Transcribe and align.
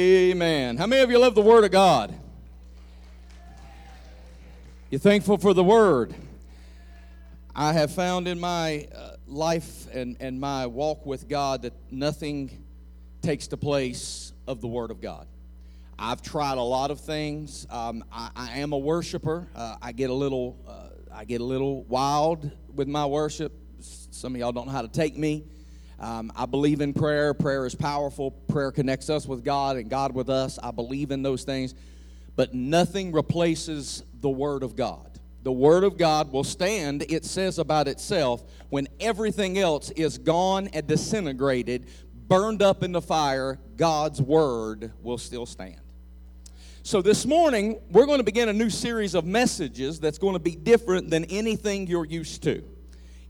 Amen. 0.00 0.78
How 0.78 0.86
many 0.86 1.02
of 1.02 1.10
you 1.10 1.18
love 1.18 1.34
the 1.34 1.42
Word 1.42 1.62
of 1.62 1.70
God? 1.70 2.14
You're 4.88 4.98
thankful 4.98 5.36
for 5.36 5.52
the 5.52 5.62
Word? 5.62 6.14
I 7.54 7.74
have 7.74 7.92
found 7.92 8.26
in 8.26 8.40
my 8.40 8.88
uh, 8.94 9.16
life 9.26 9.86
and, 9.92 10.16
and 10.18 10.40
my 10.40 10.66
walk 10.68 11.04
with 11.04 11.28
God 11.28 11.60
that 11.62 11.74
nothing 11.90 12.64
takes 13.20 13.46
the 13.46 13.58
place 13.58 14.32
of 14.46 14.62
the 14.62 14.68
Word 14.68 14.90
of 14.90 15.02
God. 15.02 15.26
I've 15.98 16.22
tried 16.22 16.56
a 16.56 16.62
lot 16.62 16.90
of 16.90 16.98
things. 16.98 17.66
Um, 17.68 18.02
I, 18.10 18.30
I, 18.34 18.58
am 18.60 18.72
a 18.72 18.78
worshiper. 18.78 19.48
Uh, 19.54 19.76
I 19.82 19.92
get 19.92 20.08
a 20.08 20.14
little, 20.14 20.56
uh, 20.66 21.14
I 21.14 21.26
get 21.26 21.42
a 21.42 21.44
little 21.44 21.82
wild 21.84 22.50
with 22.74 22.88
my 22.88 23.04
worship. 23.04 23.52
Some 23.80 24.34
of 24.34 24.40
y'all 24.40 24.52
don't 24.52 24.64
know 24.64 24.72
how 24.72 24.80
to 24.80 24.88
take 24.88 25.18
me. 25.18 25.44
Um, 26.00 26.32
I 26.34 26.46
believe 26.46 26.80
in 26.80 26.94
prayer. 26.94 27.34
Prayer 27.34 27.66
is 27.66 27.74
powerful. 27.74 28.30
Prayer 28.30 28.72
connects 28.72 29.10
us 29.10 29.26
with 29.26 29.44
God 29.44 29.76
and 29.76 29.90
God 29.90 30.14
with 30.14 30.30
us. 30.30 30.58
I 30.62 30.70
believe 30.70 31.10
in 31.10 31.22
those 31.22 31.44
things. 31.44 31.74
But 32.36 32.54
nothing 32.54 33.12
replaces 33.12 34.02
the 34.20 34.30
Word 34.30 34.62
of 34.62 34.76
God. 34.76 35.06
The 35.42 35.52
Word 35.52 35.84
of 35.84 35.98
God 35.98 36.32
will 36.32 36.44
stand, 36.44 37.04
it 37.08 37.24
says 37.24 37.58
about 37.58 37.88
itself, 37.88 38.42
when 38.68 38.88
everything 38.98 39.58
else 39.58 39.90
is 39.90 40.18
gone 40.18 40.68
and 40.68 40.86
disintegrated, 40.86 41.86
burned 42.28 42.62
up 42.62 42.82
in 42.82 42.92
the 42.92 43.02
fire, 43.02 43.58
God's 43.76 44.22
Word 44.22 44.92
will 45.02 45.18
still 45.18 45.46
stand. 45.46 45.80
So, 46.82 47.02
this 47.02 47.26
morning, 47.26 47.78
we're 47.90 48.06
going 48.06 48.18
to 48.18 48.24
begin 48.24 48.48
a 48.48 48.54
new 48.54 48.70
series 48.70 49.14
of 49.14 49.26
messages 49.26 50.00
that's 50.00 50.18
going 50.18 50.32
to 50.32 50.40
be 50.40 50.56
different 50.56 51.10
than 51.10 51.24
anything 51.26 51.86
you're 51.86 52.06
used 52.06 52.42
to. 52.44 52.62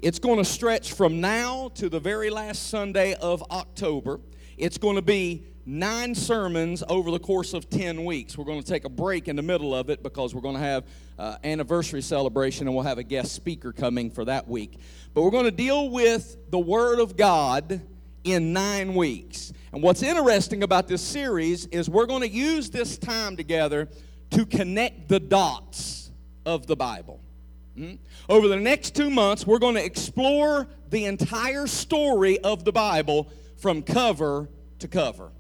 It's 0.03 0.19
going 0.19 0.39
to 0.39 0.47
stretch 0.47 0.95
from 0.95 1.21
now 1.21 1.73
to 1.75 1.91
the 1.91 2.01
very 2.01 2.31
last 2.31 2.71
Sunday 2.71 3.13
of 3.13 3.45
October. 3.51 4.19
It's 4.57 4.79
going 4.79 4.97
to 4.97 5.03
be 5.03 5.45
nine 5.67 6.15
sermons 6.15 6.83
over 6.89 7.11
the 7.11 7.19
course 7.19 7.53
of 7.53 7.69
10 7.69 8.07
weeks. 8.07 8.39
We're 8.39 8.47
going 8.47 8.63
to 8.63 8.67
take 8.67 8.87
a 8.87 8.89
break 8.89 9.29
in 9.29 9.37
the 9.37 9.43
middle 9.43 9.75
of 9.75 9.91
it 9.91 10.03
because 10.03 10.35
we're 10.35 10.41
going 10.41 10.55
to 10.55 10.63
have 10.63 10.85
uh, 11.19 11.37
anniversary 11.45 12.01
celebration 12.01 12.67
and 12.67 12.75
we'll 12.75 12.87
have 12.87 12.97
a 12.97 13.03
guest 13.03 13.33
speaker 13.33 13.75
coming 13.75 14.11
for 14.11 14.25
that 14.25 14.49
week. 14.49 14.79
But 15.13 15.21
we're 15.21 15.33
going 15.33 15.45
to 15.45 15.51
deal 15.51 15.91
with 15.91 16.51
the 16.51 16.59
Word 16.59 16.99
of 16.99 17.19
God 17.19 17.83
in 18.25 18.55
nine 18.55 18.95
weeks. 18.95 19.53
And 19.71 19.83
what's 19.83 20.03
interesting 20.03 20.63
about 20.63 20.89
this 20.89 21.03
series 21.03 21.67
is 21.67 21.91
we're 21.91 22.07
going 22.07 22.23
to 22.23 22.29
use 22.29 22.71
this 22.71 22.97
time 22.97 23.37
together 23.37 23.87
to 24.31 24.47
connect 24.47 25.11
the 25.11 25.21
dots 25.21 26.11
of 26.47 26.67
the 26.67 26.77
Bible. 26.77 27.21
Hmm? 27.81 27.95
Over 28.29 28.47
the 28.47 28.59
next 28.59 28.95
two 28.95 29.09
months, 29.09 29.47
we're 29.47 29.59
going 29.59 29.77
to 29.77 29.83
explore 29.83 30.69
the 30.91 31.07
entire 31.07 31.67
story 31.67 32.39
of 32.41 32.63
the 32.63 32.73
Bible 32.73 33.27
from 33.57 33.83
cover 33.83 34.51
to 34.81 34.87
cover. 34.89 35.31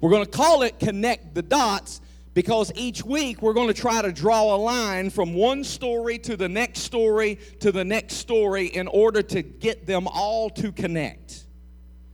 We're 0.00 0.10
going 0.10 0.24
to 0.24 0.30
call 0.30 0.62
it 0.62 0.78
Connect 0.78 1.34
the 1.34 1.42
Dots 1.42 2.00
because 2.32 2.70
each 2.76 3.04
week 3.04 3.42
we're 3.42 3.54
going 3.54 3.66
to 3.66 3.74
try 3.74 4.02
to 4.02 4.12
draw 4.12 4.54
a 4.54 4.56
line 4.56 5.10
from 5.10 5.34
one 5.34 5.64
story 5.64 6.16
to 6.18 6.36
the 6.36 6.48
next 6.48 6.82
story 6.82 7.40
to 7.58 7.72
the 7.72 7.84
next 7.84 8.14
story 8.18 8.66
in 8.66 8.86
order 8.86 9.20
to 9.22 9.42
get 9.42 9.84
them 9.84 10.06
all 10.06 10.50
to 10.50 10.70
connect. 10.70 11.44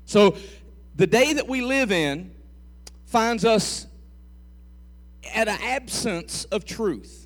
So, 0.06 0.38
the 0.96 1.06
day 1.06 1.34
that 1.34 1.46
we 1.46 1.60
live 1.60 1.92
in 1.92 2.34
finds 3.04 3.44
us 3.44 3.86
at 5.34 5.48
an 5.48 5.58
absence 5.60 6.46
of 6.46 6.64
truth 6.64 7.19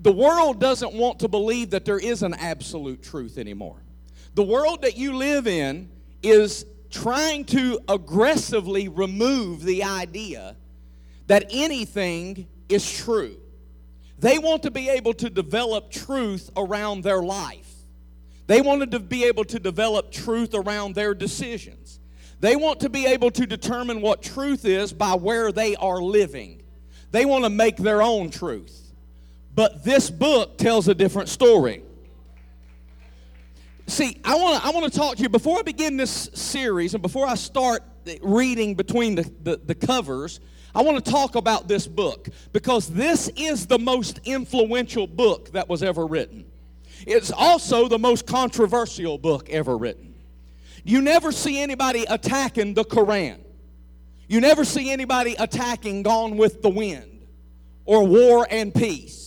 the 0.00 0.12
world 0.12 0.60
doesn't 0.60 0.94
want 0.94 1.20
to 1.20 1.28
believe 1.28 1.70
that 1.70 1.84
there 1.84 1.98
is 1.98 2.22
an 2.22 2.34
absolute 2.34 3.02
truth 3.02 3.36
anymore. 3.36 3.82
The 4.34 4.42
world 4.42 4.82
that 4.82 4.96
you 4.96 5.14
live 5.14 5.46
in 5.46 5.90
is 6.22 6.64
trying 6.90 7.44
to 7.46 7.78
aggressively 7.88 8.88
remove 8.88 9.62
the 9.62 9.84
idea 9.84 10.56
that 11.26 11.46
anything 11.50 12.48
is 12.68 12.90
true. 12.90 13.36
They 14.18 14.38
want 14.38 14.62
to 14.64 14.70
be 14.70 14.88
able 14.88 15.14
to 15.14 15.30
develop 15.30 15.90
truth 15.90 16.50
around 16.56 17.02
their 17.02 17.22
life. 17.22 17.70
They 18.46 18.60
wanted 18.60 18.90
to 18.92 19.00
be 19.00 19.24
able 19.24 19.44
to 19.44 19.60
develop 19.60 20.10
truth 20.10 20.54
around 20.54 20.94
their 20.94 21.14
decisions. 21.14 22.00
They 22.40 22.56
want 22.56 22.80
to 22.80 22.88
be 22.88 23.06
able 23.06 23.30
to 23.32 23.46
determine 23.46 24.00
what 24.00 24.22
truth 24.22 24.64
is 24.64 24.92
by 24.92 25.14
where 25.14 25.52
they 25.52 25.76
are 25.76 26.02
living. 26.02 26.62
They 27.10 27.26
want 27.26 27.44
to 27.44 27.50
make 27.50 27.76
their 27.76 28.02
own 28.02 28.30
truth. 28.30 28.79
But 29.60 29.84
this 29.84 30.08
book 30.08 30.56
tells 30.56 30.88
a 30.88 30.94
different 30.94 31.28
story. 31.28 31.82
See, 33.88 34.18
I 34.24 34.34
want 34.36 34.62
to 34.62 34.66
I 34.66 34.70
want 34.70 34.90
to 34.90 34.98
talk 34.98 35.16
to 35.16 35.22
you 35.22 35.28
before 35.28 35.58
I 35.58 35.62
begin 35.62 35.98
this 35.98 36.30
series 36.32 36.94
and 36.94 37.02
before 37.02 37.26
I 37.26 37.34
start 37.34 37.82
reading 38.22 38.74
between 38.74 39.16
the, 39.16 39.30
the, 39.42 39.60
the 39.62 39.74
covers. 39.74 40.40
I 40.74 40.80
want 40.80 41.04
to 41.04 41.10
talk 41.10 41.34
about 41.34 41.68
this 41.68 41.86
book 41.86 42.30
because 42.54 42.88
this 42.88 43.28
is 43.36 43.66
the 43.66 43.78
most 43.78 44.20
influential 44.24 45.06
book 45.06 45.52
that 45.52 45.68
was 45.68 45.82
ever 45.82 46.06
written. 46.06 46.46
It's 47.06 47.30
also 47.30 47.86
the 47.86 47.98
most 47.98 48.26
controversial 48.26 49.18
book 49.18 49.50
ever 49.50 49.76
written. 49.76 50.14
You 50.84 51.02
never 51.02 51.32
see 51.32 51.60
anybody 51.60 52.06
attacking 52.08 52.72
the 52.72 52.84
Koran. 52.84 53.44
You 54.26 54.40
never 54.40 54.64
see 54.64 54.90
anybody 54.90 55.36
attacking 55.38 56.02
Gone 56.02 56.38
with 56.38 56.62
the 56.62 56.70
Wind 56.70 57.26
or 57.84 58.06
War 58.06 58.46
and 58.50 58.74
Peace. 58.74 59.19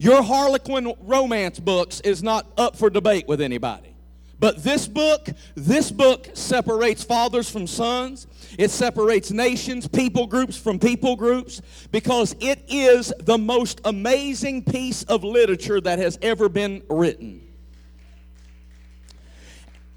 Your 0.00 0.22
Harlequin 0.22 0.94
romance 1.02 1.60
books 1.60 2.00
is 2.00 2.22
not 2.22 2.46
up 2.56 2.74
for 2.74 2.88
debate 2.88 3.28
with 3.28 3.42
anybody. 3.42 3.94
But 4.38 4.64
this 4.64 4.88
book, 4.88 5.28
this 5.54 5.90
book 5.90 6.30
separates 6.32 7.04
fathers 7.04 7.50
from 7.50 7.66
sons. 7.66 8.26
It 8.58 8.70
separates 8.70 9.30
nations, 9.30 9.86
people 9.86 10.26
groups 10.26 10.56
from 10.56 10.78
people 10.78 11.16
groups, 11.16 11.60
because 11.92 12.34
it 12.40 12.64
is 12.66 13.12
the 13.20 13.36
most 13.36 13.82
amazing 13.84 14.64
piece 14.64 15.02
of 15.02 15.22
literature 15.22 15.82
that 15.82 15.98
has 15.98 16.18
ever 16.22 16.48
been 16.48 16.82
written. 16.88 17.46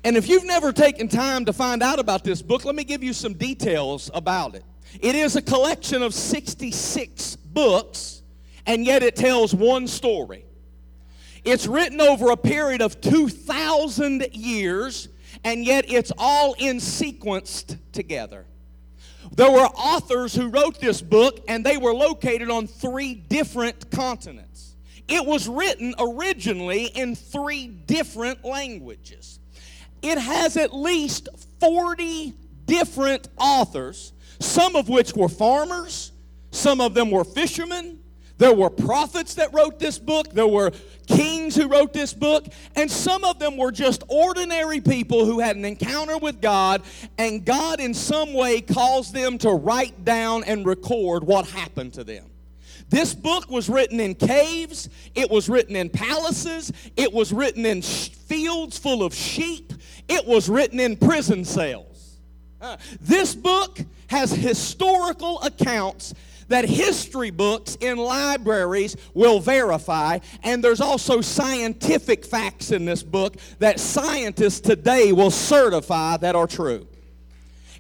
And 0.04 0.18
if 0.18 0.28
you've 0.28 0.44
never 0.44 0.74
taken 0.74 1.08
time 1.08 1.46
to 1.46 1.54
find 1.54 1.82
out 1.82 2.00
about 2.00 2.26
this 2.26 2.42
book, 2.42 2.66
let 2.66 2.76
me 2.76 2.84
give 2.84 3.04
you 3.04 3.14
some 3.14 3.36
details 3.36 4.12
about 4.14 4.54
it. 4.56 4.66
It 5.00 5.16
is 5.16 5.38
a 5.38 5.42
collection 5.42 6.04
of 6.04 6.14
66 6.14 7.38
books 7.38 8.13
and 8.66 8.86
yet 8.86 9.04
it 9.04 9.16
tells 9.16 9.54
one 9.54 9.88
story. 9.88 10.46
It's 11.44 11.68
written 11.68 12.00
over 12.00 12.32
a 12.32 12.38
period 12.38 12.82
of 12.82 13.02
2,000 13.02 14.28
years, 14.32 15.10
and 15.44 15.66
yet 15.66 15.86
it's 15.92 16.12
all 16.18 16.56
in 16.58 16.78
sequenced 16.78 17.78
together. 17.92 18.46
There 19.36 19.52
were 19.52 19.66
authors 19.66 20.34
who 20.34 20.48
wrote 20.48 20.80
this 20.80 21.02
book, 21.02 21.44
and 21.48 21.66
they 21.66 21.78
were 21.78 21.94
located 21.94 22.50
on 22.50 22.68
three 22.68 23.16
different 23.16 23.92
continents. 23.92 24.76
It 25.08 25.26
was 25.26 25.48
written 25.48 25.96
originally 26.00 26.86
in 26.86 27.16
three 27.16 27.68
different 27.68 28.46
languages. 28.46 29.40
It 30.02 30.18
has 30.18 30.56
at 30.56 30.74
least 30.74 31.30
40 31.60 32.34
different 32.66 33.28
authors, 33.38 34.14
some 34.40 34.76
of 34.76 34.88
which 34.88 35.14
were 35.14 35.30
farmers, 35.30 36.12
some 36.52 36.80
of 36.80 36.94
them 36.94 37.10
were 37.12 37.24
fishermen, 37.24 38.00
there 38.44 38.54
were 38.54 38.70
prophets 38.70 39.36
that 39.36 39.54
wrote 39.54 39.80
this 39.80 39.98
book, 39.98 40.34
there 40.34 40.46
were 40.46 40.74
kings 41.08 41.56
who 41.56 41.70
wrote 41.70 41.94
this 41.94 42.14
book, 42.14 42.46
and 42.76 42.92
some 42.92 43.24
of 43.24 43.40
them 43.40 43.56
were 43.56 43.72
just 43.72 44.04
ordinary 44.10 44.82
people 44.82 45.24
who 45.24 45.40
had 45.40 45.56
an 45.56 45.64
encounter 45.64 46.18
with 46.18 46.42
God, 46.42 46.82
and 47.18 47.46
God 47.46 47.80
in 47.80 47.94
some 47.94 48.34
way 48.34 48.60
caused 48.60 49.14
them 49.14 49.38
to 49.38 49.52
write 49.52 50.04
down 50.04 50.44
and 50.44 50.66
record 50.66 51.24
what 51.24 51.48
happened 51.48 51.94
to 51.94 52.04
them. 52.04 52.26
This 52.90 53.14
book 53.14 53.50
was 53.50 53.70
written 53.70 54.02
in 54.02 54.14
caves, 54.14 54.90
it 55.16 55.32
was 55.32 55.48
written 55.48 55.78
in 55.78 55.90
palaces, 55.90 56.74
it 56.98 57.14
was 57.14 57.32
written 57.32 57.66
in 57.66 57.82
fields 57.82 58.78
full 58.78 59.04
of 59.04 59.16
sheep, 59.16 59.72
it 60.10 60.28
was 60.28 60.50
written 60.50 60.82
in 60.82 60.98
prison 60.98 61.46
cells. 61.46 62.20
Uh, 62.60 62.76
this 63.00 63.36
book 63.36 63.80
has 64.08 64.34
historical 64.34 65.42
accounts 65.44 66.14
that 66.54 66.66
history 66.66 67.32
books 67.32 67.76
in 67.82 67.98
libraries 67.98 68.96
will 69.16 69.40
verify, 69.40 70.20
and 70.44 70.64
there's 70.64 70.82
also 70.82 71.20
scientific 71.20 72.24
facts 72.24 72.70
in 72.70 72.86
this 72.86 73.02
book 73.02 73.38
that 73.58 73.80
scientists 73.80 74.60
today 74.60 75.12
will 75.12 75.32
certify 75.32 76.16
that 76.16 76.36
are 76.36 76.46
true. 76.46 76.88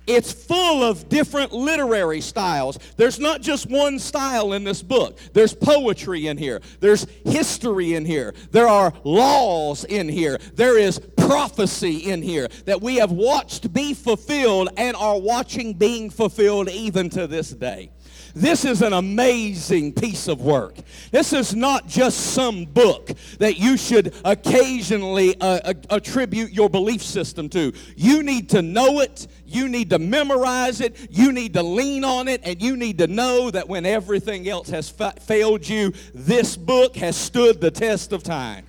It's 0.08 0.34
full 0.34 0.84
of 0.84 1.08
different 1.08 1.54
literary 1.54 2.20
styles. 2.20 2.80
There's 2.98 3.20
not 3.20 3.42
just 3.44 3.70
one 3.70 4.00
style 4.00 4.54
in 4.54 4.64
this 4.64 4.82
book. 4.82 5.20
There's 5.34 5.54
poetry 5.54 6.26
in 6.26 6.40
here. 6.40 6.60
There's 6.80 7.06
history 7.26 7.94
in 7.94 8.06
here. 8.06 8.34
There 8.50 8.68
are 8.68 8.92
laws 9.04 9.86
in 9.86 10.10
here. 10.10 10.40
There 10.56 10.80
is 10.80 11.00
prophecy 11.16 12.10
in 12.10 12.24
here 12.24 12.48
that 12.66 12.82
we 12.82 12.96
have 12.96 13.12
watched 13.12 13.72
be 13.72 13.94
fulfilled 13.94 14.70
and 14.78 14.98
are 14.98 15.20
watching 15.20 15.74
being 15.74 16.10
fulfilled 16.10 16.70
even 16.70 17.12
to 17.12 17.28
this 17.28 17.52
day. 17.52 17.92
This 18.36 18.66
is 18.66 18.82
an 18.82 18.94
amazing 18.94 19.94
piece 19.94 20.28
of 20.28 20.42
work. 20.42 20.76
This 21.12 21.34
is 21.34 21.56
not 21.56 21.88
just 21.88 22.34
some 22.34 22.66
book 22.66 23.12
that 23.38 23.58
you 23.58 23.78
should 23.78 24.16
occasionally 24.26 25.36
uh, 25.40 25.74
attribute 25.92 26.52
your 26.52 26.68
belief 26.68 27.04
system 27.04 27.48
to. 27.50 27.74
You 27.96 28.24
need 28.24 28.50
to 28.50 28.64
know 28.64 29.02
it, 29.02 29.28
you 29.46 29.70
need 29.70 29.92
to 29.92 30.00
memorize 30.00 30.82
it, 30.82 31.10
you 31.12 31.32
need 31.32 31.54
to 31.54 31.62
lean 31.62 32.04
on 32.04 32.28
it, 32.28 32.42
and 32.44 32.60
you 32.60 32.76
need 32.76 32.98
to 32.98 33.08
know 33.08 33.52
that 33.52 33.70
when 33.70 33.86
everything 33.86 34.50
else 34.50 34.70
has 34.70 34.90
fa- 34.90 35.14
failed 35.22 35.68
you, 35.70 35.94
this 36.16 36.58
book 36.58 36.96
has 36.96 37.16
stood 37.16 37.62
the 37.62 37.70
test 37.70 38.14
of 38.14 38.24
time. 38.24 38.66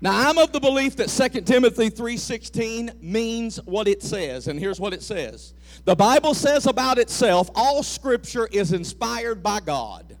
Now 0.00 0.28
I'm 0.28 0.38
of 0.38 0.50
the 0.50 0.60
belief 0.60 0.96
that 0.96 1.10
2 1.10 1.42
Timothy 1.42 1.88
3:16 1.88 3.02
means 3.02 3.58
what 3.64 3.86
it 3.86 4.02
says, 4.02 4.48
and 4.48 4.58
here's 4.58 4.80
what 4.80 4.92
it 4.94 5.02
says. 5.02 5.52
The 5.84 5.96
Bible 5.96 6.34
says 6.34 6.66
about 6.66 6.98
itself, 6.98 7.50
all 7.54 7.82
scripture 7.82 8.46
is 8.46 8.72
inspired 8.72 9.42
by 9.42 9.60
God 9.60 10.16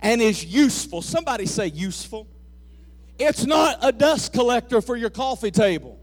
and 0.00 0.20
is 0.20 0.44
useful. 0.44 1.02
Somebody 1.02 1.46
say 1.46 1.66
useful. 1.66 2.26
It's 3.18 3.44
not 3.46 3.78
a 3.82 3.92
dust 3.92 4.32
collector 4.32 4.80
for 4.80 4.96
your 4.96 5.10
coffee 5.10 5.50
table. 5.50 5.98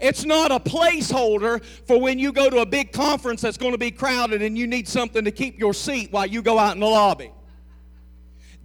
It's 0.00 0.24
not 0.24 0.50
a 0.50 0.58
placeholder 0.58 1.64
for 1.86 2.00
when 2.00 2.18
you 2.18 2.32
go 2.32 2.50
to 2.50 2.58
a 2.58 2.66
big 2.66 2.92
conference 2.92 3.40
that's 3.40 3.56
going 3.56 3.72
to 3.72 3.78
be 3.78 3.90
crowded 3.90 4.42
and 4.42 4.58
you 4.58 4.66
need 4.66 4.86
something 4.88 5.24
to 5.24 5.30
keep 5.30 5.58
your 5.58 5.72
seat 5.72 6.12
while 6.12 6.26
you 6.26 6.42
go 6.42 6.58
out 6.58 6.74
in 6.74 6.80
the 6.80 6.86
lobby. 6.86 7.32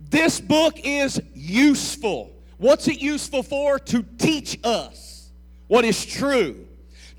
This 0.10 0.42
book 0.42 0.80
is 0.84 1.22
useful. 1.34 2.36
What's 2.58 2.88
it 2.88 3.00
useful 3.00 3.44
for? 3.44 3.80
To 3.80 4.04
teach 4.18 4.60
us 4.63 5.31
what 5.68 5.86
is 5.86 6.06
true, 6.06 6.68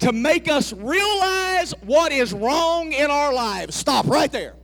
to 0.02 0.12
make 0.12 0.48
us 0.48 0.72
realize 0.72 1.72
what 1.82 2.10
is 2.10 2.32
wrong 2.32 2.92
in 2.92 3.08
our 3.08 3.32
lives. 3.32 3.76
Stop 3.76 4.06
right 4.06 4.30
there. 4.30 4.54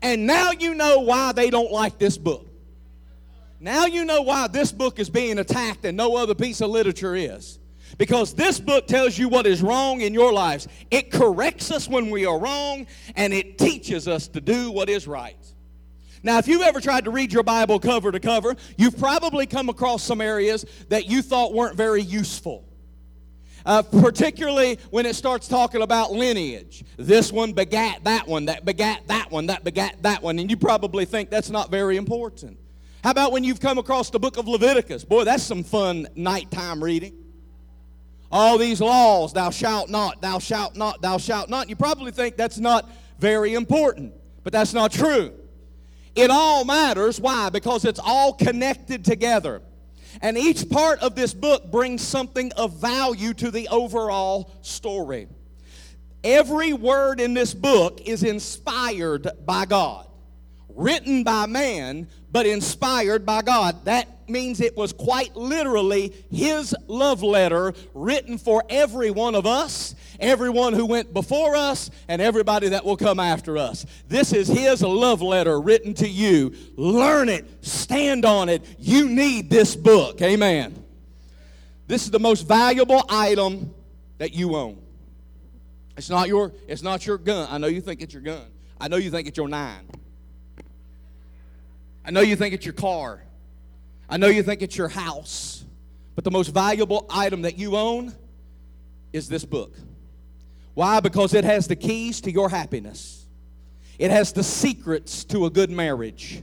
And 0.00 0.28
now 0.28 0.52
you 0.52 0.74
know 0.74 1.00
why 1.00 1.32
they 1.32 1.50
don't 1.50 1.72
like 1.72 1.98
this 1.98 2.16
book. 2.16 2.46
Now 3.58 3.86
you 3.86 4.04
know 4.04 4.22
why 4.22 4.46
this 4.46 4.70
book 4.70 5.00
is 5.00 5.10
being 5.10 5.40
attacked 5.40 5.84
and 5.84 5.96
no 5.96 6.16
other 6.16 6.36
piece 6.36 6.60
of 6.60 6.70
literature 6.70 7.16
is. 7.16 7.58
Because 7.96 8.32
this 8.32 8.60
book 8.60 8.86
tells 8.86 9.18
you 9.18 9.28
what 9.28 9.44
is 9.44 9.60
wrong 9.60 10.02
in 10.02 10.14
your 10.14 10.32
lives. 10.32 10.68
It 10.92 11.10
corrects 11.10 11.72
us 11.72 11.88
when 11.88 12.08
we 12.08 12.24
are 12.24 12.38
wrong 12.38 12.86
and 13.16 13.32
it 13.32 13.58
teaches 13.58 14.06
us 14.06 14.28
to 14.28 14.40
do 14.40 14.70
what 14.70 14.88
is 14.88 15.08
right. 15.08 15.34
Now, 16.22 16.38
if 16.38 16.46
you've 16.46 16.62
ever 16.62 16.80
tried 16.80 17.06
to 17.06 17.10
read 17.10 17.32
your 17.32 17.42
Bible 17.42 17.80
cover 17.80 18.12
to 18.12 18.20
cover, 18.20 18.54
you've 18.76 18.98
probably 18.98 19.46
come 19.46 19.68
across 19.68 20.04
some 20.04 20.20
areas 20.20 20.64
that 20.90 21.06
you 21.06 21.22
thought 21.22 21.54
weren't 21.54 21.76
very 21.76 22.02
useful. 22.02 22.67
Uh, 23.68 23.82
particularly 23.82 24.78
when 24.88 25.04
it 25.04 25.14
starts 25.14 25.46
talking 25.46 25.82
about 25.82 26.10
lineage. 26.10 26.82
This 26.96 27.30
one 27.30 27.52
begat 27.52 28.02
that 28.04 28.26
one, 28.26 28.46
that 28.46 28.64
begat 28.64 29.06
that 29.08 29.30
one, 29.30 29.48
that 29.48 29.62
begat 29.62 30.02
that 30.04 30.22
one, 30.22 30.38
and 30.38 30.48
you 30.50 30.56
probably 30.56 31.04
think 31.04 31.28
that's 31.28 31.50
not 31.50 31.70
very 31.70 31.98
important. 31.98 32.58
How 33.04 33.10
about 33.10 33.30
when 33.30 33.44
you've 33.44 33.60
come 33.60 33.76
across 33.76 34.08
the 34.08 34.18
book 34.18 34.38
of 34.38 34.48
Leviticus? 34.48 35.04
Boy, 35.04 35.24
that's 35.24 35.42
some 35.42 35.62
fun 35.62 36.08
nighttime 36.16 36.82
reading. 36.82 37.12
All 38.32 38.56
these 38.56 38.80
laws, 38.80 39.34
thou 39.34 39.50
shalt 39.50 39.90
not, 39.90 40.22
thou 40.22 40.38
shalt 40.38 40.74
not, 40.74 41.02
thou 41.02 41.18
shalt 41.18 41.50
not. 41.50 41.68
You 41.68 41.76
probably 41.76 42.10
think 42.10 42.38
that's 42.38 42.58
not 42.58 42.88
very 43.18 43.52
important, 43.52 44.14
but 44.44 44.52
that's 44.54 44.72
not 44.72 44.92
true. 44.92 45.34
It 46.14 46.30
all 46.30 46.64
matters. 46.64 47.20
Why? 47.20 47.50
Because 47.50 47.84
it's 47.84 48.00
all 48.02 48.32
connected 48.32 49.04
together. 49.04 49.60
And 50.20 50.36
each 50.36 50.68
part 50.68 51.00
of 51.00 51.14
this 51.14 51.32
book 51.32 51.70
brings 51.70 52.02
something 52.02 52.52
of 52.52 52.80
value 52.80 53.34
to 53.34 53.50
the 53.50 53.68
overall 53.68 54.52
story. 54.62 55.28
Every 56.24 56.72
word 56.72 57.20
in 57.20 57.34
this 57.34 57.54
book 57.54 58.00
is 58.04 58.24
inspired 58.24 59.28
by 59.46 59.64
God, 59.66 60.06
written 60.68 61.22
by 61.22 61.46
man, 61.46 62.08
but 62.30 62.46
inspired 62.46 63.24
by 63.24 63.42
God. 63.42 63.84
That 63.84 64.08
means 64.28 64.60
it 64.60 64.76
was 64.76 64.92
quite 64.92 65.36
literally 65.36 66.12
his 66.30 66.74
love 66.86 67.22
letter 67.22 67.74
written 67.94 68.38
for 68.38 68.64
every 68.68 69.10
one 69.10 69.34
of 69.34 69.46
us, 69.46 69.94
everyone 70.20 70.72
who 70.72 70.86
went 70.86 71.12
before 71.12 71.56
us, 71.56 71.90
and 72.08 72.22
everybody 72.22 72.70
that 72.70 72.84
will 72.84 72.96
come 72.96 73.20
after 73.20 73.58
us. 73.58 73.86
This 74.08 74.32
is 74.32 74.48
his 74.48 74.82
love 74.82 75.22
letter 75.22 75.60
written 75.60 75.94
to 75.94 76.08
you. 76.08 76.54
Learn 76.76 77.28
it, 77.28 77.46
stand 77.64 78.24
on 78.24 78.48
it. 78.48 78.64
You 78.78 79.08
need 79.08 79.50
this 79.50 79.76
book. 79.76 80.20
Amen. 80.22 80.84
This 81.86 82.04
is 82.04 82.10
the 82.10 82.20
most 82.20 82.46
valuable 82.46 83.04
item 83.08 83.74
that 84.18 84.34
you 84.34 84.56
own. 84.56 84.78
It's 85.96 86.10
not 86.10 86.28
your 86.28 86.52
it's 86.68 86.82
not 86.82 87.06
your 87.06 87.18
gun. 87.18 87.48
I 87.50 87.58
know 87.58 87.66
you 87.66 87.80
think 87.80 88.02
it's 88.02 88.12
your 88.12 88.22
gun. 88.22 88.44
I 88.80 88.88
know 88.88 88.96
you 88.96 89.10
think 89.10 89.26
it's 89.26 89.36
your 89.36 89.48
nine. 89.48 89.88
I 92.04 92.10
know 92.10 92.20
you 92.20 92.36
think 92.36 92.54
it's 92.54 92.64
your 92.64 92.74
car. 92.74 93.22
I 94.08 94.16
know 94.16 94.28
you 94.28 94.42
think 94.42 94.62
it's 94.62 94.76
your 94.76 94.88
house, 94.88 95.64
but 96.14 96.24
the 96.24 96.30
most 96.30 96.48
valuable 96.48 97.06
item 97.10 97.42
that 97.42 97.58
you 97.58 97.76
own 97.76 98.14
is 99.12 99.28
this 99.28 99.44
book. 99.44 99.74
Why? 100.74 101.00
Because 101.00 101.34
it 101.34 101.44
has 101.44 101.66
the 101.66 101.76
keys 101.76 102.20
to 102.22 102.30
your 102.30 102.48
happiness, 102.48 103.26
it 103.98 104.10
has 104.10 104.32
the 104.32 104.44
secrets 104.44 105.24
to 105.24 105.46
a 105.46 105.50
good 105.50 105.70
marriage, 105.70 106.42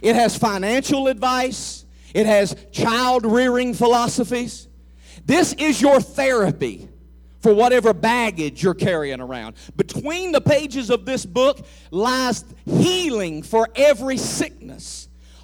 it 0.00 0.14
has 0.14 0.36
financial 0.36 1.08
advice, 1.08 1.84
it 2.14 2.26
has 2.26 2.54
child 2.70 3.24
rearing 3.26 3.74
philosophies. 3.74 4.68
This 5.24 5.54
is 5.54 5.80
your 5.80 6.00
therapy 6.00 6.88
for 7.40 7.52
whatever 7.52 7.92
baggage 7.92 8.62
you're 8.62 8.74
carrying 8.74 9.20
around. 9.20 9.56
Between 9.76 10.32
the 10.32 10.40
pages 10.40 10.90
of 10.90 11.04
this 11.04 11.26
book 11.26 11.66
lies 11.90 12.44
healing 12.64 13.42
for 13.42 13.68
every 13.74 14.16
sickness 14.16 15.01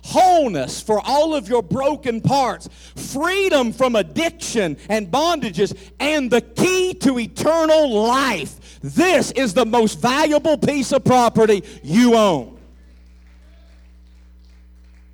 wholeness 0.09 0.81
for 0.81 1.01
all 1.05 1.35
of 1.35 1.49
your 1.49 1.63
broken 1.63 2.21
parts, 2.21 2.69
freedom 2.97 3.73
from 3.73 3.95
addiction 3.95 4.77
and 4.89 5.09
bondages, 5.09 5.77
and 6.01 6.31
the 6.31 6.41
key 6.41 6.95
to 6.95 7.19
eternal 7.19 7.91
life. 7.91 8.81
This 8.81 9.31
is 9.33 9.55
the 9.55 9.67
most 9.67 10.01
valuable 10.01 10.57
piece 10.57 10.93
of 10.93 11.05
property 11.05 11.63
you 11.83 12.15
own. 12.15 12.59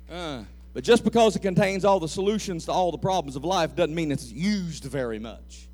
Uh, 0.09 0.43
but 0.73 0.83
just 0.83 1.03
because 1.03 1.35
it 1.35 1.41
contains 1.41 1.83
all 1.83 1.99
the 1.99 2.07
solutions 2.07 2.65
to 2.65 2.71
all 2.71 2.91
the 2.91 2.97
problems 2.97 3.35
of 3.35 3.43
life 3.43 3.75
doesn't 3.75 3.95
mean 3.95 4.11
it's 4.11 4.31
used 4.31 4.85
very 4.85 5.19
much. 5.19 5.67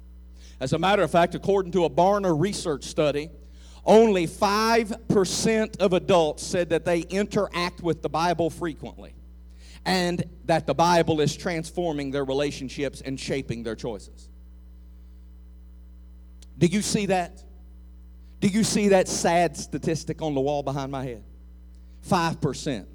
As 0.59 0.73
a 0.73 0.79
matter 0.79 1.01
of 1.03 1.11
fact, 1.11 1.35
according 1.35 1.71
to 1.73 1.85
a 1.85 1.89
Barna 1.89 2.39
research 2.39 2.83
study, 2.83 3.29
only 3.85 4.27
5% 4.27 5.77
of 5.77 5.93
adults 5.93 6.45
said 6.45 6.69
that 6.69 6.85
they 6.85 6.99
interact 6.99 7.81
with 7.81 8.01
the 8.01 8.09
Bible 8.09 8.49
frequently 8.49 9.15
and 9.85 10.23
that 10.45 10.67
the 10.67 10.73
Bible 10.73 11.21
is 11.21 11.35
transforming 11.35 12.11
their 12.11 12.23
relationships 12.23 13.01
and 13.01 13.19
shaping 13.19 13.63
their 13.63 13.75
choices. 13.75 14.29
Do 16.57 16.67
you 16.67 16.83
see 16.83 17.07
that? 17.07 17.43
Do 18.39 18.47
you 18.47 18.63
see 18.63 18.89
that 18.89 19.07
sad 19.07 19.57
statistic 19.57 20.21
on 20.21 20.35
the 20.35 20.41
wall 20.41 20.61
behind 20.61 20.91
my 20.91 21.03
head? 21.03 21.23
5% 22.07 22.85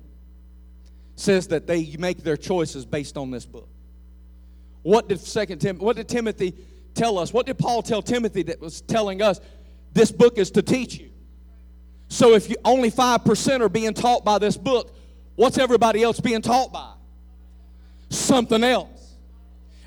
says 1.16 1.48
that 1.48 1.66
they 1.66 1.96
make 1.98 2.22
their 2.22 2.36
choices 2.36 2.84
based 2.84 3.16
on 3.16 3.30
this 3.30 3.46
book. 3.46 3.68
What 4.82 5.08
did 5.08 5.18
Second 5.20 5.60
Tim- 5.60 5.78
what 5.78 5.96
did 5.96 6.08
Timothy 6.08 6.54
tell 6.94 7.18
us? 7.18 7.32
What 7.32 7.46
did 7.46 7.58
Paul 7.58 7.82
tell 7.82 8.02
Timothy 8.02 8.42
that 8.44 8.60
was 8.60 8.82
telling 8.82 9.22
us? 9.22 9.40
This 9.96 10.12
book 10.12 10.36
is 10.36 10.50
to 10.50 10.62
teach 10.62 10.98
you. 10.98 11.08
So 12.08 12.34
if 12.34 12.50
you, 12.50 12.56
only 12.66 12.90
5% 12.90 13.60
are 13.62 13.68
being 13.70 13.94
taught 13.94 14.26
by 14.26 14.38
this 14.38 14.54
book, 14.54 14.94
what's 15.36 15.56
everybody 15.56 16.02
else 16.02 16.20
being 16.20 16.42
taught 16.42 16.70
by? 16.70 16.92
Something 18.10 18.62
else. 18.62 19.14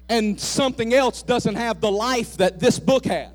And 0.09 0.39
something 0.39 0.95
else 0.95 1.21
doesn't 1.21 1.53
have 1.53 1.79
the 1.79 1.91
life 1.91 2.37
that 2.37 2.59
this 2.59 2.79
book 2.79 3.05
has. 3.05 3.29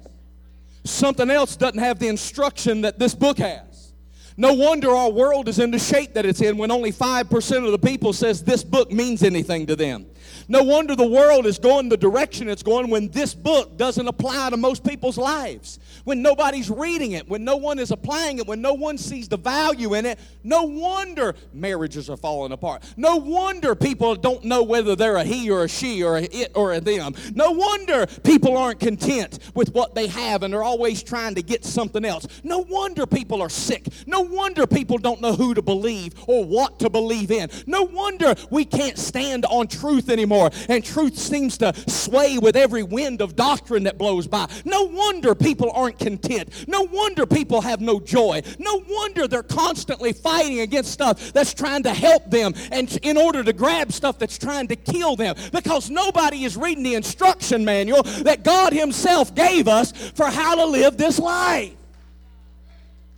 Something 0.82 1.30
else 1.30 1.54
doesn't 1.54 1.78
have 1.78 2.00
the 2.00 2.08
instruction 2.08 2.80
that 2.80 2.98
this 2.98 3.14
book 3.14 3.38
has. 3.38 3.92
No 4.36 4.54
wonder 4.54 4.90
our 4.90 5.12
world 5.12 5.46
is 5.46 5.60
in 5.60 5.70
the 5.70 5.78
shape 5.78 6.14
that 6.14 6.26
it's 6.26 6.40
in 6.40 6.58
when 6.58 6.72
only 6.72 6.90
5% 6.90 7.64
of 7.64 7.70
the 7.70 7.78
people 7.78 8.12
says 8.12 8.42
this 8.42 8.64
book 8.64 8.90
means 8.90 9.22
anything 9.22 9.64
to 9.66 9.76
them. 9.76 10.06
No 10.48 10.62
wonder 10.62 10.94
the 10.94 11.06
world 11.06 11.46
is 11.46 11.58
going 11.58 11.88
the 11.88 11.96
direction 11.96 12.48
it's 12.48 12.62
going 12.62 12.90
when 12.90 13.08
this 13.08 13.34
book 13.34 13.76
doesn't 13.76 14.06
apply 14.06 14.50
to 14.50 14.56
most 14.56 14.84
people's 14.84 15.16
lives. 15.16 15.78
When 16.04 16.20
nobody's 16.20 16.68
reading 16.68 17.12
it, 17.12 17.28
when 17.28 17.44
no 17.44 17.56
one 17.56 17.78
is 17.78 17.90
applying 17.90 18.38
it, 18.38 18.46
when 18.46 18.60
no 18.60 18.74
one 18.74 18.98
sees 18.98 19.28
the 19.28 19.38
value 19.38 19.94
in 19.94 20.04
it, 20.04 20.18
no 20.42 20.64
wonder 20.64 21.34
marriages 21.52 22.10
are 22.10 22.16
falling 22.16 22.52
apart. 22.52 22.82
No 22.96 23.16
wonder 23.16 23.74
people 23.74 24.14
don't 24.14 24.44
know 24.44 24.62
whether 24.62 24.94
they're 24.94 25.16
a 25.16 25.24
he 25.24 25.50
or 25.50 25.64
a 25.64 25.68
she 25.68 26.02
or 26.02 26.18
a 26.18 26.22
it 26.22 26.52
or 26.54 26.72
a 26.72 26.80
them. 26.80 27.14
No 27.34 27.52
wonder 27.52 28.06
people 28.22 28.56
aren't 28.56 28.80
content 28.80 29.38
with 29.54 29.72
what 29.72 29.94
they 29.94 30.08
have 30.08 30.42
and 30.42 30.52
they're 30.52 30.62
always 30.62 31.02
trying 31.02 31.34
to 31.36 31.42
get 31.42 31.64
something 31.64 32.04
else. 32.04 32.26
No 32.42 32.58
wonder 32.58 33.06
people 33.06 33.40
are 33.40 33.48
sick. 33.48 33.86
No 34.06 34.20
wonder 34.20 34.66
people 34.66 34.98
don't 34.98 35.20
know 35.20 35.32
who 35.34 35.54
to 35.54 35.62
believe 35.62 36.14
or 36.26 36.44
what 36.44 36.78
to 36.80 36.90
believe 36.90 37.30
in. 37.30 37.48
No 37.66 37.82
wonder 37.82 38.34
we 38.50 38.64
can't 38.64 38.98
stand 38.98 39.46
on 39.46 39.68
truth 39.68 40.10
anymore. 40.10 40.33
And 40.68 40.84
truth 40.84 41.16
seems 41.16 41.58
to 41.58 41.72
sway 41.88 42.38
with 42.38 42.56
every 42.56 42.82
wind 42.82 43.20
of 43.20 43.36
doctrine 43.36 43.84
that 43.84 43.98
blows 43.98 44.26
by. 44.26 44.48
No 44.64 44.82
wonder 44.82 45.34
people 45.34 45.70
aren't 45.72 45.98
content. 45.98 46.68
No 46.68 46.82
wonder 46.82 47.26
people 47.26 47.60
have 47.60 47.80
no 47.80 48.00
joy. 48.00 48.42
No 48.58 48.82
wonder 48.88 49.28
they're 49.28 49.42
constantly 49.42 50.12
fighting 50.12 50.60
against 50.60 50.90
stuff 50.90 51.32
that's 51.32 51.54
trying 51.54 51.82
to 51.84 51.94
help 51.94 52.30
them 52.30 52.54
and 52.72 52.98
in 53.02 53.16
order 53.16 53.42
to 53.42 53.52
grab 53.52 53.92
stuff 53.92 54.18
that's 54.18 54.38
trying 54.38 54.68
to 54.68 54.76
kill 54.76 55.16
them. 55.16 55.36
Because 55.52 55.90
nobody 55.90 56.44
is 56.44 56.56
reading 56.56 56.84
the 56.84 56.94
instruction 56.94 57.64
manual 57.64 58.02
that 58.02 58.42
God 58.44 58.72
Himself 58.72 59.34
gave 59.34 59.68
us 59.68 59.92
for 59.92 60.26
how 60.26 60.54
to 60.54 60.64
live 60.64 60.96
this 60.96 61.18
life. 61.18 61.74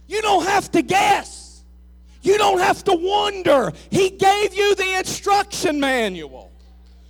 You 0.06 0.22
don't 0.22 0.44
have 0.44 0.70
to 0.72 0.82
guess. 0.82 1.62
You 2.22 2.38
don't 2.38 2.58
have 2.58 2.82
to 2.84 2.94
wonder. 2.94 3.72
He 3.90 4.10
gave 4.10 4.54
you 4.54 4.74
the 4.74 4.98
instruction 4.98 5.78
manual 5.78 6.50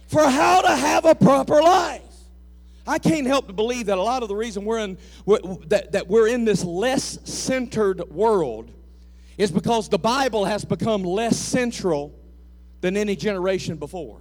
for 0.07 0.23
how 0.23 0.61
to 0.63 0.75
have 0.75 1.05
a 1.05 1.15
proper 1.15 1.61
life. 1.61 2.03
I 2.87 2.99
can't 2.99 3.27
help 3.27 3.49
but 3.49 3.57
believe 3.57 3.87
that 3.87 3.99
a 3.99 4.03
lot 4.03 4.23
of 4.23 4.29
the 4.29 4.37
reason 4.37 4.65
we're 4.65 4.79
in 4.79 4.99
that, 5.67 5.93
that 5.93 6.07
we're 6.07 6.29
in 6.29 6.45
this 6.45 6.65
less 6.65 7.19
centered 7.25 8.09
world 8.11 8.71
is 9.37 9.51
because 9.51 9.89
the 9.89 9.99
Bible 9.99 10.45
has 10.45 10.65
become 10.65 11.03
less 11.03 11.37
central 11.39 12.15
than 12.81 12.97
any 12.97 13.17
generation 13.17 13.77
before. 13.77 14.21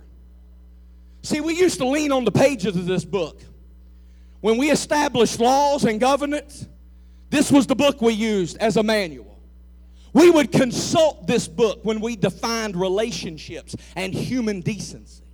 See, 1.22 1.42
we 1.42 1.56
used 1.56 1.78
to 1.80 1.88
lean 1.88 2.12
on 2.12 2.26
the 2.26 2.32
pages 2.32 2.76
of 2.76 2.86
this 2.86 3.06
book. 3.06 3.42
When 4.42 4.58
we 4.58 4.72
established 4.72 5.40
laws 5.40 5.86
and 5.86 6.00
governance, 6.00 6.68
this 7.30 7.52
was 7.52 7.68
the 7.68 7.76
book 7.76 8.02
we 8.02 8.14
used 8.14 8.58
as 8.58 8.78
a 8.78 8.84
manual. 8.84 9.40
We 10.14 10.30
would 10.30 10.52
consult 10.52 11.28
this 11.28 11.48
book 11.48 11.84
when 11.84 12.00
we 12.00 12.16
defined 12.16 12.76
relationships 12.76 13.76
and 13.96 14.14
human 14.14 14.62
decency. 14.62 15.25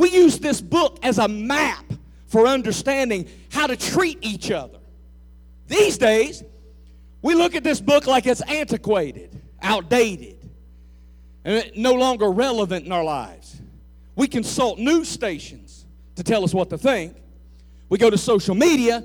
We 0.00 0.08
use 0.12 0.38
this 0.38 0.62
book 0.62 0.98
as 1.02 1.18
a 1.18 1.28
map 1.28 1.84
for 2.24 2.46
understanding 2.46 3.28
how 3.50 3.66
to 3.66 3.76
treat 3.76 4.16
each 4.22 4.50
other. 4.50 4.78
These 5.68 5.98
days, 5.98 6.42
we 7.20 7.34
look 7.34 7.54
at 7.54 7.62
this 7.62 7.82
book 7.82 8.06
like 8.06 8.24
it's 8.24 8.40
antiquated, 8.40 9.38
outdated, 9.60 10.38
and 11.44 11.70
no 11.76 11.92
longer 11.92 12.30
relevant 12.30 12.86
in 12.86 12.92
our 12.92 13.04
lives. 13.04 13.60
We 14.16 14.26
consult 14.26 14.78
news 14.78 15.06
stations 15.06 15.84
to 16.16 16.24
tell 16.24 16.44
us 16.44 16.54
what 16.54 16.70
to 16.70 16.78
think. 16.78 17.14
We 17.90 17.98
go 17.98 18.08
to 18.08 18.16
social 18.16 18.54
media 18.54 19.04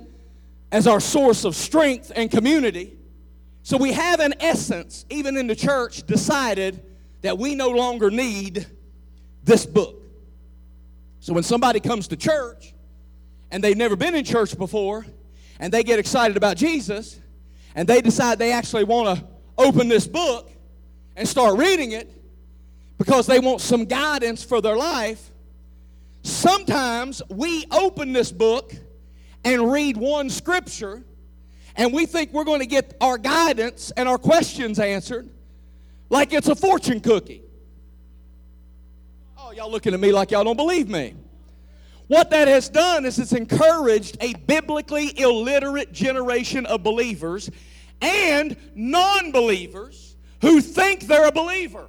as 0.72 0.88
our 0.88 1.02
source 1.02 1.44
of 1.44 1.58
strength 1.58 2.14
and 2.16 2.32
community. 2.32 2.94
So 3.64 3.76
we 3.76 3.92
have, 3.92 4.22
in 4.22 4.34
essence, 4.40 5.06
even 5.10 5.36
in 5.36 5.48
the 5.48 5.58
church, 5.58 6.08
decided 6.08 6.82
that 7.22 7.38
we 7.38 7.54
no 7.54 7.68
longer 7.68 8.10
need 8.10 8.66
this 9.44 9.66
book. 9.66 10.04
So 11.26 11.34
when 11.34 11.42
somebody 11.42 11.80
comes 11.80 12.08
to 12.10 12.16
church 12.16 12.76
and 13.50 13.64
they've 13.64 13.76
never 13.76 13.96
been 13.96 14.14
in 14.14 14.24
church 14.24 14.56
before 14.56 15.08
and 15.60 15.74
they 15.74 15.82
get 15.82 15.98
excited 15.98 16.38
about 16.38 16.56
Jesus 16.56 17.20
and 17.74 17.88
they 17.88 18.00
decide 18.00 18.38
they 18.38 18.52
actually 18.52 18.84
want 18.84 19.18
to 19.18 19.26
open 19.58 19.88
this 19.88 20.06
book 20.06 20.52
and 21.16 21.28
start 21.28 21.58
reading 21.58 21.94
it 21.94 22.12
because 23.00 23.26
they 23.26 23.40
want 23.40 23.60
some 23.60 23.86
guidance 23.86 24.44
for 24.44 24.62
their 24.62 24.78
life, 24.78 25.32
sometimes 26.22 27.24
we 27.28 27.66
open 27.72 28.14
this 28.14 28.32
book 28.32 28.72
and 29.44 29.72
read 29.72 29.98
one 29.98 30.30
scripture 30.30 31.04
and 31.76 31.92
we 31.92 32.06
think 32.06 32.34
we're 32.34 32.44
going 32.44 32.62
to 32.62 32.68
get 32.68 32.96
our 33.02 33.18
guidance 33.18 33.90
and 33.98 34.08
our 34.08 34.20
questions 34.20 34.78
answered 34.78 35.28
like 36.12 36.34
it's 36.34 36.50
a 36.50 36.56
fortune 36.56 37.00
cookie. 37.00 37.45
Y'all 39.56 39.72
looking 39.72 39.94
at 39.94 40.02
me 40.02 40.12
like 40.12 40.32
y'all 40.32 40.44
don't 40.44 40.58
believe 40.58 40.90
me. 40.90 41.16
What 42.08 42.30
that 42.32 42.50
has 42.50 42.68
done 42.68 43.06
is 43.06 43.18
it's 43.18 43.32
encouraged 43.32 44.18
a 44.20 44.34
biblically 44.34 45.18
illiterate 45.18 45.94
generation 45.94 46.66
of 46.66 46.84
believers 46.84 47.50
and 48.02 48.58
non 48.76 49.32
believers 49.32 50.18
who 50.42 50.60
think 50.60 51.08
they're 51.08 51.28
a 51.28 51.32
believer. 51.32 51.88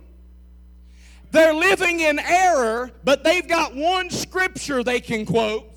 They're 1.32 1.54
living 1.54 1.98
in 1.98 2.20
error, 2.20 2.92
but 3.02 3.24
they've 3.24 3.48
got 3.48 3.74
one 3.74 4.10
scripture 4.10 4.84
they 4.84 5.00
can 5.00 5.26
quote 5.26 5.68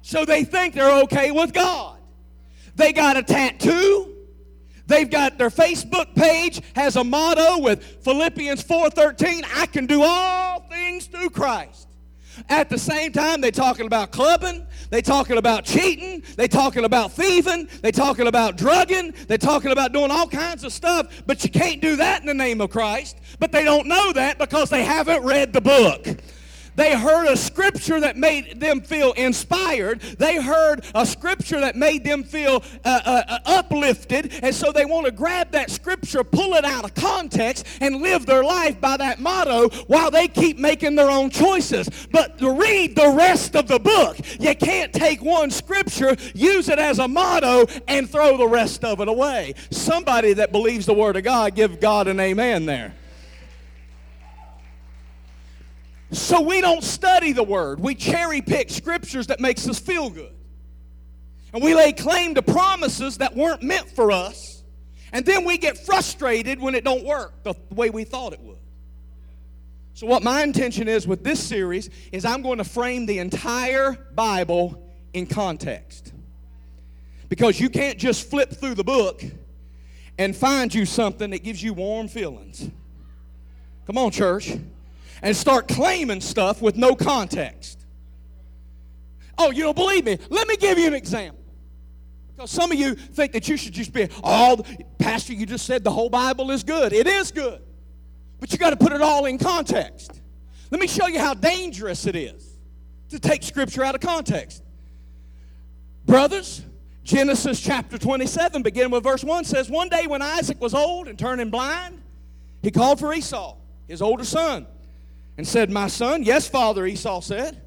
so 0.00 0.24
they 0.24 0.42
think 0.42 0.72
they're 0.72 1.02
okay 1.02 1.32
with 1.32 1.52
God. 1.52 1.98
They 2.76 2.94
got 2.94 3.18
a 3.18 3.22
tattoo. 3.22 4.13
They've 4.86 5.08
got 5.08 5.38
their 5.38 5.50
Facebook 5.50 6.14
page 6.14 6.60
has 6.74 6.96
a 6.96 7.04
motto 7.04 7.58
with 7.58 7.82
Philippians 8.04 8.62
4:13, 8.62 9.44
I 9.54 9.66
can 9.66 9.86
do 9.86 10.02
all 10.02 10.60
things 10.68 11.06
through 11.06 11.30
Christ. 11.30 11.88
At 12.48 12.68
the 12.68 12.78
same 12.78 13.12
time, 13.12 13.40
they 13.40 13.50
talking 13.50 13.86
about 13.86 14.10
clubbing, 14.10 14.66
they 14.90 15.02
talking 15.02 15.38
about 15.38 15.64
cheating, 15.64 16.22
they 16.36 16.48
talking 16.48 16.84
about 16.84 17.12
thieving, 17.12 17.68
they 17.80 17.92
talking 17.92 18.26
about 18.26 18.56
drugging, 18.56 19.14
they 19.28 19.38
talking 19.38 19.70
about 19.70 19.92
doing 19.92 20.10
all 20.10 20.26
kinds 20.26 20.64
of 20.64 20.72
stuff, 20.72 21.22
but 21.26 21.44
you 21.44 21.50
can't 21.50 21.80
do 21.80 21.96
that 21.96 22.20
in 22.20 22.26
the 22.26 22.34
name 22.34 22.60
of 22.60 22.70
Christ. 22.70 23.18
But 23.38 23.52
they 23.52 23.64
don't 23.64 23.86
know 23.86 24.12
that 24.12 24.38
because 24.38 24.68
they 24.68 24.84
haven't 24.84 25.22
read 25.22 25.52
the 25.52 25.60
book. 25.60 26.08
They 26.76 26.96
heard 26.96 27.28
a 27.28 27.36
scripture 27.36 28.00
that 28.00 28.16
made 28.16 28.60
them 28.60 28.80
feel 28.80 29.12
inspired. 29.12 30.00
They 30.00 30.42
heard 30.42 30.84
a 30.94 31.06
scripture 31.06 31.60
that 31.60 31.76
made 31.76 32.04
them 32.04 32.24
feel 32.24 32.62
uh, 32.84 33.00
uh, 33.04 33.22
uh, 33.28 33.38
uplifted. 33.46 34.32
And 34.42 34.54
so 34.54 34.72
they 34.72 34.84
want 34.84 35.06
to 35.06 35.12
grab 35.12 35.52
that 35.52 35.70
scripture, 35.70 36.24
pull 36.24 36.54
it 36.54 36.64
out 36.64 36.84
of 36.84 36.94
context, 36.94 37.66
and 37.80 37.96
live 38.02 38.26
their 38.26 38.42
life 38.42 38.80
by 38.80 38.96
that 38.96 39.20
motto 39.20 39.68
while 39.86 40.10
they 40.10 40.28
keep 40.28 40.58
making 40.58 40.94
their 40.96 41.10
own 41.10 41.30
choices. 41.30 41.88
But 42.10 42.40
read 42.40 42.96
the 42.96 43.10
rest 43.10 43.56
of 43.56 43.68
the 43.68 43.78
book, 43.78 44.18
you 44.40 44.54
can't 44.54 44.92
take 44.92 45.22
one 45.22 45.50
scripture, 45.50 46.16
use 46.34 46.68
it 46.68 46.78
as 46.78 46.98
a 46.98 47.08
motto, 47.08 47.66
and 47.88 48.08
throw 48.08 48.36
the 48.36 48.48
rest 48.48 48.84
of 48.84 49.00
it 49.00 49.08
away. 49.08 49.54
Somebody 49.70 50.34
that 50.34 50.52
believes 50.52 50.86
the 50.86 50.94
Word 50.94 51.16
of 51.16 51.24
God, 51.24 51.54
give 51.54 51.80
God 51.80 52.08
an 52.08 52.20
amen 52.20 52.66
there. 52.66 52.94
So 56.10 56.40
we 56.40 56.60
don't 56.60 56.84
study 56.84 57.32
the 57.32 57.42
word. 57.42 57.80
We 57.80 57.94
cherry 57.94 58.40
pick 58.40 58.70
scriptures 58.70 59.26
that 59.28 59.40
makes 59.40 59.68
us 59.68 59.78
feel 59.78 60.10
good. 60.10 60.32
And 61.52 61.62
we 61.62 61.74
lay 61.74 61.92
claim 61.92 62.34
to 62.34 62.42
promises 62.42 63.18
that 63.18 63.34
weren't 63.34 63.62
meant 63.62 63.90
for 63.90 64.10
us. 64.12 64.62
And 65.12 65.24
then 65.24 65.44
we 65.44 65.58
get 65.58 65.78
frustrated 65.78 66.60
when 66.60 66.74
it 66.74 66.84
don't 66.84 67.04
work 67.04 67.42
the 67.44 67.54
way 67.70 67.90
we 67.90 68.04
thought 68.04 68.32
it 68.32 68.40
would. 68.40 68.58
So 69.94 70.08
what 70.08 70.24
my 70.24 70.42
intention 70.42 70.88
is 70.88 71.06
with 71.06 71.22
this 71.22 71.40
series 71.40 71.88
is 72.10 72.24
I'm 72.24 72.42
going 72.42 72.58
to 72.58 72.64
frame 72.64 73.06
the 73.06 73.20
entire 73.20 73.92
Bible 74.14 74.82
in 75.12 75.26
context. 75.26 76.12
Because 77.28 77.60
you 77.60 77.70
can't 77.70 77.98
just 77.98 78.28
flip 78.28 78.50
through 78.50 78.74
the 78.74 78.84
book 78.84 79.22
and 80.18 80.34
find 80.34 80.74
you 80.74 80.84
something 80.84 81.30
that 81.30 81.44
gives 81.44 81.62
you 81.62 81.74
warm 81.74 82.08
feelings. 82.08 82.68
Come 83.86 83.98
on, 83.98 84.10
church 84.10 84.52
and 85.24 85.34
start 85.34 85.66
claiming 85.66 86.20
stuff 86.20 86.60
with 86.60 86.76
no 86.76 86.94
context. 86.94 87.86
Oh, 89.38 89.50
you 89.50 89.62
don't 89.62 89.74
believe 89.74 90.04
me? 90.04 90.18
Let 90.28 90.46
me 90.46 90.56
give 90.56 90.78
you 90.78 90.86
an 90.86 90.94
example. 90.94 91.42
Because 92.36 92.50
some 92.50 92.70
of 92.70 92.78
you 92.78 92.94
think 92.94 93.32
that 93.32 93.48
you 93.48 93.56
should 93.56 93.72
just 93.72 93.92
be, 93.92 94.08
oh, 94.22 94.62
Pastor, 94.98 95.32
you 95.32 95.46
just 95.46 95.64
said 95.64 95.82
the 95.82 95.90
whole 95.90 96.10
Bible 96.10 96.50
is 96.50 96.62
good. 96.62 96.92
It 96.92 97.06
is 97.06 97.32
good. 97.32 97.62
But 98.38 98.52
you 98.52 98.58
got 98.58 98.70
to 98.70 98.76
put 98.76 98.92
it 98.92 99.00
all 99.00 99.24
in 99.24 99.38
context. 99.38 100.20
Let 100.70 100.78
me 100.78 100.86
show 100.86 101.06
you 101.06 101.18
how 101.18 101.32
dangerous 101.32 102.06
it 102.06 102.16
is 102.16 102.58
to 103.08 103.18
take 103.18 103.42
Scripture 103.42 103.82
out 103.82 103.94
of 103.94 104.02
context. 104.02 104.62
Brothers, 106.04 106.60
Genesis 107.02 107.62
chapter 107.62 107.96
27, 107.96 108.62
beginning 108.62 108.90
with 108.90 109.04
verse 109.04 109.24
1, 109.24 109.44
says, 109.44 109.70
One 109.70 109.88
day 109.88 110.06
when 110.06 110.20
Isaac 110.20 110.60
was 110.60 110.74
old 110.74 111.08
and 111.08 111.18
turning 111.18 111.48
blind, 111.48 112.02
he 112.62 112.70
called 112.70 113.00
for 113.00 113.14
Esau, 113.14 113.56
his 113.88 114.02
older 114.02 114.24
son 114.24 114.66
and 115.36 115.46
said, 115.46 115.70
My 115.70 115.88
son, 115.88 116.22
yes, 116.22 116.48
father, 116.48 116.86
Esau 116.86 117.20
said. 117.20 117.60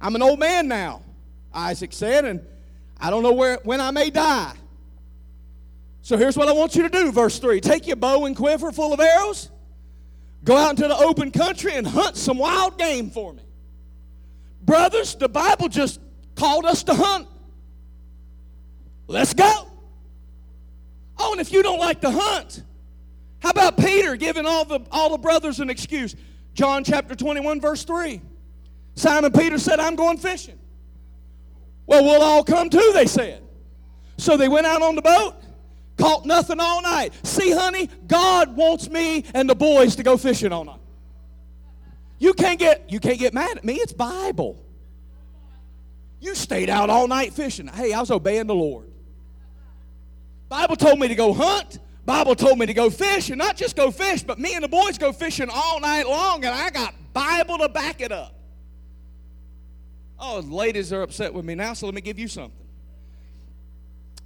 I'm 0.00 0.14
an 0.14 0.22
old 0.22 0.38
man 0.38 0.68
now, 0.68 1.02
Isaac 1.52 1.92
said, 1.92 2.24
and 2.24 2.46
I 2.98 3.10
don't 3.10 3.22
know 3.22 3.32
where, 3.32 3.58
when 3.64 3.80
I 3.80 3.90
may 3.90 4.10
die. 4.10 4.54
So 6.02 6.16
here's 6.16 6.36
what 6.36 6.48
I 6.48 6.52
want 6.52 6.76
you 6.76 6.82
to 6.82 6.88
do, 6.88 7.10
verse 7.10 7.38
3 7.38 7.60
Take 7.60 7.86
your 7.86 7.96
bow 7.96 8.26
and 8.26 8.36
quiver 8.36 8.72
full 8.72 8.92
of 8.92 9.00
arrows, 9.00 9.50
go 10.44 10.56
out 10.56 10.70
into 10.70 10.88
the 10.88 10.96
open 10.96 11.30
country 11.30 11.74
and 11.74 11.86
hunt 11.86 12.16
some 12.16 12.38
wild 12.38 12.78
game 12.78 13.10
for 13.10 13.32
me. 13.32 13.42
Brothers, 14.62 15.14
the 15.14 15.28
Bible 15.28 15.68
just 15.68 16.00
called 16.34 16.64
us 16.64 16.82
to 16.84 16.94
hunt. 16.94 17.28
Let's 19.06 19.34
go. 19.34 19.68
Oh, 21.18 21.32
and 21.32 21.40
if 21.40 21.52
you 21.52 21.62
don't 21.62 21.78
like 21.78 22.00
to 22.02 22.10
hunt, 22.10 22.62
how 23.40 23.50
about 23.50 23.76
Peter 23.76 24.16
giving 24.16 24.44
all 24.44 24.64
the, 24.64 24.80
all 24.90 25.10
the 25.10 25.18
brothers 25.18 25.60
an 25.60 25.70
excuse? 25.70 26.14
John 26.56 26.84
chapter 26.84 27.14
21, 27.14 27.60
verse 27.60 27.84
3. 27.84 28.22
Simon 28.94 29.30
Peter 29.30 29.58
said, 29.58 29.78
I'm 29.78 29.94
going 29.94 30.16
fishing. 30.16 30.58
Well, 31.86 32.02
we'll 32.02 32.22
all 32.22 32.42
come 32.42 32.70
too, 32.70 32.92
they 32.94 33.04
said. 33.04 33.42
So 34.16 34.38
they 34.38 34.48
went 34.48 34.66
out 34.66 34.80
on 34.80 34.94
the 34.94 35.02
boat, 35.02 35.34
caught 35.98 36.24
nothing 36.24 36.58
all 36.58 36.80
night. 36.80 37.12
See, 37.26 37.52
honey, 37.52 37.90
God 38.06 38.56
wants 38.56 38.88
me 38.88 39.24
and 39.34 39.48
the 39.48 39.54
boys 39.54 39.96
to 39.96 40.02
go 40.02 40.16
fishing 40.16 40.50
all 40.50 40.64
night. 40.64 40.80
You 42.18 42.32
can't 42.32 42.58
get 42.58 42.90
you 42.90 43.00
can't 43.00 43.18
get 43.18 43.34
mad 43.34 43.58
at 43.58 43.64
me. 43.64 43.74
It's 43.74 43.92
Bible. 43.92 44.64
You 46.20 46.34
stayed 46.34 46.70
out 46.70 46.88
all 46.88 47.06
night 47.06 47.34
fishing. 47.34 47.66
Hey, 47.66 47.92
I 47.92 48.00
was 48.00 48.10
obeying 48.10 48.46
the 48.46 48.54
Lord. 48.54 48.90
Bible 50.48 50.76
told 50.76 50.98
me 50.98 51.08
to 51.08 51.14
go 51.14 51.34
hunt. 51.34 51.78
Bible 52.06 52.36
told 52.36 52.58
me 52.58 52.66
to 52.66 52.72
go 52.72 52.88
fish, 52.88 53.30
and 53.30 53.38
not 53.38 53.56
just 53.56 53.74
go 53.74 53.90
fish, 53.90 54.22
but 54.22 54.38
me 54.38 54.54
and 54.54 54.62
the 54.62 54.68
boys 54.68 54.96
go 54.96 55.12
fishing 55.12 55.48
all 55.52 55.80
night 55.80 56.06
long, 56.06 56.44
and 56.44 56.54
I 56.54 56.70
got 56.70 56.94
Bible 57.12 57.58
to 57.58 57.68
back 57.68 58.00
it 58.00 58.12
up. 58.12 58.32
Oh, 60.18 60.38
ladies 60.38 60.92
are 60.92 61.02
upset 61.02 61.34
with 61.34 61.44
me 61.44 61.56
now, 61.56 61.74
so 61.74 61.86
let 61.86 61.94
me 61.94 62.00
give 62.00 62.18
you 62.18 62.28
something. 62.28 62.66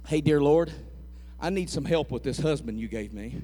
Hey, 0.07 0.21
dear 0.21 0.39
Lord, 0.41 0.71
I 1.39 1.49
need 1.49 1.69
some 1.69 1.83
help 1.83 2.11
with 2.11 2.21
this 2.21 2.39
husband 2.39 2.79
you 2.79 2.87
gave 2.87 3.13
me. 3.13 3.41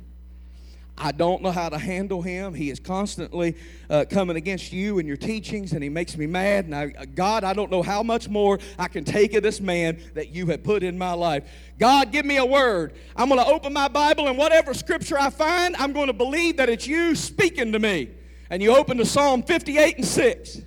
I 1.00 1.12
don't 1.12 1.44
know 1.44 1.51
how 1.51 1.70
to 1.70 1.77
handle 1.77 2.24
him. 2.24 2.56
He 2.56 2.72
is 2.72 2.80
constantly 2.80 3.56
uh, 3.89 4.06
coming 4.10 4.36
against 4.36 4.74
you 4.74 4.98
and 4.98 5.08
your 5.08 5.18
teachings, 5.18 5.74
and 5.74 5.84
he 5.84 5.89
makes 5.89 6.18
me 6.18 6.25
mad. 6.25 6.68
Now, 6.68 6.88
God, 7.13 7.44
I 7.44 7.54
don't 7.54 7.70
know 7.70 7.84
how 7.84 8.01
much 8.01 8.27
more 8.27 8.58
I 8.80 8.88
can 8.88 9.04
take 9.04 9.36
of 9.36 9.44
this 9.44 9.62
man 9.62 10.00
that 10.16 10.30
you 10.30 10.48
have 10.48 10.63
put 10.63 10.82
in 10.82 10.98
my 10.98 11.13
life. 11.13 11.44
God, 11.77 12.12
give 12.12 12.25
me 12.25 12.38
a 12.38 12.46
word. 12.46 12.94
I'm 13.16 13.30
going 13.30 13.39
to 13.39 13.46
open 13.46 13.74
my 13.74 13.88
Bible, 13.88 14.27
and 14.27 14.38
whatever 14.38 14.74
scripture 14.74 15.20
I 15.20 15.30
find, 15.30 15.75
I'm 15.75 15.94
going 15.94 16.08
to 16.08 16.13
believe 16.13 16.58
that 16.58 16.68
it's 16.68 16.88
you 16.88 17.16
speaking 17.16 17.72
to 17.74 17.80
me. 17.80 18.10
And 18.50 18.63
you 18.63 18.75
open 18.75 18.98
to 18.98 19.06
Psalm 19.06 19.44
58 19.44 19.98
and 19.98 20.06
6. 20.06 20.62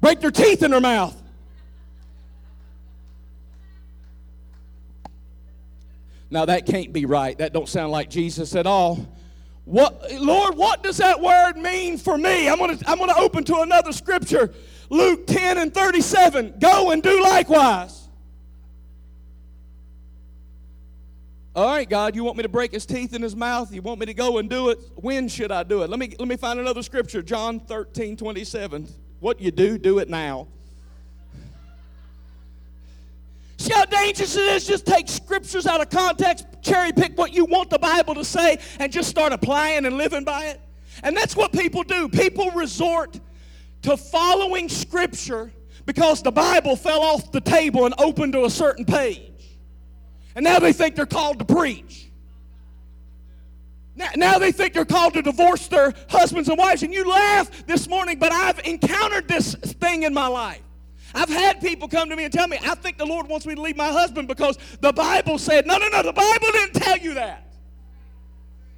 Break 0.00 0.20
their 0.20 0.30
teeth 0.30 0.62
in 0.62 0.70
their 0.70 0.80
mouth. 0.80 1.20
Now 6.30 6.44
that 6.46 6.64
can't 6.64 6.92
be 6.92 7.06
right. 7.06 7.36
That 7.38 7.52
don't 7.52 7.68
sound 7.68 7.92
like 7.92 8.08
Jesus 8.08 8.54
at 8.54 8.66
all. 8.66 9.06
What, 9.64 10.12
Lord, 10.12 10.56
what 10.56 10.82
does 10.82 10.96
that 10.96 11.20
word 11.20 11.56
mean 11.56 11.96
for 11.96 12.18
me? 12.18 12.48
I'm 12.48 12.58
going 12.58 12.76
to 12.76 12.90
I'm 12.90 12.98
gonna 12.98 13.14
open 13.16 13.44
to 13.44 13.60
another 13.60 13.92
scripture 13.92 14.52
Luke 14.90 15.26
10 15.26 15.56
and 15.56 15.72
37. 15.72 16.56
Go 16.60 16.90
and 16.90 17.02
do 17.02 17.22
likewise. 17.22 18.08
All 21.54 21.66
right, 21.66 21.88
God, 21.88 22.16
you 22.16 22.24
want 22.24 22.38
me 22.38 22.42
to 22.42 22.48
break 22.48 22.72
his 22.72 22.86
teeth 22.86 23.14
in 23.14 23.22
his 23.22 23.36
mouth? 23.36 23.72
You 23.74 23.82
want 23.82 24.00
me 24.00 24.06
to 24.06 24.14
go 24.14 24.38
and 24.38 24.48
do 24.48 24.70
it? 24.70 24.78
When 24.96 25.28
should 25.28 25.52
I 25.52 25.62
do 25.62 25.82
it? 25.82 25.90
Let 25.90 25.98
me, 25.98 26.14
let 26.18 26.26
me 26.26 26.36
find 26.36 26.58
another 26.58 26.82
scripture 26.82 27.22
John 27.22 27.60
13 27.60 28.16
27. 28.16 28.88
What 29.20 29.40
you 29.40 29.50
do, 29.50 29.78
do 29.78 29.98
it 29.98 30.08
now. 30.08 30.48
See 33.58 33.72
how 33.72 33.84
dangerous 33.84 34.34
it 34.34 34.44
is? 34.44 34.66
Just 34.66 34.86
take 34.86 35.08
scriptures 35.08 35.66
out 35.66 35.80
of 35.80 35.88
context, 35.88 36.46
cherry 36.62 36.92
pick 36.92 37.18
what 37.18 37.32
you 37.32 37.44
want 37.44 37.70
the 37.70 37.78
Bible 37.78 38.14
to 38.14 38.24
say, 38.24 38.58
and 38.78 38.90
just 38.90 39.10
start 39.10 39.32
applying 39.32 39.84
and 39.84 39.96
living 39.96 40.24
by 40.24 40.46
it. 40.46 40.60
And 41.02 41.16
that's 41.16 41.36
what 41.36 41.52
people 41.52 41.82
do. 41.82 42.08
People 42.08 42.50
resort 42.52 43.18
to 43.82 43.96
following 43.96 44.68
scripture 44.68 45.52
because 45.84 46.22
the 46.22 46.30
Bible 46.32 46.76
fell 46.76 47.02
off 47.02 47.32
the 47.32 47.40
table 47.40 47.84
and 47.84 47.94
opened 47.98 48.32
to 48.34 48.44
a 48.44 48.50
certain 48.50 48.84
page. 48.84 49.58
And 50.34 50.44
now 50.44 50.58
they 50.58 50.72
think 50.72 50.94
they're 50.94 51.06
called 51.06 51.40
to 51.40 51.44
preach. 51.44 52.08
Now, 54.16 54.38
they 54.38 54.52
think 54.52 54.72
they're 54.72 54.86
called 54.86 55.14
to 55.14 55.22
divorce 55.22 55.68
their 55.68 55.92
husbands 56.08 56.48
and 56.48 56.56
wives. 56.56 56.82
And 56.82 56.94
you 56.94 57.08
laugh 57.08 57.66
this 57.66 57.88
morning, 57.88 58.18
but 58.18 58.32
I've 58.32 58.58
encountered 58.60 59.28
this 59.28 59.54
thing 59.54 60.04
in 60.04 60.14
my 60.14 60.26
life. 60.28 60.62
I've 61.14 61.28
had 61.28 61.60
people 61.60 61.88
come 61.88 62.08
to 62.08 62.16
me 62.16 62.24
and 62.24 62.32
tell 62.32 62.48
me, 62.48 62.58
I 62.62 62.74
think 62.74 62.98
the 62.98 63.04
Lord 63.04 63.28
wants 63.28 63.46
me 63.46 63.54
to 63.54 63.60
leave 63.60 63.76
my 63.76 63.90
husband 63.90 64.28
because 64.28 64.58
the 64.80 64.92
Bible 64.92 65.38
said, 65.38 65.66
no, 65.66 65.76
no, 65.76 65.88
no, 65.88 66.02
the 66.02 66.12
Bible 66.12 66.46
didn't 66.52 66.74
tell 66.74 66.98
you 66.98 67.14
that. 67.14 67.52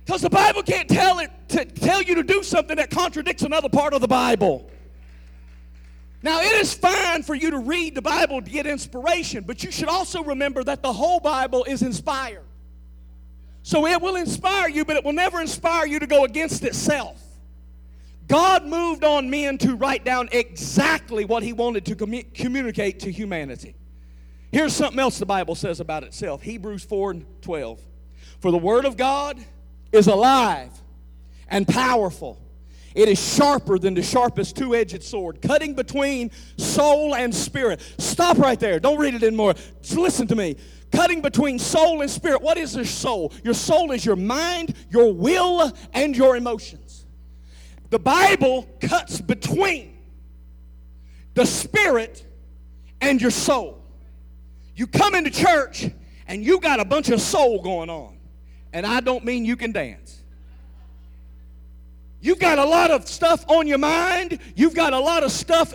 Because 0.04 0.20
the 0.20 0.30
Bible 0.30 0.62
can't 0.62 0.88
tell 0.88 1.18
it 1.20 1.30
to 1.48 1.64
tell 1.64 2.02
you 2.02 2.16
to 2.16 2.22
do 2.22 2.42
something 2.42 2.76
that 2.76 2.90
contradicts 2.90 3.42
another 3.42 3.68
part 3.68 3.94
of 3.94 4.00
the 4.00 4.08
Bible. 4.08 4.70
Now, 6.22 6.40
it 6.40 6.52
is 6.54 6.72
fine 6.74 7.22
for 7.22 7.34
you 7.34 7.50
to 7.50 7.58
read 7.58 7.94
the 7.94 8.02
Bible 8.02 8.40
to 8.40 8.50
get 8.50 8.66
inspiration, 8.66 9.44
but 9.44 9.62
you 9.62 9.70
should 9.70 9.88
also 9.88 10.22
remember 10.22 10.64
that 10.64 10.82
the 10.82 10.92
whole 10.92 11.20
Bible 11.20 11.64
is 11.64 11.82
inspired. 11.82 12.44
So 13.62 13.86
it 13.86 14.00
will 14.00 14.16
inspire 14.16 14.68
you, 14.68 14.84
but 14.84 14.96
it 14.96 15.04
will 15.04 15.14
never 15.14 15.40
inspire 15.40 15.86
you 15.86 15.98
to 15.98 16.06
go 16.06 16.24
against 16.24 16.64
itself. 16.64 17.23
God 18.26 18.64
moved 18.64 19.04
on 19.04 19.28
men 19.28 19.58
to 19.58 19.76
write 19.76 20.04
down 20.04 20.28
exactly 20.32 21.24
what 21.24 21.42
he 21.42 21.52
wanted 21.52 21.84
to 21.86 21.96
commu- 21.96 22.32
communicate 22.34 23.00
to 23.00 23.12
humanity. 23.12 23.74
Here's 24.50 24.72
something 24.72 25.00
else 25.00 25.18
the 25.18 25.26
Bible 25.26 25.54
says 25.54 25.80
about 25.80 26.04
itself 26.04 26.42
Hebrews 26.42 26.84
4 26.84 27.10
and 27.10 27.26
12. 27.42 27.80
For 28.40 28.50
the 28.50 28.58
Word 28.58 28.84
of 28.84 28.96
God 28.96 29.38
is 29.92 30.06
alive 30.06 30.70
and 31.48 31.66
powerful. 31.66 32.40
It 32.94 33.08
is 33.08 33.18
sharper 33.34 33.78
than 33.78 33.94
the 33.94 34.02
sharpest 34.02 34.56
two 34.56 34.74
edged 34.74 35.02
sword, 35.02 35.42
cutting 35.42 35.74
between 35.74 36.30
soul 36.56 37.14
and 37.16 37.34
spirit. 37.34 37.80
Stop 37.98 38.38
right 38.38 38.58
there. 38.58 38.78
Don't 38.78 38.98
read 38.98 39.14
it 39.14 39.24
anymore. 39.24 39.54
Just 39.82 39.96
listen 39.96 40.28
to 40.28 40.36
me. 40.36 40.56
Cutting 40.92 41.20
between 41.20 41.58
soul 41.58 42.02
and 42.02 42.10
spirit. 42.10 42.40
What 42.40 42.56
is 42.56 42.76
your 42.76 42.84
soul? 42.84 43.32
Your 43.42 43.54
soul 43.54 43.90
is 43.90 44.06
your 44.06 44.14
mind, 44.14 44.76
your 44.90 45.12
will, 45.12 45.72
and 45.92 46.16
your 46.16 46.36
emotions. 46.36 46.83
The 47.94 48.00
Bible 48.00 48.68
cuts 48.80 49.20
between 49.20 49.96
the 51.34 51.46
spirit 51.46 52.26
and 53.00 53.22
your 53.22 53.30
soul. 53.30 53.84
You 54.74 54.88
come 54.88 55.14
into 55.14 55.30
church 55.30 55.88
and 56.26 56.44
you 56.44 56.58
got 56.58 56.80
a 56.80 56.84
bunch 56.84 57.10
of 57.10 57.20
soul 57.20 57.62
going 57.62 57.90
on. 57.90 58.18
And 58.72 58.84
I 58.84 58.98
don't 58.98 59.24
mean 59.24 59.44
you 59.44 59.54
can 59.54 59.70
dance. 59.70 60.24
You've 62.20 62.40
got 62.40 62.58
a 62.58 62.64
lot 62.64 62.90
of 62.90 63.06
stuff 63.06 63.48
on 63.48 63.68
your 63.68 63.78
mind. 63.78 64.40
You've 64.56 64.74
got 64.74 64.92
a 64.92 64.98
lot 64.98 65.22
of 65.22 65.30
stuff 65.30 65.72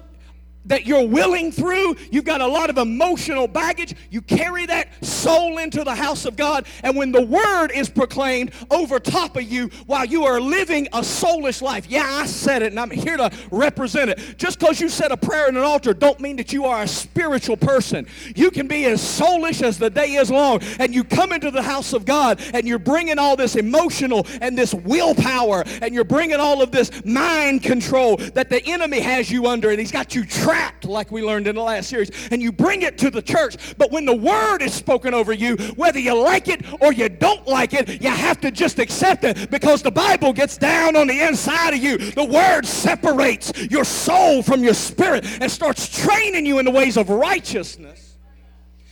that 0.66 0.86
you're 0.86 1.08
willing 1.08 1.52
through. 1.52 1.96
You've 2.12 2.26
got 2.26 2.42
a 2.42 2.48
lot 2.48 2.70
of 2.70 2.78
emotional 2.78 3.48
baggage. 3.48 3.96
You 4.10 4.22
carry 4.22 4.66
that 4.68 5.04
soul 5.04 5.58
into 5.58 5.84
the 5.84 5.96
house 5.96 6.26
of 6.26 6.36
God. 6.36 6.66
And 6.84 6.96
when 6.96 7.12
the 7.12 7.22
word 7.22 7.72
is 7.74 7.90
proclaimed 7.90 8.52
over 8.70 9.00
top 9.00 9.38
of 9.38 9.44
you 9.44 9.70
while 9.86 10.06
you 10.06 10.26
are 10.26 10.40
living 10.40 10.88
a 10.88 11.00
soulish 11.00 11.62
life, 11.62 11.90
yeah, 11.90 12.06
I 12.06 12.26
said 12.26 12.62
it 12.62 12.68
and 12.68 12.80
I'm 12.80 12.92
here 12.92 13.18
to 13.18 13.32
represent 13.52 14.12
it. 14.12 14.38
Just 14.38 14.60
because 14.60 14.80
you 14.80 14.90
said 14.90 15.12
a 15.12 15.18
prayer 15.18 15.48
in 15.48 15.56
an 15.56 15.64
altar 15.64 15.94
don't 15.94 16.20
mean 16.20 16.36
that 16.38 16.52
you 16.52 16.66
are 16.66 16.84
a 16.84 16.88
spiritual 16.88 17.58
person. 17.58 18.06
You 18.36 18.52
can 18.52 18.68
be 18.68 18.86
as 18.86 19.02
soulish 19.02 19.64
as 19.64 19.78
the 19.78 19.90
day 19.90 20.14
is 20.14 20.30
long. 20.30 20.62
And 20.80 20.94
you 20.94 21.04
come 21.04 21.32
into 21.32 21.52
the 21.52 21.62
house 21.62 21.94
of 21.94 22.06
God 22.06 22.42
and 22.54 22.68
you're 22.68 22.80
bringing 22.80 23.18
all 23.18 23.36
this 23.36 23.56
emotional 23.56 24.28
and 24.42 24.58
this 24.58 24.74
willpower 24.74 25.64
and 25.82 25.94
you're 25.96 26.04
bringing 26.04 26.40
all 26.40 26.62
of 26.62 26.72
this 26.72 27.04
mind 27.06 27.64
control 27.64 28.18
that 28.18 28.50
the 28.50 28.64
enemy 28.66 29.00
has 29.00 29.32
you 29.32 29.48
under 29.48 29.70
and 29.70 29.80
he's 29.80 29.92
got 29.92 30.14
you 30.14 30.26
trapped 30.26 30.49
trapped, 30.50 30.86
like 30.86 31.12
we 31.12 31.24
learned 31.24 31.48
in 31.48 31.56
the 31.56 31.62
last 31.62 31.90
series, 31.90 32.10
and 32.32 32.42
you 32.42 32.52
bring 32.52 32.82
it 32.82 32.98
to 32.98 33.12
the 33.12 33.22
church. 33.22 33.76
But 33.78 33.92
when 33.92 34.06
the 34.06 34.16
word 34.16 34.62
is 34.62 34.74
spoken 34.74 35.14
over 35.14 35.32
you, 35.32 35.56
whether 35.76 36.00
you 36.00 36.20
like 36.20 36.48
it 36.48 36.66
or 36.82 36.92
you 36.92 37.08
don't 37.08 37.46
like 37.48 37.74
it, 37.74 38.02
you 38.02 38.10
have 38.10 38.42
to 38.42 38.52
just 38.52 38.80
accept 38.80 39.24
it 39.24 39.52
because 39.52 39.84
the 39.84 39.92
Bible 39.92 40.34
gets 40.34 40.58
down 40.58 40.96
on 40.96 41.08
the 41.08 41.22
inside 41.22 41.74
of 41.74 41.84
you. 41.84 41.98
The 41.98 42.26
word 42.26 42.66
separates 42.66 43.56
your 43.70 43.84
soul 43.84 44.42
from 44.42 44.64
your 44.64 44.74
spirit 44.74 45.26
and 45.40 45.52
starts 45.52 45.88
training 45.88 46.46
you 46.46 46.58
in 46.58 46.66
the 46.66 46.72
ways 46.72 46.98
of 46.98 47.10
righteousness. 47.10 48.18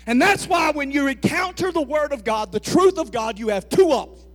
And 0.06 0.22
that's 0.22 0.48
why 0.48 0.72
when 0.72 0.92
you 0.92 1.08
encounter 1.08 1.72
the 1.72 1.82
Word 1.82 2.14
of 2.14 2.24
God, 2.24 2.54
the 2.54 2.62
truth 2.62 2.98
of 2.98 3.12
God, 3.12 3.38
you 3.38 3.50
have 3.50 3.68
two 3.68 3.90
options. 3.92 4.26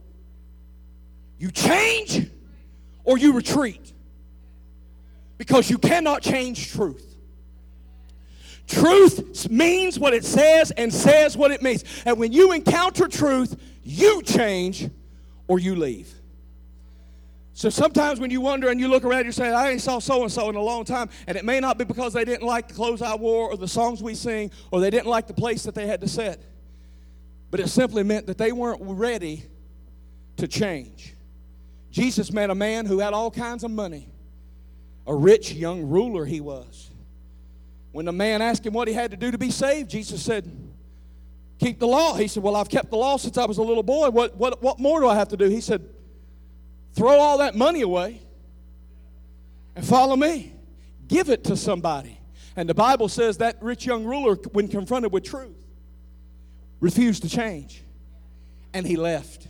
You 1.38 1.50
change 1.50 2.30
or 3.04 3.16
you 3.16 3.32
retreat. 3.32 3.94
Because 5.38 5.70
you 5.70 5.78
cannot 5.78 6.20
change 6.20 6.72
truth. 6.72 7.11
Truth 8.72 9.50
means 9.50 9.98
what 9.98 10.14
it 10.14 10.24
says 10.24 10.70
and 10.70 10.92
says 10.92 11.36
what 11.36 11.50
it 11.50 11.60
means. 11.60 11.84
And 12.06 12.18
when 12.18 12.32
you 12.32 12.52
encounter 12.52 13.06
truth, 13.06 13.60
you 13.82 14.22
change 14.22 14.88
or 15.46 15.58
you 15.58 15.76
leave. 15.76 16.10
So 17.52 17.68
sometimes 17.68 18.18
when 18.18 18.30
you 18.30 18.40
wonder 18.40 18.70
and 18.70 18.80
you 18.80 18.88
look 18.88 19.04
around, 19.04 19.26
you 19.26 19.32
say, 19.32 19.52
I 19.52 19.70
ain't 19.70 19.82
saw 19.82 19.98
so 19.98 20.22
and 20.22 20.32
so 20.32 20.48
in 20.48 20.56
a 20.56 20.62
long 20.62 20.86
time. 20.86 21.10
And 21.26 21.36
it 21.36 21.44
may 21.44 21.60
not 21.60 21.76
be 21.76 21.84
because 21.84 22.14
they 22.14 22.24
didn't 22.24 22.46
like 22.46 22.68
the 22.68 22.74
clothes 22.74 23.02
I 23.02 23.14
wore 23.14 23.50
or 23.50 23.58
the 23.58 23.68
songs 23.68 24.02
we 24.02 24.14
sing 24.14 24.50
or 24.70 24.80
they 24.80 24.88
didn't 24.88 25.08
like 25.08 25.26
the 25.26 25.34
place 25.34 25.64
that 25.64 25.74
they 25.74 25.86
had 25.86 26.00
to 26.00 26.08
sit. 26.08 26.42
But 27.50 27.60
it 27.60 27.68
simply 27.68 28.04
meant 28.04 28.26
that 28.26 28.38
they 28.38 28.52
weren't 28.52 28.80
ready 28.80 29.44
to 30.38 30.48
change. 30.48 31.12
Jesus 31.90 32.32
met 32.32 32.48
a 32.48 32.54
man 32.54 32.86
who 32.86 33.00
had 33.00 33.12
all 33.12 33.30
kinds 33.30 33.64
of 33.64 33.70
money, 33.70 34.08
a 35.06 35.14
rich 35.14 35.52
young 35.52 35.82
ruler 35.82 36.24
he 36.24 36.40
was. 36.40 36.88
When 37.92 38.06
the 38.06 38.12
man 38.12 38.42
asked 38.42 38.66
him 38.66 38.72
what 38.72 38.88
he 38.88 38.94
had 38.94 39.10
to 39.10 39.16
do 39.16 39.30
to 39.30 39.38
be 39.38 39.50
saved, 39.50 39.90
Jesus 39.90 40.22
said, 40.22 40.50
Keep 41.58 41.78
the 41.78 41.86
law. 41.86 42.14
He 42.14 42.26
said, 42.26 42.42
Well, 42.42 42.56
I've 42.56 42.68
kept 42.68 42.90
the 42.90 42.96
law 42.96 43.16
since 43.18 43.38
I 43.38 43.44
was 43.44 43.58
a 43.58 43.62
little 43.62 43.82
boy. 43.82 44.10
What, 44.10 44.36
what, 44.36 44.60
what 44.62 44.80
more 44.80 45.00
do 45.00 45.06
I 45.06 45.14
have 45.14 45.28
to 45.28 45.36
do? 45.36 45.44
He 45.48 45.60
said, 45.60 45.86
Throw 46.94 47.18
all 47.18 47.38
that 47.38 47.54
money 47.54 47.82
away 47.82 48.20
and 49.76 49.86
follow 49.86 50.16
me. 50.16 50.54
Give 51.06 51.28
it 51.28 51.44
to 51.44 51.56
somebody. 51.56 52.18
And 52.56 52.68
the 52.68 52.74
Bible 52.74 53.08
says 53.08 53.38
that 53.38 53.62
rich 53.62 53.86
young 53.86 54.04
ruler, 54.04 54.34
when 54.52 54.68
confronted 54.68 55.12
with 55.12 55.24
truth, 55.24 55.56
refused 56.80 57.22
to 57.22 57.28
change. 57.28 57.82
And 58.74 58.86
he 58.86 58.96
left. 58.96 59.46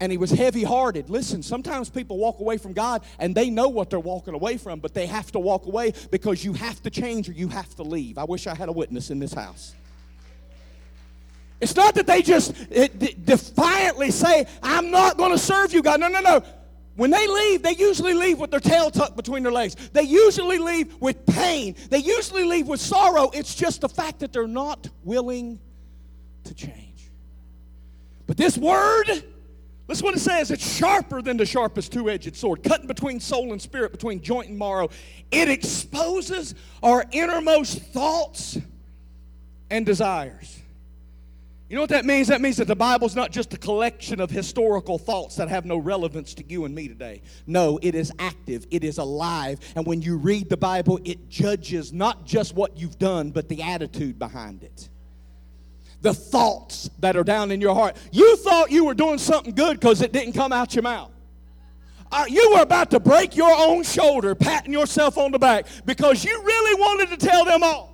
And 0.00 0.12
he 0.12 0.18
was 0.18 0.30
heavy 0.30 0.62
hearted. 0.62 1.10
Listen, 1.10 1.42
sometimes 1.42 1.90
people 1.90 2.18
walk 2.18 2.40
away 2.40 2.56
from 2.56 2.72
God 2.72 3.02
and 3.18 3.34
they 3.34 3.50
know 3.50 3.68
what 3.68 3.90
they're 3.90 3.98
walking 3.98 4.34
away 4.34 4.56
from, 4.56 4.80
but 4.80 4.94
they 4.94 5.06
have 5.06 5.32
to 5.32 5.38
walk 5.38 5.66
away 5.66 5.92
because 6.10 6.44
you 6.44 6.52
have 6.52 6.82
to 6.82 6.90
change 6.90 7.28
or 7.28 7.32
you 7.32 7.48
have 7.48 7.74
to 7.76 7.82
leave. 7.82 8.18
I 8.18 8.24
wish 8.24 8.46
I 8.46 8.54
had 8.54 8.68
a 8.68 8.72
witness 8.72 9.10
in 9.10 9.18
this 9.18 9.32
house. 9.32 9.74
It's 11.60 11.74
not 11.74 11.96
that 11.96 12.06
they 12.06 12.22
just 12.22 12.54
defiantly 13.24 14.12
say, 14.12 14.46
I'm 14.62 14.90
not 14.90 15.16
going 15.16 15.32
to 15.32 15.38
serve 15.38 15.72
you, 15.72 15.82
God. 15.82 15.98
No, 15.98 16.08
no, 16.08 16.20
no. 16.20 16.42
When 16.94 17.10
they 17.10 17.26
leave, 17.26 17.62
they 17.62 17.74
usually 17.74 18.14
leave 18.14 18.38
with 18.38 18.50
their 18.50 18.60
tail 18.60 18.90
tucked 18.90 19.16
between 19.16 19.42
their 19.42 19.52
legs. 19.52 19.76
They 19.92 20.02
usually 20.02 20.58
leave 20.58 21.00
with 21.00 21.24
pain. 21.26 21.76
They 21.90 21.98
usually 21.98 22.44
leave 22.44 22.66
with 22.66 22.80
sorrow. 22.80 23.30
It's 23.32 23.54
just 23.54 23.80
the 23.80 23.88
fact 23.88 24.20
that 24.20 24.32
they're 24.32 24.48
not 24.48 24.88
willing 25.04 25.60
to 26.44 26.54
change. 26.54 27.10
But 28.26 28.36
this 28.36 28.58
word, 28.58 29.24
Listen 29.88 30.04
what 30.04 30.14
it 30.14 30.20
says. 30.20 30.50
It's 30.50 30.76
sharper 30.76 31.22
than 31.22 31.38
the 31.38 31.46
sharpest 31.46 31.92
two 31.92 32.10
edged 32.10 32.36
sword, 32.36 32.62
cutting 32.62 32.86
between 32.86 33.20
soul 33.20 33.52
and 33.52 33.60
spirit, 33.60 33.90
between 33.90 34.20
joint 34.20 34.50
and 34.50 34.58
marrow. 34.58 34.90
It 35.30 35.48
exposes 35.48 36.54
our 36.82 37.06
innermost 37.10 37.80
thoughts 37.80 38.58
and 39.70 39.86
desires. 39.86 40.60
You 41.70 41.76
know 41.76 41.82
what 41.82 41.90
that 41.90 42.06
means? 42.06 42.28
That 42.28 42.40
means 42.40 42.56
that 42.58 42.66
the 42.66 42.76
Bible's 42.76 43.14
not 43.14 43.30
just 43.30 43.52
a 43.52 43.58
collection 43.58 44.20
of 44.20 44.30
historical 44.30 44.98
thoughts 44.98 45.36
that 45.36 45.48
have 45.48 45.66
no 45.66 45.76
relevance 45.76 46.32
to 46.34 46.44
you 46.46 46.64
and 46.64 46.74
me 46.74 46.88
today. 46.88 47.20
No, 47.46 47.78
it 47.82 47.94
is 47.94 48.12
active, 48.18 48.66
it 48.70 48.84
is 48.84 48.98
alive. 48.98 49.58
And 49.74 49.86
when 49.86 50.00
you 50.00 50.16
read 50.16 50.48
the 50.48 50.56
Bible, 50.56 50.98
it 51.04 51.28
judges 51.28 51.92
not 51.92 52.26
just 52.26 52.54
what 52.54 52.78
you've 52.78 52.98
done, 52.98 53.30
but 53.30 53.48
the 53.48 53.62
attitude 53.62 54.18
behind 54.18 54.62
it 54.62 54.88
the 56.00 56.14
thoughts 56.14 56.88
that 57.00 57.16
are 57.16 57.24
down 57.24 57.50
in 57.50 57.60
your 57.60 57.74
heart. 57.74 57.96
You 58.12 58.36
thought 58.36 58.70
you 58.70 58.84
were 58.84 58.94
doing 58.94 59.18
something 59.18 59.54
good 59.54 59.80
because 59.80 60.00
it 60.00 60.12
didn't 60.12 60.34
come 60.34 60.52
out 60.52 60.74
your 60.74 60.82
mouth. 60.82 61.10
Uh, 62.10 62.24
you 62.28 62.52
were 62.54 62.62
about 62.62 62.90
to 62.90 63.00
break 63.00 63.36
your 63.36 63.54
own 63.54 63.82
shoulder, 63.82 64.34
patting 64.34 64.72
yourself 64.72 65.18
on 65.18 65.30
the 65.30 65.38
back 65.38 65.66
because 65.84 66.24
you 66.24 66.42
really 66.42 66.80
wanted 66.80 67.10
to 67.10 67.26
tell 67.26 67.44
them 67.44 67.62
all. 67.62 67.88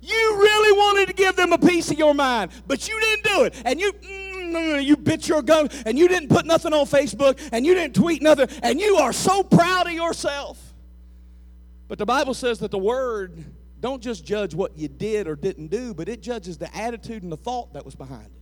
You 0.00 0.36
really 0.38 0.72
wanted 0.78 1.08
to 1.08 1.12
give 1.12 1.36
them 1.36 1.52
a 1.52 1.58
piece 1.58 1.90
of 1.90 1.98
your 1.98 2.14
mind, 2.14 2.52
but 2.66 2.88
you 2.88 2.98
didn't 2.98 3.24
do 3.24 3.42
it. 3.44 3.62
And 3.66 3.78
you, 3.78 3.92
mm, 3.92 4.82
you 4.82 4.96
bit 4.96 5.28
your 5.28 5.42
gum, 5.42 5.68
and 5.84 5.98
you 5.98 6.08
didn't 6.08 6.30
put 6.30 6.46
nothing 6.46 6.72
on 6.72 6.86
Facebook, 6.86 7.38
and 7.52 7.66
you 7.66 7.74
didn't 7.74 7.94
tweet 7.94 8.22
nothing, 8.22 8.48
and 8.62 8.80
you 8.80 8.96
are 8.96 9.12
so 9.12 9.42
proud 9.42 9.86
of 9.86 9.92
yourself. 9.92 10.58
But 11.86 11.98
the 11.98 12.06
Bible 12.06 12.32
says 12.32 12.60
that 12.60 12.70
the 12.70 12.78
word 12.78 13.44
don't 13.80 14.02
just 14.02 14.24
judge 14.24 14.54
what 14.54 14.76
you 14.76 14.88
did 14.88 15.26
or 15.26 15.34
didn't 15.36 15.68
do, 15.68 15.94
but 15.94 16.08
it 16.08 16.22
judges 16.22 16.58
the 16.58 16.74
attitude 16.76 17.22
and 17.22 17.32
the 17.32 17.36
thought 17.36 17.72
that 17.72 17.84
was 17.84 17.94
behind 17.94 18.26
it. 18.26 18.32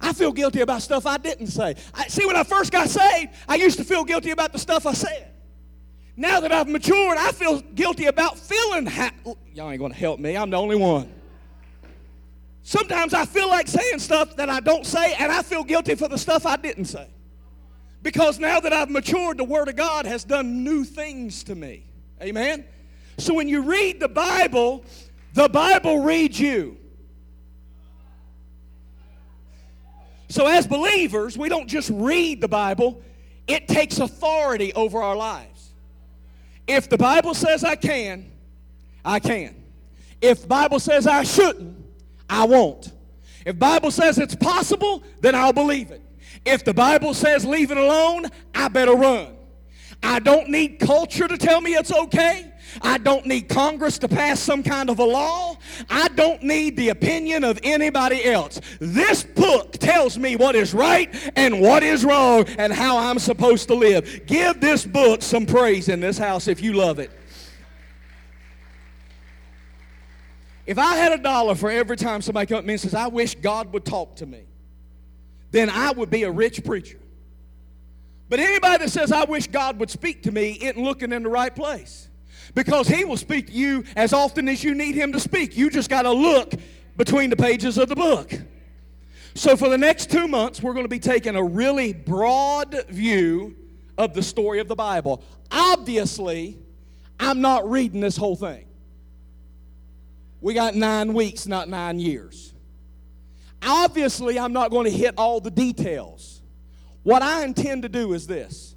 I 0.00 0.12
feel 0.12 0.32
guilty 0.32 0.60
about 0.60 0.82
stuff 0.82 1.06
I 1.06 1.18
didn't 1.18 1.48
say. 1.48 1.74
I, 1.92 2.06
see, 2.08 2.24
when 2.26 2.36
I 2.36 2.44
first 2.44 2.72
got 2.72 2.88
saved, 2.88 3.32
I 3.48 3.56
used 3.56 3.78
to 3.78 3.84
feel 3.84 4.04
guilty 4.04 4.30
about 4.30 4.52
the 4.52 4.58
stuff 4.58 4.86
I 4.86 4.92
said. 4.92 5.32
Now 6.16 6.40
that 6.40 6.52
I've 6.52 6.68
matured, 6.68 7.18
I 7.18 7.32
feel 7.32 7.60
guilty 7.60 8.06
about 8.06 8.38
feeling. 8.38 8.86
Ha- 8.86 9.12
Y'all 9.54 9.70
ain't 9.70 9.78
going 9.78 9.92
to 9.92 9.98
help 9.98 10.20
me. 10.20 10.36
I'm 10.36 10.50
the 10.50 10.56
only 10.56 10.76
one. 10.76 11.12
Sometimes 12.62 13.14
I 13.14 13.24
feel 13.24 13.48
like 13.48 13.68
saying 13.68 13.98
stuff 13.98 14.36
that 14.36 14.48
I 14.50 14.60
don't 14.60 14.86
say, 14.86 15.14
and 15.14 15.32
I 15.32 15.42
feel 15.42 15.64
guilty 15.64 15.94
for 15.94 16.08
the 16.08 16.18
stuff 16.18 16.46
I 16.46 16.56
didn't 16.56 16.86
say. 16.86 17.06
Because 18.02 18.38
now 18.38 18.60
that 18.60 18.72
I've 18.72 18.90
matured, 18.90 19.38
the 19.38 19.44
Word 19.44 19.68
of 19.68 19.76
God 19.76 20.06
has 20.06 20.24
done 20.24 20.64
new 20.64 20.84
things 20.84 21.44
to 21.44 21.54
me. 21.54 21.84
Amen? 22.22 22.64
So 23.20 23.34
when 23.34 23.48
you 23.48 23.62
read 23.62 24.00
the 24.00 24.08
Bible, 24.08 24.84
the 25.34 25.48
Bible 25.48 26.00
reads 26.00 26.40
you. 26.40 26.76
So 30.28 30.46
as 30.46 30.66
believers, 30.66 31.36
we 31.36 31.48
don't 31.48 31.68
just 31.68 31.90
read 31.92 32.40
the 32.40 32.48
Bible, 32.48 33.02
it 33.46 33.68
takes 33.68 33.98
authority 33.98 34.72
over 34.74 35.02
our 35.02 35.16
lives. 35.16 35.70
If 36.66 36.88
the 36.88 36.96
Bible 36.96 37.34
says 37.34 37.64
I 37.64 37.74
can, 37.74 38.30
I 39.04 39.18
can. 39.18 39.56
If 40.20 40.46
Bible 40.46 40.78
says 40.78 41.06
I 41.06 41.24
shouldn't, 41.24 41.76
I 42.28 42.44
won't. 42.44 42.92
If 43.44 43.58
Bible 43.58 43.90
says 43.90 44.18
it's 44.18 44.36
possible, 44.36 45.02
then 45.20 45.34
I'll 45.34 45.52
believe 45.52 45.90
it. 45.90 46.02
If 46.44 46.64
the 46.64 46.74
Bible 46.74 47.12
says 47.12 47.44
leave 47.44 47.70
it 47.70 47.76
alone, 47.76 48.26
I 48.54 48.68
better 48.68 48.94
run. 48.94 49.36
I 50.02 50.20
don't 50.20 50.48
need 50.48 50.78
culture 50.78 51.26
to 51.26 51.36
tell 51.36 51.60
me 51.60 51.74
it's 51.74 51.92
okay. 51.92 52.49
I 52.82 52.98
don't 52.98 53.26
need 53.26 53.48
Congress 53.48 53.98
to 53.98 54.08
pass 54.08 54.40
some 54.40 54.62
kind 54.62 54.90
of 54.90 54.98
a 54.98 55.04
law. 55.04 55.56
I 55.88 56.08
don't 56.08 56.42
need 56.42 56.76
the 56.76 56.90
opinion 56.90 57.44
of 57.44 57.58
anybody 57.62 58.24
else. 58.24 58.60
This 58.78 59.22
book 59.22 59.72
tells 59.72 60.18
me 60.18 60.36
what 60.36 60.54
is 60.54 60.74
right 60.74 61.14
and 61.36 61.60
what 61.60 61.82
is 61.82 62.04
wrong 62.04 62.44
and 62.58 62.72
how 62.72 62.98
I'm 62.98 63.18
supposed 63.18 63.68
to 63.68 63.74
live. 63.74 64.26
Give 64.26 64.60
this 64.60 64.84
book 64.84 65.22
some 65.22 65.46
praise 65.46 65.88
in 65.88 66.00
this 66.00 66.18
house 66.18 66.48
if 66.48 66.62
you 66.62 66.74
love 66.74 66.98
it. 66.98 67.10
If 70.66 70.78
I 70.78 70.96
had 70.96 71.12
a 71.12 71.18
dollar 71.18 71.56
for 71.56 71.70
every 71.70 71.96
time 71.96 72.22
somebody 72.22 72.46
comes 72.46 72.58
up 72.58 72.62
to 72.62 72.66
me 72.68 72.74
and 72.74 72.80
says, 72.80 72.94
I 72.94 73.08
wish 73.08 73.34
God 73.34 73.72
would 73.72 73.84
talk 73.84 74.16
to 74.16 74.26
me, 74.26 74.42
then 75.50 75.68
I 75.68 75.90
would 75.90 76.10
be 76.10 76.22
a 76.22 76.30
rich 76.30 76.64
preacher. 76.64 76.98
But 78.28 78.38
anybody 78.38 78.84
that 78.84 78.90
says, 78.90 79.10
I 79.10 79.24
wish 79.24 79.48
God 79.48 79.80
would 79.80 79.90
speak 79.90 80.22
to 80.22 80.32
me, 80.32 80.52
isn't 80.52 80.80
looking 80.80 81.12
in 81.12 81.24
the 81.24 81.28
right 81.28 81.54
place 81.54 82.09
because 82.54 82.88
he 82.88 83.04
will 83.04 83.16
speak 83.16 83.48
to 83.48 83.52
you 83.52 83.84
as 83.96 84.12
often 84.12 84.48
as 84.48 84.62
you 84.64 84.74
need 84.74 84.94
him 84.94 85.12
to 85.12 85.20
speak. 85.20 85.56
You 85.56 85.70
just 85.70 85.90
got 85.90 86.02
to 86.02 86.12
look 86.12 86.52
between 86.96 87.30
the 87.30 87.36
pages 87.36 87.78
of 87.78 87.88
the 87.88 87.96
book. 87.96 88.32
So, 89.34 89.56
for 89.56 89.68
the 89.68 89.78
next 89.78 90.10
two 90.10 90.26
months, 90.26 90.62
we're 90.62 90.72
going 90.72 90.84
to 90.84 90.88
be 90.88 90.98
taking 90.98 91.36
a 91.36 91.42
really 91.42 91.92
broad 91.92 92.84
view 92.88 93.56
of 93.96 94.12
the 94.12 94.22
story 94.22 94.58
of 94.58 94.68
the 94.68 94.74
Bible. 94.74 95.22
Obviously, 95.52 96.58
I'm 97.18 97.40
not 97.40 97.70
reading 97.70 98.00
this 98.00 98.16
whole 98.16 98.36
thing. 98.36 98.66
We 100.40 100.54
got 100.54 100.74
nine 100.74 101.12
weeks, 101.12 101.46
not 101.46 101.68
nine 101.68 102.00
years. 102.00 102.54
Obviously, 103.62 104.38
I'm 104.38 104.52
not 104.52 104.70
going 104.70 104.84
to 104.84 104.90
hit 104.90 105.14
all 105.16 105.40
the 105.40 105.50
details. 105.50 106.40
What 107.02 107.22
I 107.22 107.44
intend 107.44 107.82
to 107.82 107.88
do 107.88 108.12
is 108.14 108.26
this 108.26 108.74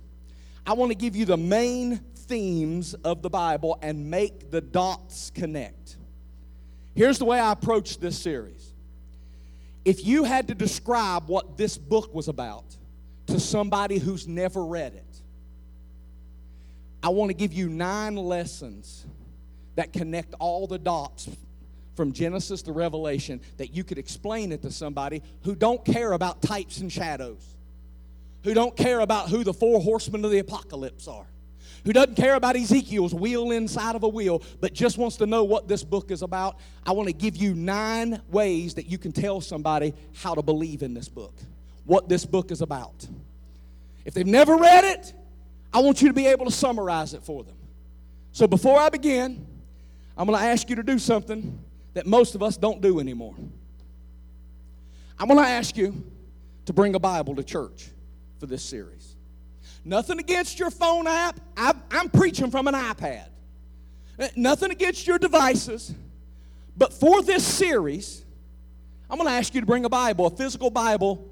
I 0.66 0.74
want 0.74 0.92
to 0.92 0.98
give 0.98 1.16
you 1.16 1.26
the 1.26 1.38
main 1.38 2.02
themes 2.34 2.96
of 3.04 3.22
the 3.22 3.30
Bible 3.30 3.78
and 3.84 4.10
make 4.10 4.50
the 4.50 4.60
dots 4.60 5.32
connect. 5.36 5.98
Here's 6.96 7.20
the 7.20 7.26
way 7.26 7.40
I 7.40 7.52
approach 7.52 8.00
this 8.00 8.18
series. 8.18 8.74
If 9.86 10.04
you 10.04 10.24
had 10.24 10.48
to 10.48 10.56
describe 10.56 11.28
what 11.28 11.58
this 11.58 11.78
book 11.78 12.12
was 12.12 12.30
about 12.30 12.66
to 13.28 13.40
somebody 13.40 14.00
who's 14.00 14.28
never 14.28 14.66
read 14.66 14.96
it, 14.96 15.22
I 17.04 17.10
want 17.10 17.30
to 17.30 17.36
give 17.36 17.54
you 17.54 17.70
nine 17.70 18.16
lessons 18.16 19.06
that 19.76 19.94
connect 19.94 20.34
all 20.40 20.66
the 20.66 20.80
dots 20.80 21.30
from 21.96 22.14
Genesis 22.14 22.64
to 22.64 22.72
Revelation 22.72 23.42
that 23.58 23.76
you 23.76 23.84
could 23.84 24.00
explain 24.00 24.52
it 24.52 24.64
to 24.64 24.72
somebody 24.72 25.22
who 25.44 25.54
don't 25.54 25.86
care 25.86 26.14
about 26.14 26.42
types 26.42 26.80
and 26.80 26.92
shadows, 26.92 27.46
who 28.44 28.56
don't 28.56 28.76
care 28.76 29.02
about 29.02 29.30
who 29.30 29.44
the 29.44 29.54
four 29.54 29.80
horsemen 29.80 30.26
of 30.26 30.32
the 30.32 30.40
apocalypse 30.40 31.08
are 31.08 31.28
who 31.86 31.94
doesn't 31.94 32.16
care 32.16 32.36
about 32.36 32.56
Ezekiel's 32.56 33.14
wheel 33.14 33.52
inside 33.52 33.96
of 33.96 34.04
a 34.04 34.08
wheel, 34.08 34.42
but 34.62 34.74
just 34.74 34.98
wants 34.98 35.18
to 35.18 35.26
know 35.26 35.44
what 35.44 35.68
this 35.68 35.84
book 35.84 36.12
is 36.12 36.22
about, 36.22 36.58
I 36.86 36.92
want 36.94 37.08
to 37.08 37.14
give 37.14 37.36
you 37.36 37.54
nine 37.54 38.22
ways 38.30 38.76
that 38.76 38.88
you 38.88 38.98
can 38.98 39.12
tell 39.12 39.42
somebody 39.42 39.94
how 40.16 40.34
to 40.36 40.42
believe 40.42 40.82
in 40.82 40.94
this 40.94 41.10
book, 41.10 41.34
what 41.86 42.08
this 42.08 42.26
book 42.26 42.52
is 42.52 42.62
about. 42.62 43.06
If 44.06 44.14
they've 44.14 44.26
never 44.26 44.56
read 44.56 44.84
it, 44.84 45.14
I 45.74 45.80
want 45.80 46.02
you 46.02 46.08
to 46.08 46.14
be 46.14 46.28
able 46.28 46.46
to 46.46 46.52
summarize 46.52 47.14
it 47.14 47.24
for 47.24 47.44
them. 47.44 47.56
So 48.32 48.48
before 48.48 48.80
I 48.80 48.90
begin, 48.90 49.46
I'm 50.18 50.28
going 50.28 50.40
to 50.40 50.46
ask 50.46 50.70
you 50.70 50.76
to 50.78 50.84
do 50.84 51.00
something 51.00 51.60
that 51.94 52.06
most 52.06 52.36
of 52.36 52.44
us 52.44 52.58
don't 52.58 52.82
do 52.82 53.00
anymore. 53.00 53.36
I'm 55.20 55.28
going 55.28 55.40
to 55.40 55.48
ask 55.48 55.78
you 55.78 56.04
to 56.66 56.74
bring 56.74 56.96
a 56.96 57.00
Bible 57.00 57.36
to 57.36 57.44
church 57.44 57.90
for 58.40 58.46
this 58.46 58.64
series. 58.64 59.13
Nothing 59.86 60.20
against 60.20 60.60
your 60.60 60.70
phone 60.70 61.08
app. 61.08 61.40
i 61.58 61.74
am 61.92 62.10
preaching 62.10 62.50
from 62.50 62.68
an 62.68 62.74
iPad. 62.74 63.28
Uh, 64.18 64.28
nothing 64.36 64.72
against 64.72 65.06
your 65.06 65.18
devices. 65.18 65.94
But 66.78 66.94
for 66.94 67.22
this 67.22 67.44
series, 67.44 68.24
I'm 69.10 69.18
going 69.18 69.30
to 69.30 69.36
ask 69.36 69.54
you 69.54 69.62
to 69.62 69.68
bring 69.68 69.86
a 69.86 69.90
Bible, 69.90 70.26
a 70.28 70.30
physical 70.30 70.70
Bible, 70.70 71.28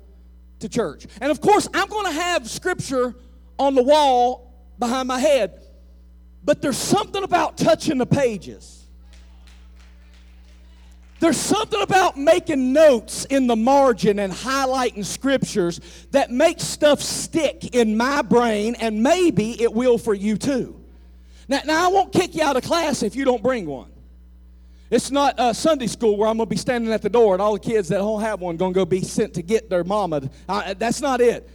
to 0.59 0.69
church. 0.69 1.07
And 1.21 1.31
of 1.31 1.41
course, 1.41 1.67
I'm 1.73 1.87
going 1.87 2.05
to 2.05 2.19
have 2.19 2.49
scripture 2.49 3.15
on 3.57 3.75
the 3.75 3.83
wall 3.83 4.53
behind 4.77 5.07
my 5.07 5.19
head. 5.19 5.61
But 6.43 6.61
there's 6.61 6.77
something 6.77 7.23
about 7.23 7.57
touching 7.57 7.97
the 7.97 8.05
pages 8.05 8.80
there's 11.21 11.37
something 11.37 11.81
about 11.81 12.17
making 12.17 12.73
notes 12.73 13.25
in 13.25 13.45
the 13.45 13.55
margin 13.55 14.17
and 14.17 14.33
highlighting 14.33 15.05
scriptures 15.05 15.79
that 16.09 16.31
makes 16.31 16.63
stuff 16.63 16.99
stick 16.99 17.75
in 17.75 17.95
my 17.95 18.23
brain, 18.23 18.75
and 18.79 19.03
maybe 19.03 19.61
it 19.61 19.71
will 19.71 19.99
for 19.99 20.15
you 20.15 20.35
too. 20.35 20.81
Now, 21.47 21.61
now 21.63 21.85
I 21.85 21.91
won't 21.93 22.11
kick 22.11 22.33
you 22.33 22.41
out 22.41 22.57
of 22.57 22.63
class 22.63 23.03
if 23.03 23.15
you 23.15 23.23
don't 23.23 23.43
bring 23.43 23.67
one. 23.67 23.91
It's 24.89 25.11
not 25.11 25.35
a 25.37 25.53
Sunday 25.53 25.85
school 25.85 26.17
where 26.17 26.27
I'm 26.27 26.37
going 26.37 26.47
to 26.47 26.49
be 26.49 26.57
standing 26.57 26.91
at 26.91 27.03
the 27.03 27.09
door 27.09 27.35
and 27.35 27.41
all 27.41 27.53
the 27.53 27.59
kids 27.59 27.87
that 27.89 27.99
don't 27.99 28.21
have 28.21 28.41
one 28.41 28.57
going 28.57 28.73
to 28.73 28.79
go 28.79 28.83
be 28.83 29.01
sent 29.01 29.35
to 29.35 29.43
get 29.43 29.69
their 29.69 29.83
mama. 29.83 30.27
I, 30.49 30.73
that's 30.73 31.01
not 31.01 31.21
it. 31.21 31.47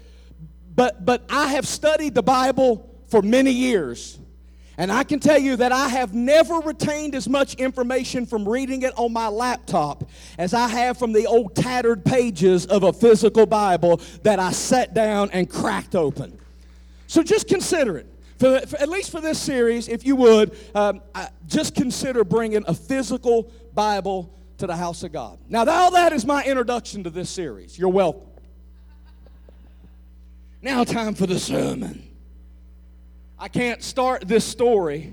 But, 0.76 1.04
but 1.04 1.24
I 1.28 1.48
have 1.48 1.66
studied 1.66 2.14
the 2.14 2.22
Bible 2.22 2.88
for 3.08 3.20
many 3.20 3.50
years. 3.50 4.16
And 4.78 4.92
I 4.92 5.04
can 5.04 5.20
tell 5.20 5.38
you 5.38 5.56
that 5.56 5.72
I 5.72 5.88
have 5.88 6.14
never 6.14 6.56
retained 6.56 7.14
as 7.14 7.28
much 7.28 7.54
information 7.54 8.26
from 8.26 8.46
reading 8.46 8.82
it 8.82 8.92
on 8.96 9.12
my 9.12 9.28
laptop 9.28 10.08
as 10.38 10.52
I 10.52 10.68
have 10.68 10.98
from 10.98 11.12
the 11.12 11.26
old 11.26 11.54
tattered 11.54 12.04
pages 12.04 12.66
of 12.66 12.82
a 12.82 12.92
physical 12.92 13.46
Bible 13.46 14.00
that 14.22 14.38
I 14.38 14.52
sat 14.52 14.92
down 14.92 15.30
and 15.32 15.48
cracked 15.48 15.94
open. 15.94 16.38
So 17.06 17.22
just 17.22 17.48
consider 17.48 17.96
it. 17.96 18.06
For, 18.38 18.60
for 18.66 18.76
at 18.76 18.90
least 18.90 19.10
for 19.10 19.22
this 19.22 19.40
series, 19.40 19.88
if 19.88 20.04
you 20.04 20.14
would, 20.16 20.54
um, 20.74 21.00
just 21.46 21.74
consider 21.74 22.22
bringing 22.22 22.62
a 22.66 22.74
physical 22.74 23.50
Bible 23.74 24.30
to 24.58 24.66
the 24.66 24.76
house 24.76 25.02
of 25.02 25.12
God. 25.12 25.38
Now, 25.48 25.64
all 25.64 25.90
that 25.92 26.12
is 26.12 26.26
my 26.26 26.44
introduction 26.44 27.04
to 27.04 27.10
this 27.10 27.30
series. 27.30 27.78
You're 27.78 27.88
welcome. 27.88 28.28
Now, 30.60 30.84
time 30.84 31.14
for 31.14 31.26
the 31.26 31.38
sermon. 31.38 32.05
I 33.38 33.48
can't 33.48 33.82
start 33.82 34.26
this 34.26 34.44
story 34.44 35.12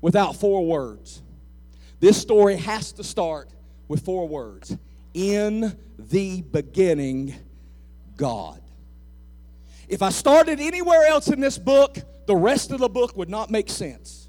without 0.00 0.36
four 0.36 0.64
words. 0.64 1.22
This 2.00 2.20
story 2.20 2.56
has 2.56 2.92
to 2.92 3.04
start 3.04 3.50
with 3.88 4.04
four 4.04 4.26
words 4.26 4.76
In 5.14 5.76
the 5.98 6.42
beginning, 6.42 7.34
God. 8.16 8.60
If 9.88 10.00
I 10.00 10.08
started 10.08 10.58
anywhere 10.60 11.06
else 11.06 11.28
in 11.28 11.40
this 11.40 11.58
book, 11.58 11.98
the 12.26 12.34
rest 12.34 12.70
of 12.70 12.78
the 12.78 12.88
book 12.88 13.16
would 13.16 13.28
not 13.28 13.50
make 13.50 13.68
sense. 13.68 14.28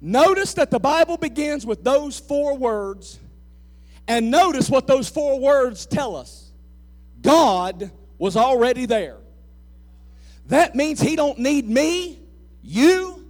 Notice 0.00 0.54
that 0.54 0.70
the 0.70 0.78
Bible 0.78 1.16
begins 1.16 1.66
with 1.66 1.82
those 1.82 2.20
four 2.20 2.56
words, 2.56 3.18
and 4.06 4.30
notice 4.30 4.70
what 4.70 4.86
those 4.86 5.08
four 5.08 5.40
words 5.40 5.86
tell 5.86 6.14
us 6.14 6.50
God 7.20 7.90
was 8.18 8.36
already 8.36 8.86
there. 8.86 9.16
That 10.46 10.74
means 10.74 11.00
he 11.00 11.16
don't 11.16 11.38
need 11.38 11.68
me, 11.68 12.20
you, 12.62 13.26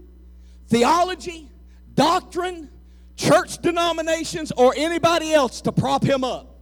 theology, 0.69 1.49
doctrine, 1.95 2.69
church 3.17 3.59
denominations, 3.59 4.53
or 4.57 4.75
anybody 4.77 5.33
else 5.33 5.61
to 5.63 5.73
prop 5.73 6.03
him 6.03 6.25
up. 6.25 6.59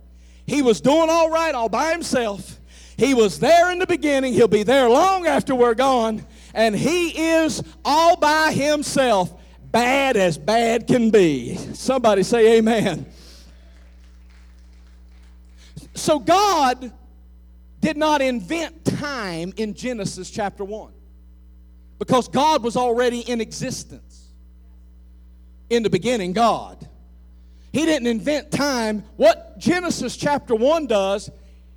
He 0.46 0.62
was 0.62 0.80
doing 0.80 1.08
all 1.08 1.30
right 1.30 1.54
all 1.54 1.68
by 1.68 1.92
himself. 1.92 2.58
He 2.96 3.14
was 3.14 3.38
there 3.38 3.70
in 3.70 3.78
the 3.78 3.86
beginning. 3.86 4.34
He'll 4.34 4.48
be 4.48 4.64
there 4.64 4.90
long 4.90 5.26
after 5.26 5.54
we're 5.54 5.74
gone. 5.74 6.26
And 6.52 6.74
he 6.74 7.32
is 7.32 7.62
all 7.84 8.16
by 8.16 8.52
himself, 8.52 9.32
bad 9.62 10.16
as 10.16 10.36
bad 10.36 10.86
can 10.86 11.10
be. 11.10 11.56
Somebody 11.72 12.24
say 12.24 12.58
amen. 12.58 13.06
So 15.94 16.18
God 16.18 16.92
did 17.80 17.96
not 17.96 18.20
invent 18.20 18.84
time 18.84 19.52
in 19.56 19.74
Genesis 19.74 20.30
chapter 20.30 20.64
1 20.64 20.92
because 21.98 22.28
God 22.28 22.62
was 22.62 22.76
already 22.76 23.20
in 23.20 23.40
existence. 23.40 24.28
In 25.70 25.82
the 25.82 25.90
beginning, 25.90 26.32
God. 26.32 26.88
He 27.72 27.84
didn't 27.84 28.08
invent 28.08 28.50
time. 28.50 29.04
What 29.16 29.58
Genesis 29.58 30.16
chapter 30.16 30.54
1 30.54 30.88
does 30.88 31.30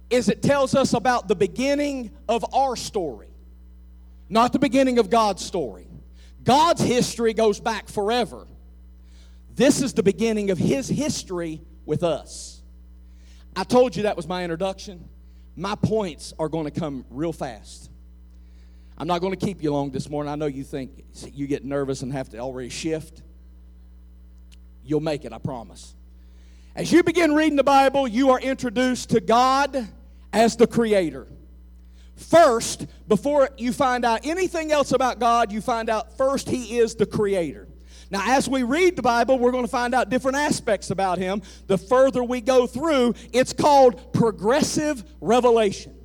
is 0.10 0.30
it 0.30 0.42
tells 0.42 0.76
us 0.76 0.94
about 0.94 1.28
the 1.28 1.36
beginning 1.36 2.12
of 2.28 2.44
our 2.54 2.76
story, 2.76 3.30
not 4.30 4.52
the 4.52 4.60
beginning 4.60 4.98
of 4.98 5.10
God's 5.10 5.46
story. 5.46 5.88
God's 6.44 6.82
history 6.82 7.34
goes 7.34 7.60
back 7.60 7.88
forever. 7.88 8.48
This 9.56 9.82
is 9.82 9.94
the 9.94 10.04
beginning 10.04 10.50
of 10.50 10.58
His 10.58 10.88
history 10.88 11.62
with 11.86 12.04
us. 12.04 12.62
I 13.56 13.64
told 13.64 13.96
you 13.96 14.04
that 14.04 14.18
was 14.18 14.28
my 14.28 14.44
introduction 14.44 15.08
my 15.56 15.76
points 15.76 16.34
are 16.40 16.50
going 16.50 16.66
to 16.66 16.72
come 16.72 17.06
real 17.10 17.34
fast. 17.34 17.90
I'm 18.98 19.08
not 19.08 19.22
going 19.22 19.34
to 19.34 19.46
keep 19.46 19.64
you 19.64 19.72
long 19.72 19.92
this 19.92 20.10
morning. 20.10 20.32
I 20.32 20.36
know 20.36 20.46
you 20.46 20.64
think 20.64 21.04
you 21.32 21.48
get 21.48 21.66
nervous 21.66 22.02
and 22.02 22.12
have 22.14 22.30
to 22.30 22.38
already 22.40 22.70
shift. 22.70 23.22
You'll 24.86 25.00
make 25.00 25.26
it, 25.26 25.34
I 25.34 25.38
promise. 25.38 25.96
As 26.76 26.92
you 26.92 27.04
begin 27.04 27.34
reading 27.34 27.56
the 27.56 27.64
Bible, 27.64 28.08
you 28.08 28.32
are 28.32 28.40
introduced 28.40 29.12
to 29.12 29.20
God 29.20 29.88
as 30.32 30.56
the 30.58 30.68
Creator. 30.68 31.28
First, 32.16 32.88
before 33.08 33.50
you 33.58 33.74
find 33.74 34.06
out 34.06 34.26
anything 34.26 34.72
else 34.72 34.92
about 34.92 35.20
God, 35.20 35.52
you 35.52 35.62
find 35.62 35.90
out 35.90 36.18
first 36.18 36.50
He 36.50 36.78
is 36.78 36.96
the 36.96 37.06
Creator. 37.06 37.68
Now, 38.14 38.38
as 38.38 38.48
we 38.48 38.62
read 38.62 38.96
the 38.96 39.02
Bible, 39.02 39.40
we're 39.40 39.52
going 39.52 39.64
to 39.64 39.72
find 39.72 39.96
out 39.96 40.12
different 40.12 40.38
aspects 40.38 40.92
about 40.92 41.18
him. 41.18 41.42
The 41.66 41.80
further 41.80 42.24
we 42.24 42.42
go 42.42 42.68
through, 42.68 43.16
it's 43.34 43.54
called 43.54 44.14
progressive 44.14 45.04
revelation. 45.20 45.96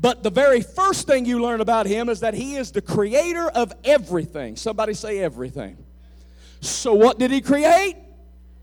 But 0.00 0.22
the 0.22 0.30
very 0.30 0.60
first 0.60 1.08
thing 1.08 1.26
you 1.26 1.42
learn 1.42 1.60
about 1.60 1.86
him 1.86 2.08
is 2.08 2.20
that 2.20 2.34
he 2.34 2.54
is 2.54 2.70
the 2.70 2.80
creator 2.80 3.48
of 3.48 3.72
everything. 3.82 4.54
Somebody 4.54 4.94
say 4.94 5.18
everything. 5.18 5.76
So, 6.60 6.94
what 6.94 7.18
did 7.18 7.32
he 7.32 7.40
create? 7.40 7.96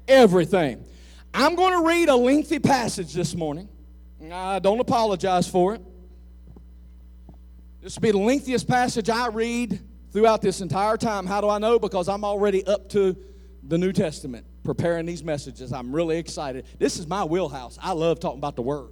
Everything. 0.08 0.86
I'm 1.34 1.56
going 1.56 1.74
to 1.74 1.86
read 1.86 2.08
a 2.08 2.16
lengthy 2.16 2.60
passage 2.60 3.12
this 3.12 3.36
morning. 3.36 3.68
I 4.32 4.60
don't 4.60 4.80
apologize 4.80 5.50
for 5.50 5.76
it. 5.76 5.82
This 7.82 7.98
will 7.98 8.04
be 8.04 8.12
the 8.12 8.20
lengthiest 8.20 8.70
passage 8.70 9.10
I 9.10 9.28
read 9.28 9.82
throughout 10.14 10.42
this 10.42 10.62
entire 10.62 10.96
time. 10.96 11.26
How 11.26 11.42
do 11.42 11.50
I 11.50 11.58
know? 11.58 11.80
Because 11.80 12.08
I'm 12.08 12.24
already 12.24 12.66
up 12.66 12.88
to 12.90 13.18
the 13.64 13.78
New 13.78 13.92
Testament 13.92 14.46
preparing 14.64 15.06
these 15.06 15.24
messages. 15.24 15.74
I'm 15.74 15.94
really 15.94 16.18
excited. 16.18 16.66
This 16.80 16.98
is 16.98 17.08
my 17.08 17.24
wheelhouse. 17.24 17.78
I 17.82 17.92
love 17.92 18.20
talking 18.20 18.40
about 18.40 18.56
the 18.56 18.62
Word. 18.62 18.90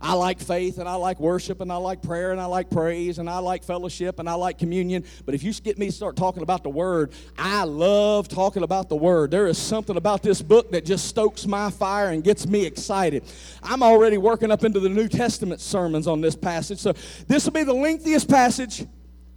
I 0.00 0.12
like 0.12 0.40
faith 0.40 0.78
and 0.78 0.86
I 0.86 0.96
like 0.96 1.18
worship 1.20 1.62
and 1.62 1.72
I 1.72 1.76
like 1.76 2.02
prayer 2.02 2.32
and 2.32 2.40
I 2.40 2.44
like 2.44 2.68
praise 2.68 3.18
and 3.18 3.30
I 3.30 3.38
like 3.38 3.64
fellowship 3.64 4.18
and 4.18 4.28
I 4.28 4.34
like 4.34 4.58
communion. 4.58 5.04
But 5.24 5.34
if 5.34 5.42
you 5.42 5.54
get 5.54 5.78
me 5.78 5.90
start 5.90 6.16
talking 6.16 6.42
about 6.42 6.62
the 6.62 6.68
Word, 6.68 7.12
I 7.38 7.64
love 7.64 8.28
talking 8.28 8.62
about 8.62 8.90
the 8.90 8.96
Word. 8.96 9.30
There 9.30 9.46
is 9.46 9.56
something 9.56 9.96
about 9.96 10.22
this 10.22 10.42
book 10.42 10.70
that 10.72 10.84
just 10.84 11.06
stokes 11.06 11.46
my 11.46 11.70
fire 11.70 12.10
and 12.10 12.22
gets 12.22 12.46
me 12.46 12.66
excited. 12.66 13.24
I'm 13.62 13.82
already 13.82 14.18
working 14.18 14.50
up 14.50 14.64
into 14.64 14.80
the 14.80 14.90
New 14.90 15.08
Testament 15.08 15.60
sermons 15.62 16.06
on 16.06 16.20
this 16.20 16.36
passage. 16.36 16.78
So 16.78 16.92
this 17.26 17.46
will 17.46 17.52
be 17.52 17.64
the 17.64 17.74
lengthiest 17.74 18.28
passage 18.28 18.84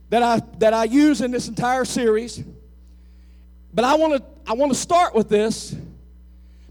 that 0.09 0.23
I, 0.23 0.41
that 0.57 0.73
I 0.73 0.85
use 0.85 1.21
in 1.21 1.31
this 1.31 1.47
entire 1.47 1.85
series. 1.85 2.43
But 3.73 3.85
I 3.85 3.95
want 3.95 4.17
to 4.17 4.23
I 4.49 4.53
want 4.53 4.71
to 4.71 4.77
start 4.77 5.13
with 5.13 5.29
this 5.29 5.75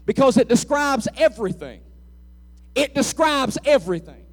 because 0.05 0.35
it 0.35 0.49
describes 0.49 1.07
everything. 1.15 1.79
It 2.75 2.93
describes 2.93 3.57
everything. 3.63 4.25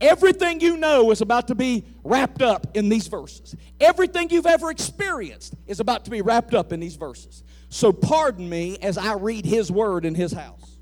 Everything 0.00 0.60
you 0.60 0.76
know 0.76 1.10
is 1.10 1.20
about 1.20 1.48
to 1.48 1.54
be 1.54 1.84
wrapped 2.04 2.42
up 2.42 2.68
in 2.74 2.88
these 2.88 3.08
verses. 3.08 3.56
Everything 3.80 4.30
you've 4.30 4.46
ever 4.46 4.70
experienced 4.70 5.54
is 5.66 5.80
about 5.80 6.04
to 6.04 6.10
be 6.10 6.22
wrapped 6.22 6.54
up 6.54 6.72
in 6.72 6.78
these 6.78 6.96
verses. 6.96 7.42
So 7.68 7.92
pardon 7.92 8.48
me 8.48 8.78
as 8.80 8.96
I 8.96 9.14
read 9.14 9.44
his 9.44 9.72
word 9.72 10.04
in 10.04 10.14
his 10.14 10.32
house. 10.32 10.78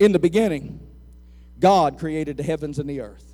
In 0.00 0.12
the 0.12 0.18
beginning, 0.18 0.80
God 1.60 1.98
created 1.98 2.36
the 2.36 2.42
heavens 2.42 2.78
and 2.78 2.88
the 2.88 3.00
earth. 3.00 3.33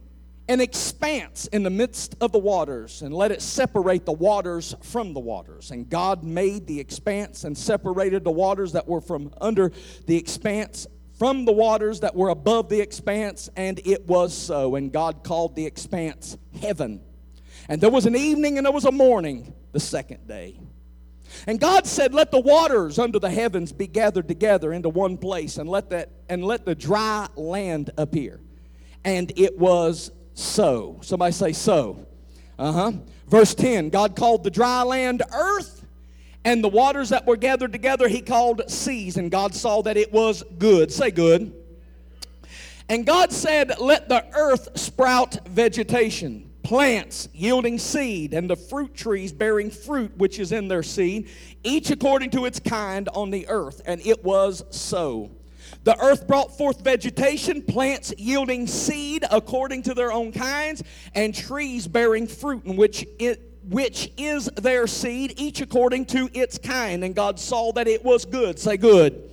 an 0.51 0.59
expanse 0.59 1.47
in 1.47 1.63
the 1.63 1.69
midst 1.69 2.13
of 2.19 2.33
the 2.33 2.37
waters 2.37 3.03
and 3.03 3.15
let 3.15 3.31
it 3.31 3.41
separate 3.41 4.05
the 4.05 4.11
waters 4.11 4.75
from 4.83 5.13
the 5.13 5.19
waters. 5.19 5.71
And 5.71 5.89
God 5.89 6.25
made 6.25 6.67
the 6.67 6.77
expanse 6.77 7.45
and 7.45 7.57
separated 7.57 8.25
the 8.25 8.31
waters 8.31 8.73
that 8.73 8.85
were 8.85 8.99
from 8.99 9.33
under 9.39 9.71
the 10.07 10.17
expanse 10.17 10.87
from 11.17 11.45
the 11.45 11.53
waters 11.53 12.01
that 12.01 12.15
were 12.15 12.29
above 12.29 12.67
the 12.67 12.81
expanse, 12.81 13.49
and 13.55 13.79
it 13.85 14.05
was 14.07 14.37
so. 14.37 14.75
And 14.75 14.91
God 14.91 15.23
called 15.23 15.55
the 15.55 15.65
expanse 15.65 16.37
heaven. 16.59 16.99
And 17.69 17.79
there 17.79 17.89
was 17.89 18.05
an 18.05 18.17
evening 18.17 18.57
and 18.57 18.65
there 18.65 18.73
was 18.73 18.85
a 18.85 18.91
morning 18.91 19.53
the 19.71 19.79
second 19.79 20.27
day. 20.27 20.59
And 21.47 21.61
God 21.61 21.87
said, 21.87 22.13
Let 22.13 22.31
the 22.31 22.41
waters 22.41 22.99
under 22.99 23.19
the 23.19 23.29
heavens 23.29 23.71
be 23.71 23.87
gathered 23.87 24.27
together 24.27 24.73
into 24.73 24.89
one 24.89 25.17
place, 25.17 25.57
and 25.57 25.69
let 25.69 25.91
that 25.91 26.09
and 26.27 26.43
let 26.43 26.65
the 26.65 26.75
dry 26.75 27.29
land 27.37 27.91
appear. 27.97 28.41
And 29.05 29.31
it 29.37 29.57
was 29.57 30.11
so. 30.41 30.99
Somebody 31.01 31.31
say 31.31 31.53
so. 31.53 32.05
Uh 32.57 32.71
huh. 32.71 32.91
Verse 33.27 33.55
10 33.55 33.89
God 33.89 34.15
called 34.15 34.43
the 34.43 34.51
dry 34.51 34.83
land 34.83 35.23
earth, 35.33 35.85
And 36.43 36.63
the 36.63 36.69
waters 36.69 37.09
that 37.09 37.25
were 37.25 37.37
gathered 37.37 37.71
together 37.71 38.07
he 38.07 38.21
called 38.21 38.61
seas, 38.67 39.17
and 39.17 39.31
God 39.31 39.55
saw 39.55 39.81
that 39.83 39.97
it 39.97 40.11
was 40.11 40.43
good. 40.57 40.91
Say 40.91 41.11
good. 41.11 41.53
And 42.89 43.05
God 43.05 43.31
said, 43.31 43.79
Let 43.79 44.09
the 44.09 44.25
earth 44.35 44.77
sprout 44.77 45.47
vegetation, 45.47 46.51
plants 46.61 47.29
yielding 47.33 47.79
seed, 47.79 48.33
and 48.33 48.49
the 48.49 48.57
fruit 48.57 48.93
trees 48.93 49.31
bearing 49.31 49.71
fruit 49.71 50.17
which 50.17 50.39
is 50.39 50.51
in 50.51 50.67
their 50.67 50.83
seed, 50.83 51.29
each 51.63 51.89
according 51.89 52.31
to 52.31 52.45
its 52.45 52.59
kind 52.59 53.07
on 53.13 53.31
the 53.31 53.47
earth. 53.47 53.81
And 53.85 54.05
it 54.05 54.25
was 54.25 54.65
so. 54.71 55.31
The 55.83 55.99
earth 55.99 56.27
brought 56.27 56.57
forth 56.57 56.81
vegetation, 56.81 57.61
plants 57.61 58.13
yielding 58.17 58.67
seed 58.67 59.25
according 59.31 59.83
to 59.83 59.93
their 59.93 60.11
own 60.11 60.31
kinds, 60.31 60.83
and 61.15 61.33
trees 61.33 61.87
bearing 61.87 62.27
fruit 62.27 62.65
in 62.65 62.75
which 62.75 63.05
it 63.19 63.47
which 63.69 64.11
is 64.17 64.45
their 64.55 64.87
seed, 64.87 65.35
each 65.37 65.61
according 65.61 66.05
to 66.07 66.29
its 66.33 66.57
kind. 66.57 67.03
And 67.03 67.13
God 67.13 67.39
saw 67.39 67.71
that 67.73 67.87
it 67.87 68.03
was 68.03 68.25
good. 68.25 68.57
Say 68.57 68.77
good. 68.77 69.29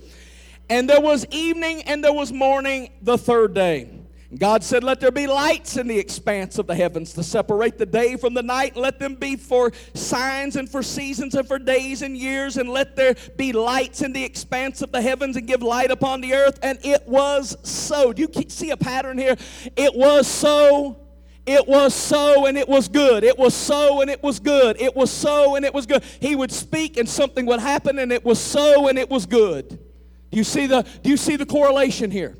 And 0.69 0.87
there 0.87 1.01
was 1.01 1.25
evening 1.31 1.81
and 1.83 2.03
there 2.03 2.13
was 2.13 2.31
morning 2.31 2.91
the 3.01 3.17
third 3.17 3.55
day. 3.55 3.98
God 4.37 4.63
said, 4.63 4.83
Let 4.83 4.99
there 4.99 5.11
be 5.11 5.25
lights 5.25 5.77
in 5.77 5.87
the 5.87 5.97
expanse 5.97 6.59
of 6.59 6.67
the 6.67 6.75
heavens 6.75 7.13
to 7.13 7.23
separate 7.23 7.79
the 7.79 7.85
day 7.85 8.15
from 8.15 8.35
the 8.35 8.43
night. 8.43 8.77
Let 8.77 8.99
them 8.99 9.15
be 9.15 9.35
for 9.35 9.71
signs 9.95 10.55
and 10.55 10.69
for 10.69 10.83
seasons 10.83 11.33
and 11.33 11.47
for 11.47 11.57
days 11.57 12.03
and 12.03 12.15
years. 12.15 12.57
And 12.57 12.69
let 12.69 12.95
there 12.95 13.15
be 13.37 13.53
lights 13.53 14.03
in 14.03 14.13
the 14.13 14.23
expanse 14.23 14.83
of 14.83 14.91
the 14.91 15.01
heavens 15.01 15.35
and 15.35 15.47
give 15.47 15.63
light 15.63 15.89
upon 15.89 16.21
the 16.21 16.35
earth. 16.35 16.59
And 16.61 16.77
it 16.83 17.07
was 17.07 17.57
so. 17.67 18.13
Do 18.13 18.21
you 18.21 18.49
see 18.49 18.69
a 18.69 18.77
pattern 18.77 19.17
here? 19.17 19.35
It 19.75 19.95
was 19.95 20.27
so. 20.27 21.05
It 21.47 21.67
was 21.67 21.95
so 21.95 22.45
and 22.45 22.55
it 22.55 22.69
was 22.69 22.87
good. 22.87 23.23
It 23.23 23.35
was 23.35 23.55
so 23.55 24.01
and 24.01 24.11
it 24.11 24.21
was 24.21 24.39
good. 24.39 24.79
It 24.79 24.95
was 24.95 25.09
so 25.09 25.55
and 25.55 25.65
it 25.65 25.73
was 25.73 25.87
good. 25.87 26.03
He 26.19 26.35
would 26.35 26.51
speak 26.51 26.97
and 26.97 27.09
something 27.09 27.47
would 27.47 27.59
happen 27.59 27.97
and 27.97 28.11
it 28.11 28.23
was 28.23 28.37
so 28.39 28.87
and 28.87 28.99
it 28.99 29.09
was 29.09 29.25
good. 29.25 29.69
Do 29.69 30.37
you 30.37 30.43
see 30.43 30.67
the, 30.67 30.85
do 31.01 31.09
you 31.09 31.17
see 31.17 31.37
the 31.37 31.47
correlation 31.47 32.11
here? 32.11 32.37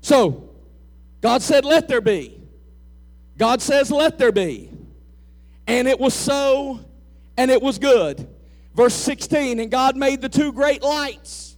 So, 0.00 0.49
God 1.20 1.42
said, 1.42 1.64
Let 1.64 1.88
there 1.88 2.00
be. 2.00 2.40
God 3.38 3.62
says, 3.62 3.90
Let 3.90 4.18
there 4.18 4.32
be. 4.32 4.70
And 5.66 5.86
it 5.86 6.00
was 6.00 6.14
so, 6.14 6.80
and 7.36 7.50
it 7.50 7.62
was 7.62 7.78
good. 7.78 8.28
Verse 8.74 8.94
16, 8.94 9.60
and 9.60 9.70
God 9.70 9.96
made 9.96 10.20
the 10.20 10.28
two 10.28 10.52
great 10.52 10.82
lights 10.82 11.50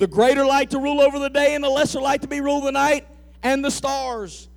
the 0.00 0.06
greater 0.06 0.46
light 0.46 0.70
to 0.70 0.78
rule 0.78 1.00
over 1.00 1.18
the 1.18 1.28
day, 1.28 1.54
and 1.54 1.62
the 1.62 1.68
lesser 1.68 2.00
light 2.00 2.22
to 2.22 2.28
be 2.28 2.40
rule 2.40 2.62
the 2.62 2.72
night, 2.72 3.06
and 3.42 3.62
the 3.62 3.70
stars. 3.70 4.48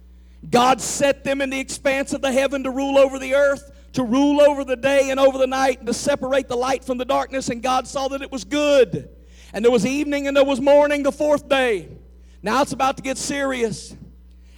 God 0.49 0.79
set 0.81 1.25
them 1.25 1.41
in 1.41 1.49
the 1.49 1.59
expanse 1.59 2.13
of 2.13 2.21
the 2.21 2.31
heaven 2.31 2.63
to 2.63 2.71
rule 2.71 2.97
over 2.97 3.19
the 3.19 3.35
earth, 3.35 3.71
to 3.91 4.03
rule 4.03 4.41
over 4.41 4.63
the 4.63 4.77
day 4.77 5.09
and 5.11 5.19
over 5.19 5.37
the 5.37 5.47
night, 5.47 5.79
and 5.79 5.87
to 5.87 5.93
separate 5.93 6.47
the 6.47 6.55
light 6.55 6.83
from 6.85 6.97
the 6.97 7.05
darkness. 7.05 7.49
And 7.49 7.61
God 7.61 7.87
saw 7.87 8.07
that 8.07 8.21
it 8.21 8.31
was 8.31 8.45
good. 8.45 9.09
And 9.53 9.63
there 9.63 9.71
was 9.71 9.85
evening 9.85 10.27
and 10.27 10.35
there 10.35 10.45
was 10.45 10.61
morning 10.61 11.03
the 11.03 11.11
fourth 11.11 11.47
day. 11.47 11.89
Now 12.41 12.61
it's 12.61 12.71
about 12.71 12.95
to 12.97 13.03
get 13.03 13.17
serious. 13.17 13.95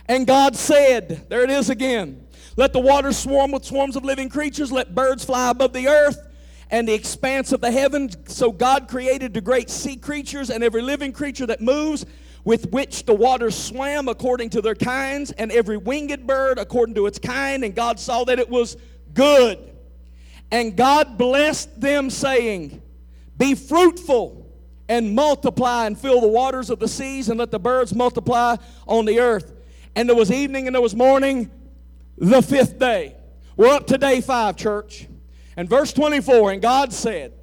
And 0.08 0.28
God 0.28 0.56
said, 0.56 1.26
there 1.30 1.44
it 1.44 1.50
is 1.50 1.70
again, 1.70 2.28
let 2.58 2.74
the 2.74 2.80
waters 2.80 3.18
swarm 3.18 3.52
with 3.52 3.66
swarms 3.66 3.96
of 3.96 4.06
living 4.06 4.30
creatures, 4.30 4.72
let 4.72 4.96
birds 4.96 5.26
fly 5.26 5.50
above 5.50 5.74
the 5.74 5.88
earth 5.88 6.20
and 6.70 6.88
the 6.88 6.94
expanse 6.94 7.52
of 7.52 7.62
the 7.62 7.72
heavens. 7.72 8.16
So 8.28 8.52
God 8.52 8.88
created 8.88 9.34
the 9.34 9.42
great 9.42 9.70
sea 9.70 9.98
creatures 9.98 10.50
and 10.50 10.64
every 10.64 10.82
living 10.82 11.12
creature 11.12 11.46
that 11.48 11.62
moves, 11.62 12.06
with 12.44 12.70
which 12.72 13.06
the 13.06 13.14
waters 13.14 13.56
swam 13.56 14.08
according 14.08 14.52
to 14.52 14.62
their 14.62 14.76
kinds, 14.76 15.32
and 15.32 15.52
every 15.52 15.78
winged 15.78 16.28
bird 16.28 16.60
according 16.60 16.94
to 16.96 17.08
its 17.08 17.18
kind. 17.18 17.64
And 17.64 17.74
God 17.74 18.00
saw 18.00 18.24
that 18.26 18.38
it 18.38 18.50
was 18.50 18.78
good. 19.14 19.58
And 20.52 20.78
God 20.78 21.18
blessed 21.18 21.82
them, 21.82 22.12
saying, 22.12 22.82
Be 23.38 23.56
fruitful 23.56 24.48
and 24.88 25.16
multiply 25.16 25.88
and 25.88 25.98
fill 25.98 26.22
the 26.22 26.28
waters 26.28 26.70
of 26.70 26.78
the 26.78 26.88
seas, 26.88 27.30
and 27.30 27.40
let 27.40 27.50
the 27.50 27.60
birds 27.60 27.96
multiply 27.96 28.56
on 28.88 29.06
the 29.06 29.20
earth 29.20 29.55
and 29.96 30.10
there 30.10 30.16
was 30.16 30.32
evening 30.32 30.68
and 30.68 30.76
there 30.76 30.82
was 30.82 30.96
morning 30.96 31.50
the 32.18 32.42
fifth 32.42 32.80
day. 32.80 33.16
We're 33.58 33.74
up 33.74 33.88
to 33.88 33.98
day 33.98 34.22
five, 34.22 34.58
church. 34.58 35.08
And 35.58 35.70
verse 35.70 35.94
24, 35.94 36.52
and 36.52 36.62
God 36.62 36.92
said, 36.92 37.34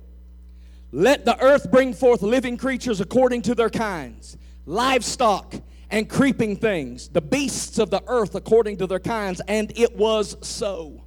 Let 0.91 1.25
the 1.25 1.39
earth 1.41 1.71
bring 1.71 1.95
forth 1.95 2.23
living 2.23 2.59
creatures 2.59 3.01
according 3.01 3.43
to 3.43 3.55
their 3.55 3.71
kinds, 3.71 4.37
livestock 4.67 5.55
and 5.91 6.09
creeping 6.09 6.57
things, 6.57 7.09
the 7.09 7.21
beasts 7.21 7.79
of 7.79 7.91
the 7.91 8.03
earth 8.07 8.35
according 8.35 8.79
to 8.79 8.87
their 8.87 8.99
kinds. 8.99 9.41
And 9.47 9.73
it 9.77 9.97
was 9.97 10.37
so. 10.47 11.05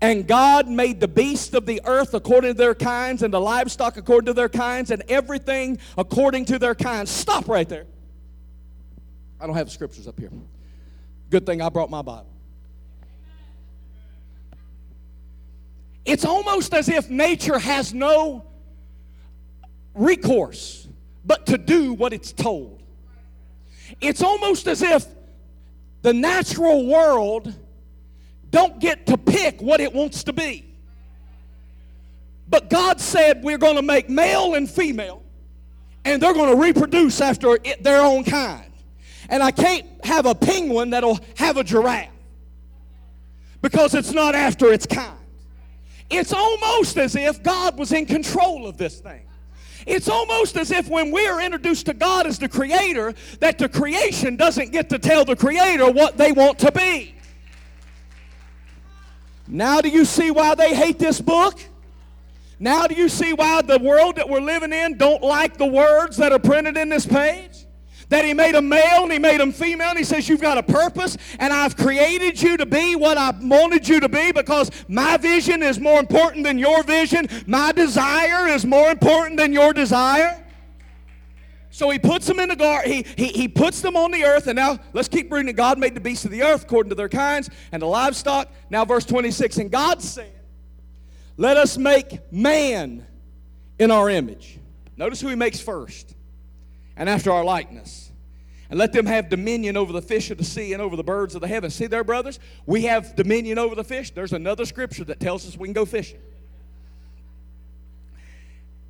And 0.00 0.28
God 0.28 0.68
made 0.68 1.00
the 1.00 1.08
beasts 1.08 1.54
of 1.54 1.64
the 1.64 1.80
earth 1.86 2.12
according 2.12 2.50
to 2.50 2.58
their 2.58 2.74
kinds, 2.74 3.22
and 3.22 3.32
the 3.32 3.40
livestock 3.40 3.96
according 3.96 4.26
to 4.26 4.34
their 4.34 4.50
kinds, 4.50 4.90
and 4.90 5.02
everything 5.08 5.78
according 5.96 6.44
to 6.46 6.58
their 6.58 6.74
kinds. 6.74 7.10
Stop 7.10 7.48
right 7.48 7.68
there. 7.68 7.86
I 9.40 9.46
don't 9.46 9.56
have 9.56 9.70
scriptures 9.70 10.06
up 10.06 10.18
here. 10.18 10.30
Good 11.30 11.46
thing 11.46 11.60
I 11.60 11.68
brought 11.68 11.90
my 11.90 12.02
Bible. 12.02 12.30
It's 16.04 16.24
almost 16.24 16.74
as 16.74 16.88
if 16.88 17.08
nature 17.08 17.58
has 17.58 17.94
no 17.94 18.44
recourse 19.94 20.86
but 21.24 21.46
to 21.46 21.58
do 21.58 21.94
what 21.94 22.12
it's 22.12 22.32
told. 22.32 22.82
It's 24.00 24.22
almost 24.22 24.66
as 24.66 24.82
if 24.82 25.06
the 26.02 26.12
natural 26.12 26.86
world 26.86 27.54
don't 28.50 28.78
get 28.78 29.06
to 29.06 29.16
pick 29.16 29.60
what 29.60 29.80
it 29.80 29.92
wants 29.92 30.24
to 30.24 30.32
be. 30.32 30.64
But 32.48 32.68
God 32.68 33.00
said 33.00 33.42
we're 33.42 33.58
going 33.58 33.76
to 33.76 33.82
make 33.82 34.10
male 34.10 34.54
and 34.54 34.68
female, 34.68 35.22
and 36.04 36.22
they're 36.22 36.34
going 36.34 36.50
to 36.50 36.60
reproduce 36.60 37.20
after 37.20 37.58
it, 37.64 37.82
their 37.82 38.02
own 38.02 38.24
kind. 38.24 38.70
And 39.28 39.42
I 39.42 39.50
can't 39.50 39.86
have 40.04 40.26
a 40.26 40.34
penguin 40.34 40.90
that'll 40.90 41.18
have 41.36 41.56
a 41.56 41.64
giraffe 41.64 42.10
because 43.62 43.94
it's 43.94 44.12
not 44.12 44.34
after 44.34 44.72
its 44.72 44.86
kind. 44.86 45.18
It's 46.10 46.32
almost 46.32 46.98
as 46.98 47.16
if 47.16 47.42
God 47.42 47.78
was 47.78 47.92
in 47.92 48.06
control 48.06 48.66
of 48.66 48.76
this 48.76 49.00
thing. 49.00 49.22
It's 49.86 50.08
almost 50.08 50.56
as 50.56 50.70
if 50.70 50.88
when 50.88 51.10
we 51.10 51.26
are 51.26 51.40
introduced 51.40 51.86
to 51.86 51.94
God 51.94 52.26
as 52.26 52.38
the 52.38 52.48
creator, 52.48 53.14
that 53.40 53.58
the 53.58 53.68
creation 53.68 54.36
doesn't 54.36 54.72
get 54.72 54.88
to 54.90 54.98
tell 54.98 55.24
the 55.24 55.36
creator 55.36 55.90
what 55.90 56.16
they 56.16 56.32
want 56.32 56.58
to 56.60 56.72
be. 56.72 57.14
Now, 59.46 59.80
do 59.80 59.88
you 59.88 60.04
see 60.04 60.30
why 60.30 60.54
they 60.54 60.74
hate 60.74 60.98
this 60.98 61.20
book? 61.20 61.60
Now, 62.58 62.86
do 62.86 62.94
you 62.94 63.08
see 63.08 63.32
why 63.32 63.60
the 63.62 63.78
world 63.78 64.16
that 64.16 64.28
we're 64.28 64.40
living 64.40 64.72
in 64.72 64.96
don't 64.96 65.22
like 65.22 65.58
the 65.58 65.66
words 65.66 66.16
that 66.16 66.32
are 66.32 66.38
printed 66.38 66.76
in 66.76 66.88
this 66.88 67.04
page? 67.04 67.66
That 68.08 68.24
He 68.24 68.34
made 68.34 68.54
them 68.54 68.68
male 68.68 69.02
and 69.04 69.12
He 69.12 69.18
made 69.18 69.40
them 69.40 69.52
female. 69.52 69.90
And 69.90 69.98
He 69.98 70.04
says, 70.04 70.28
You've 70.28 70.40
got 70.40 70.58
a 70.58 70.62
purpose, 70.62 71.16
and 71.38 71.52
I've 71.52 71.76
created 71.76 72.40
you 72.40 72.56
to 72.56 72.66
be 72.66 72.96
what 72.96 73.18
I 73.18 73.32
wanted 73.40 73.88
you 73.88 74.00
to 74.00 74.08
be 74.08 74.32
because 74.32 74.70
my 74.88 75.16
vision 75.16 75.62
is 75.62 75.80
more 75.80 75.98
important 76.00 76.44
than 76.44 76.58
your 76.58 76.82
vision. 76.82 77.28
My 77.46 77.72
desire 77.72 78.48
is 78.48 78.64
more 78.64 78.90
important 78.90 79.38
than 79.38 79.52
your 79.52 79.72
desire. 79.72 80.44
So 81.74 81.90
he 81.90 81.98
puts 81.98 82.28
them 82.28 82.38
in 82.38 82.50
the 82.50 82.54
garden, 82.54 82.92
he, 82.92 83.04
he, 83.16 83.26
he 83.32 83.48
puts 83.48 83.80
them 83.80 83.96
on 83.96 84.12
the 84.12 84.22
earth, 84.24 84.46
and 84.46 84.54
now 84.54 84.78
let's 84.92 85.08
keep 85.08 85.32
reading 85.32 85.52
God 85.56 85.76
made 85.76 85.96
the 85.96 86.00
beasts 86.00 86.24
of 86.24 86.30
the 86.30 86.44
earth 86.44 86.62
according 86.62 86.90
to 86.90 86.94
their 86.94 87.08
kinds, 87.08 87.50
and 87.72 87.82
the 87.82 87.86
livestock. 87.86 88.48
Now, 88.70 88.84
verse 88.84 89.04
26, 89.04 89.56
and 89.56 89.72
God 89.72 90.00
said, 90.00 90.30
Let 91.36 91.56
us 91.56 91.76
make 91.76 92.32
man 92.32 93.04
in 93.80 93.90
our 93.90 94.08
image. 94.08 94.60
Notice 94.96 95.20
who 95.20 95.26
he 95.26 95.34
makes 95.34 95.58
first 95.58 96.13
and 96.96 97.08
after 97.08 97.30
our 97.32 97.44
likeness. 97.44 98.10
And 98.70 98.78
let 98.78 98.92
them 98.92 99.06
have 99.06 99.28
dominion 99.28 99.76
over 99.76 99.92
the 99.92 100.02
fish 100.02 100.30
of 100.30 100.38
the 100.38 100.44
sea 100.44 100.72
and 100.72 100.80
over 100.80 100.96
the 100.96 101.04
birds 101.04 101.34
of 101.34 101.40
the 101.40 101.48
heavens. 101.48 101.74
See 101.74 101.86
there, 101.86 102.02
brothers? 102.02 102.40
We 102.66 102.82
have 102.82 103.14
dominion 103.14 103.58
over 103.58 103.74
the 103.74 103.84
fish. 103.84 104.10
There's 104.10 104.32
another 104.32 104.64
scripture 104.64 105.04
that 105.04 105.20
tells 105.20 105.46
us 105.46 105.56
we 105.56 105.68
can 105.68 105.74
go 105.74 105.84
fishing. 105.84 106.18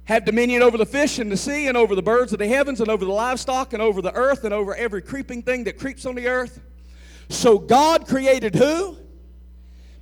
Have 0.05 0.25
dominion 0.25 0.63
over 0.63 0.79
the 0.79 0.87
fish 0.87 1.19
in 1.19 1.29
the 1.29 1.37
sea 1.37 1.67
and 1.67 1.77
over 1.77 1.95
the 1.95 2.03
birds 2.03 2.33
of 2.33 2.39
the 2.39 2.47
heavens 2.47 2.81
and 2.81 2.91
over 2.91 3.05
the 3.05 3.13
livestock 3.13 3.73
and 3.73 3.83
over 3.83 4.01
the 4.01 4.15
earth 4.15 4.45
and 4.45 4.55
over 4.55 4.75
every 4.75 5.03
creeping 5.03 5.43
thing 5.43 5.65
that 5.65 5.79
creeps 5.79 6.07
on 6.07 6.15
the 6.15 6.29
earth. 6.29 6.61
So 7.31 7.59
God 7.59 8.07
created 8.07 8.55
who? 8.55 8.99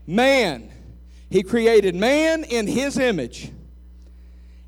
Man. 0.07 0.71
He 1.31 1.43
created 1.43 1.95
man 1.95 2.45
in 2.45 2.67
his 2.67 2.99
image. 2.99 3.51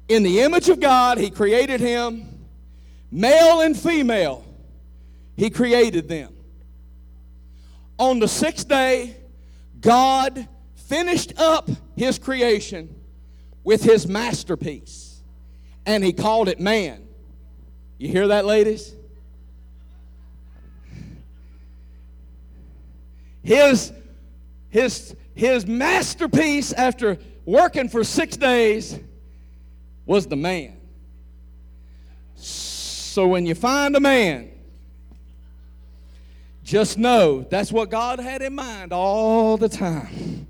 In 0.09 0.23
the 0.23 0.41
image 0.41 0.69
of 0.69 0.81
God, 0.81 1.19
he 1.19 1.31
created 1.31 1.81
him 1.81 2.34
Male 3.15 3.61
and 3.61 3.79
female, 3.79 4.45
He 5.37 5.49
created 5.49 6.09
them. 6.09 6.35
On 7.97 8.19
the 8.19 8.27
sixth 8.27 8.67
day, 8.67 9.17
God 9.81 10.49
finished 10.75 11.33
up 11.39 11.71
His 11.97 12.19
creation 12.19 12.93
with 13.63 13.85
His 13.85 14.09
masterpiece, 14.09 15.23
and 15.87 16.03
He 16.03 16.13
called 16.13 16.49
it 16.49 16.59
man. 16.59 17.07
You 17.99 18.09
hear 18.09 18.27
that, 18.27 18.47
ladies? 18.47 18.97
His, 23.45 23.93
his, 24.71 25.15
his 25.37 25.69
masterpiece, 25.69 26.73
after 26.73 27.19
working 27.45 27.89
for 27.89 28.03
six 28.03 28.37
days, 28.37 28.99
was 30.05 30.27
the 30.27 30.35
man. 30.35 30.77
So 33.15 33.29
when 33.29 33.47
you 33.47 33.55
find 33.55 33.95
a 33.95 34.01
man, 34.01 34.51
just 36.65 36.99
know 36.99 37.47
that's 37.49 37.71
what 37.71 37.89
God 37.89 38.19
had 38.19 38.43
in 38.43 38.57
mind 38.57 38.93
all 38.93 39.57
the 39.57 39.69
time. 39.69 40.49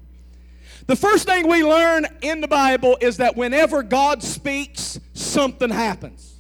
The 0.87 0.97
first 0.97 1.27
thing 1.27 1.47
we 1.47 1.63
learn 1.63 2.07
in 2.23 2.41
the 2.41 2.49
Bible 2.49 2.97
is 3.03 3.19
that 3.19 3.37
whenever 3.37 3.83
God 3.83 4.23
speaks, 4.23 4.99
something 5.13 5.69
happens. 5.69 6.37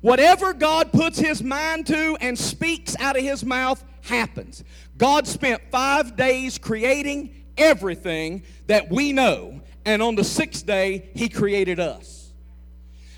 Whatever 0.00 0.52
God 0.52 0.90
puts 0.90 1.16
his 1.16 1.44
mind 1.44 1.86
to 1.86 2.16
and 2.20 2.36
speaks 2.36 2.96
out 2.98 3.16
of 3.16 3.22
his 3.22 3.44
mouth 3.44 3.84
happens. 4.00 4.64
God 4.98 5.28
spent 5.28 5.62
five 5.70 6.16
days 6.16 6.58
creating 6.58 7.44
everything 7.56 8.42
that 8.66 8.90
we 8.90 9.12
know, 9.12 9.60
and 9.84 10.02
on 10.02 10.16
the 10.16 10.24
sixth 10.24 10.66
day, 10.66 11.08
he 11.14 11.28
created 11.28 11.78
us. 11.78 12.25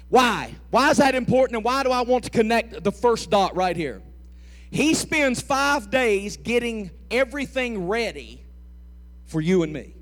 Why? 0.09 0.55
Why 0.71 0.91
is 0.91 0.99
that 0.99 1.15
important, 1.15 1.57
and 1.57 1.65
why 1.65 1.83
do 1.83 1.91
I 1.91 2.03
want 2.03 2.25
to 2.25 2.31
connect 2.31 2.83
the 2.83 2.93
first 2.93 3.31
dot 3.31 3.55
right 3.57 3.77
here? 3.77 4.03
He 4.71 4.95
spends 4.95 5.41
five 5.41 5.91
days 5.91 6.37
getting 6.37 6.91
everything 7.11 7.89
ready 7.89 8.43
for 9.27 9.41
you 9.41 9.63
and 9.63 9.73
me. 9.73 9.95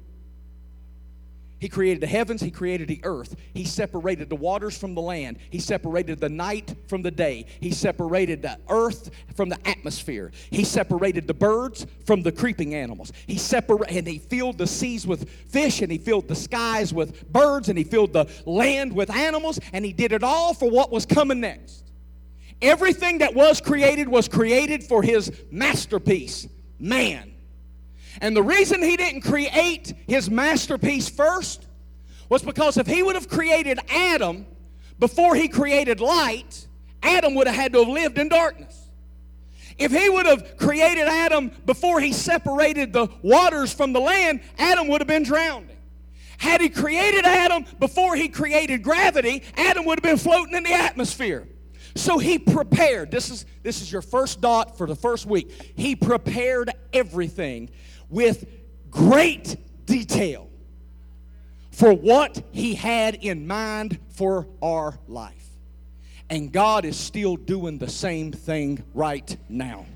He 1.59 1.68
created 1.68 2.02
the 2.02 2.07
heavens, 2.07 2.42
He 2.42 2.50
created 2.50 2.88
the 2.88 3.00
earth. 3.02 3.34
He 3.54 3.64
separated 3.64 4.28
the 4.28 4.36
waters 4.36 4.76
from 4.76 4.94
the 4.94 5.00
land. 5.00 5.38
He 5.50 5.59
separated 5.59 6.20
the 6.20 6.28
night 6.28 6.74
from 6.88 7.02
the 7.02 7.11
day. 7.11 7.46
He 7.61 7.70
separated 7.70 8.42
the 8.42 8.59
earth 8.68 9.11
from 9.34 9.48
the 9.48 9.59
atmosphere. 9.66 10.32
He 10.50 10.64
separated 10.64 11.26
the 11.26 11.34
birds 11.34 11.86
from 12.04 12.22
the 12.22 12.32
creeping 12.32 12.74
animals. 12.74 13.12
He 13.26 13.38
separated 13.38 13.96
and 13.96 14.09
He 14.09 14.18
filled 14.18 14.59
the 14.59 14.66
seas 14.66 15.07
with 15.07 15.28
fish 15.30 15.80
and 15.80 15.90
He 15.90 15.98
filled 15.98 16.28
the 16.28 16.34
skies 16.34 16.92
with 16.92 17.30
birds 17.32 17.68
and 17.68 17.78
He 17.78 17.84
filled 17.84 18.12
the 18.12 18.28
land 18.44 18.92
with 18.92 19.11
animals 19.11 19.59
and 19.72 19.84
He 19.84 19.92
did 19.92 20.12
it 20.12 20.22
all 20.22 20.52
for 20.52 20.70
what 20.70 20.92
was 20.92 21.07
coming 21.07 21.40
next. 21.40 21.84
Everything 22.62 23.18
that 23.18 23.34
was 23.34 23.61
created 23.61 24.09
was 24.09 24.28
created 24.28 24.82
for 24.82 25.02
his 25.02 25.30
masterpiece, 25.50 26.48
man. 26.78 27.36
And 28.20 28.36
the 28.36 28.42
reason 28.42 28.82
he 28.82 28.96
didn't 28.96 29.22
create 29.22 29.94
his 30.06 30.30
masterpiece 30.30 31.08
first 31.08 31.66
was 32.28 32.42
because 32.42 32.76
if 32.76 32.86
he 32.86 33.02
would 33.02 33.14
have 33.14 33.28
created 33.28 33.78
Adam 33.88 34.46
before 34.98 35.34
he 35.34 35.48
created 35.48 36.00
light, 36.00 36.66
Adam 37.02 37.34
would 37.34 37.46
have 37.46 37.56
had 37.56 37.72
to 37.72 37.80
have 37.80 37.88
lived 37.88 38.18
in 38.18 38.28
darkness. 38.28 38.88
If 39.78 39.92
he 39.92 40.08
would 40.08 40.26
have 40.26 40.56
created 40.56 41.06
Adam 41.06 41.50
before 41.66 42.00
he 42.00 42.12
separated 42.12 42.92
the 42.92 43.08
waters 43.22 43.72
from 43.72 43.92
the 43.92 44.00
land, 44.00 44.40
Adam 44.58 44.88
would 44.88 45.00
have 45.02 45.08
been 45.08 45.22
drowning. 45.22 45.76
Had 46.38 46.60
he 46.60 46.68
created 46.68 47.24
Adam 47.24 47.64
before 47.78 48.16
he 48.16 48.28
created 48.28 48.82
gravity, 48.82 49.42
Adam 49.56 49.84
would 49.84 49.98
have 49.98 50.02
been 50.02 50.18
floating 50.18 50.54
in 50.54 50.64
the 50.64 50.72
atmosphere. 50.72 51.46
So 51.94 52.18
he 52.18 52.38
prepared. 52.38 53.10
This 53.10 53.30
is, 53.30 53.46
this 53.62 53.80
is 53.80 53.90
your 53.90 54.02
first 54.02 54.40
dot 54.40 54.76
for 54.76 54.86
the 54.86 54.96
first 54.96 55.24
week. 55.24 55.72
He 55.76 55.96
prepared 55.96 56.70
everything 56.92 57.70
with 58.09 58.46
great 58.90 59.57
detail 59.86 60.48
for 61.70 61.92
what 61.92 62.42
he 62.52 62.74
had 62.74 63.16
in 63.16 63.46
mind 63.46 63.98
for 64.09 64.46
our 64.62 64.98
life. 65.07 65.50
And 66.30 66.50
God 66.50 66.84
is 66.84 66.96
still 66.96 67.36
doing 67.36 67.78
the 67.78 67.90
same 67.90 68.32
thing 68.32 68.82
right 68.94 69.36
now. 69.48 69.86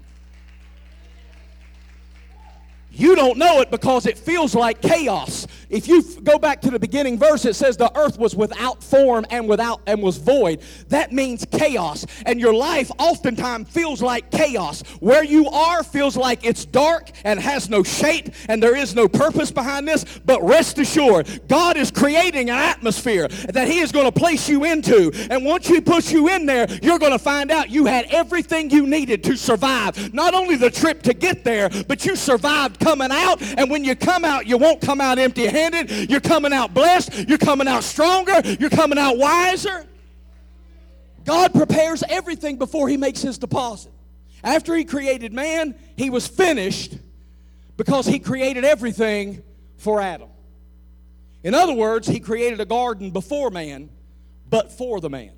You 2.92 3.14
don't 3.14 3.38
know 3.38 3.60
it 3.60 3.70
because 3.70 4.06
it 4.06 4.18
feels 4.18 4.54
like 4.54 4.80
chaos. 4.82 5.46
If 5.68 5.86
you 5.86 6.02
go 6.22 6.38
back 6.38 6.60
to 6.62 6.70
the 6.70 6.80
beginning 6.80 7.16
verse, 7.16 7.44
it 7.44 7.54
says 7.54 7.76
the 7.76 7.96
earth 7.96 8.18
was 8.18 8.34
without 8.34 8.82
form 8.82 9.24
and 9.30 9.48
without 9.48 9.80
and 9.86 10.02
was 10.02 10.16
void. 10.16 10.60
That 10.88 11.12
means 11.12 11.46
chaos. 11.50 12.04
And 12.26 12.40
your 12.40 12.52
life 12.52 12.90
oftentimes 12.98 13.70
feels 13.70 14.02
like 14.02 14.32
chaos. 14.32 14.82
Where 14.98 15.22
you 15.22 15.48
are 15.48 15.84
feels 15.84 16.16
like 16.16 16.44
it's 16.44 16.64
dark 16.64 17.10
and 17.22 17.38
has 17.38 17.70
no 17.70 17.84
shape 17.84 18.30
and 18.48 18.60
there 18.60 18.74
is 18.74 18.96
no 18.96 19.06
purpose 19.06 19.52
behind 19.52 19.86
this. 19.86 20.04
But 20.24 20.42
rest 20.42 20.78
assured, 20.80 21.46
God 21.46 21.76
is 21.76 21.92
creating 21.92 22.50
an 22.50 22.58
atmosphere 22.58 23.28
that 23.28 23.68
He 23.68 23.78
is 23.78 23.92
going 23.92 24.06
to 24.06 24.12
place 24.12 24.48
you 24.48 24.64
into. 24.64 25.12
And 25.30 25.44
once 25.44 25.68
He 25.68 25.80
puts 25.80 26.10
you 26.10 26.28
in 26.28 26.46
there, 26.46 26.66
you're 26.82 26.98
going 26.98 27.12
to 27.12 27.18
find 27.18 27.52
out 27.52 27.70
you 27.70 27.86
had 27.86 28.06
everything 28.06 28.70
you 28.70 28.88
needed 28.88 29.22
to 29.24 29.36
survive. 29.36 30.12
Not 30.12 30.34
only 30.34 30.56
the 30.56 30.70
trip 30.70 31.02
to 31.02 31.14
get 31.14 31.44
there, 31.44 31.70
but 31.86 32.04
you 32.04 32.16
survived 32.16 32.79
coming 32.80 33.10
out. 33.10 33.40
And 33.42 33.70
when 33.70 33.84
you 33.84 33.94
come 33.94 34.24
out, 34.24 34.46
you 34.46 34.58
won't 34.58 34.80
come 34.80 35.00
out 35.00 35.18
empty 35.18 35.46
handed. 35.46 36.10
You're 36.10 36.20
coming 36.20 36.52
out 36.52 36.74
blessed. 36.74 37.28
You're 37.28 37.38
coming 37.38 37.68
out 37.68 37.84
stronger. 37.84 38.40
You're 38.58 38.70
coming 38.70 38.98
out 38.98 39.18
wiser. 39.18 39.86
God 41.24 41.52
prepares 41.54 42.02
everything 42.08 42.56
before 42.56 42.88
He 42.88 42.96
makes 42.96 43.22
His 43.22 43.38
deposit. 43.38 43.92
After 44.42 44.74
He 44.74 44.84
created 44.84 45.32
man, 45.32 45.76
He 45.96 46.10
was 46.10 46.26
finished 46.26 46.96
because 47.76 48.06
He 48.06 48.18
created 48.18 48.64
everything 48.64 49.42
for 49.76 50.00
Adam. 50.00 50.28
In 51.42 51.54
other 51.54 51.74
words, 51.74 52.08
He 52.08 52.20
created 52.20 52.60
a 52.60 52.64
garden 52.64 53.10
before 53.10 53.50
man, 53.50 53.90
but 54.48 54.72
for 54.72 55.00
the 55.00 55.10
man. 55.10 55.32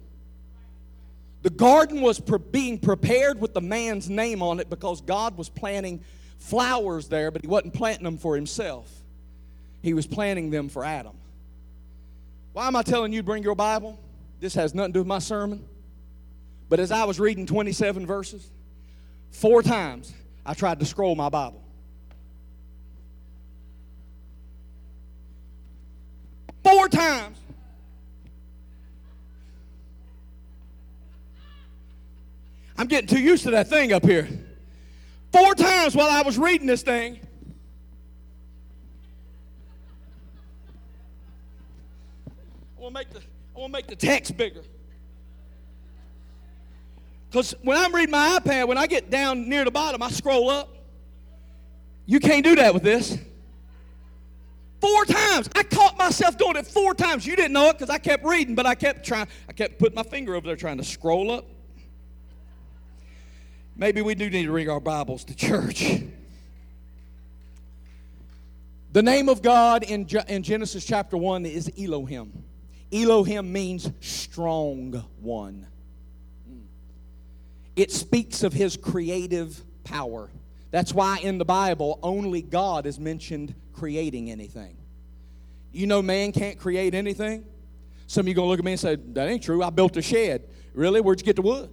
The 1.42 1.50
garden 1.50 2.00
was 2.00 2.20
pre- 2.20 2.38
being 2.38 2.78
prepared 2.78 3.40
with 3.40 3.52
the 3.52 3.60
man's 3.60 4.08
name 4.08 4.42
on 4.42 4.60
it 4.60 4.70
because 4.70 5.00
God 5.00 5.36
was 5.36 5.48
planning 5.48 6.04
flowers 6.42 7.08
there, 7.08 7.30
but 7.30 7.40
he 7.42 7.48
wasn't 7.48 7.72
planting 7.72 8.04
them 8.04 8.18
for 8.18 8.34
himself. 8.34 8.90
He 9.80 9.94
was 9.94 10.06
planting 10.06 10.50
them 10.50 10.68
for 10.68 10.84
Adam. 10.84 11.14
Why 12.52 12.66
am 12.66 12.76
I 12.76 12.82
telling 12.82 13.12
you 13.12 13.20
to 13.20 13.24
bring 13.24 13.42
your 13.42 13.54
Bible? 13.54 13.98
This 14.40 14.54
has 14.54 14.74
nothing 14.74 14.92
to 14.92 14.96
do 14.98 15.00
with 15.00 15.06
my 15.06 15.20
sermon. 15.20 15.64
But 16.68 16.80
as 16.80 16.90
I 16.90 17.04
was 17.04 17.20
reading 17.20 17.46
27 17.46 18.06
verses, 18.06 18.50
four 19.30 19.62
times 19.62 20.12
I 20.44 20.54
tried 20.54 20.80
to 20.80 20.84
scroll 20.84 21.14
my 21.14 21.28
Bible. 21.28 21.62
Four 26.64 26.88
times. 26.88 27.38
I'm 32.76 32.88
getting 32.88 33.08
too 33.08 33.20
used 33.20 33.44
to 33.44 33.52
that 33.52 33.68
thing 33.68 33.92
up 33.92 34.04
here. 34.04 34.28
Four 35.32 35.54
times 35.54 35.96
while 35.96 36.10
I 36.10 36.22
was 36.22 36.38
reading 36.38 36.66
this 36.66 36.82
thing, 36.82 37.18
I 42.76 42.80
want 42.80 42.94
to 42.94 43.00
make 43.00 43.10
the 43.10 43.20
I 43.54 43.58
want 43.58 43.72
to 43.72 43.78
make 43.78 43.86
the 43.86 43.96
text 43.96 44.36
bigger. 44.36 44.62
Because 47.30 47.54
when 47.62 47.78
I'm 47.78 47.94
reading 47.94 48.10
my 48.10 48.38
iPad, 48.38 48.68
when 48.68 48.76
I 48.76 48.86
get 48.86 49.08
down 49.08 49.48
near 49.48 49.64
the 49.64 49.70
bottom, 49.70 50.02
I 50.02 50.10
scroll 50.10 50.50
up. 50.50 50.68
You 52.04 52.20
can't 52.20 52.44
do 52.44 52.56
that 52.56 52.74
with 52.74 52.82
this. 52.82 53.16
Four 54.82 55.04
times. 55.06 55.48
I 55.54 55.62
caught 55.62 55.96
myself 55.96 56.36
doing 56.36 56.56
it 56.56 56.66
four 56.66 56.92
times. 56.94 57.24
You 57.24 57.36
didn't 57.36 57.52
know 57.52 57.68
it 57.68 57.78
because 57.78 57.88
I 57.88 57.98
kept 57.98 58.24
reading, 58.24 58.54
but 58.54 58.66
I 58.66 58.74
kept 58.74 59.06
trying, 59.06 59.28
I 59.48 59.52
kept 59.52 59.78
putting 59.78 59.94
my 59.94 60.02
finger 60.02 60.34
over 60.34 60.46
there 60.46 60.56
trying 60.56 60.76
to 60.76 60.84
scroll 60.84 61.30
up. 61.30 61.46
Maybe 63.76 64.02
we 64.02 64.14
do 64.14 64.28
need 64.28 64.44
to 64.44 64.52
read 64.52 64.68
our 64.68 64.80
Bibles 64.80 65.24
to 65.24 65.34
church. 65.34 66.02
The 68.92 69.02
name 69.02 69.30
of 69.30 69.40
God 69.40 69.82
in, 69.82 70.06
in 70.28 70.42
Genesis 70.42 70.84
chapter 70.84 71.16
1 71.16 71.46
is 71.46 71.70
Elohim. 71.78 72.44
Elohim 72.92 73.50
means 73.50 73.90
strong 74.00 74.92
one. 75.20 75.66
It 77.74 77.90
speaks 77.90 78.42
of 78.42 78.52
his 78.52 78.76
creative 78.76 79.62
power. 79.84 80.28
That's 80.70 80.92
why 80.92 81.18
in 81.22 81.38
the 81.38 81.44
Bible, 81.46 81.98
only 82.02 82.42
God 82.42 82.84
is 82.84 83.00
mentioned 83.00 83.54
creating 83.72 84.30
anything. 84.30 84.76
You 85.72 85.86
know, 85.86 86.02
man 86.02 86.32
can't 86.32 86.58
create 86.58 86.94
anything. 86.94 87.46
Some 88.06 88.22
of 88.22 88.28
you 88.28 88.34
going 88.34 88.46
to 88.46 88.50
look 88.50 88.58
at 88.58 88.64
me 88.66 88.72
and 88.72 88.80
say, 88.80 88.96
That 88.96 89.26
ain't 89.26 89.42
true. 89.42 89.62
I 89.62 89.70
built 89.70 89.96
a 89.96 90.02
shed. 90.02 90.46
Really? 90.74 91.00
Where'd 91.00 91.18
you 91.18 91.24
get 91.24 91.36
the 91.36 91.42
wood? 91.42 91.70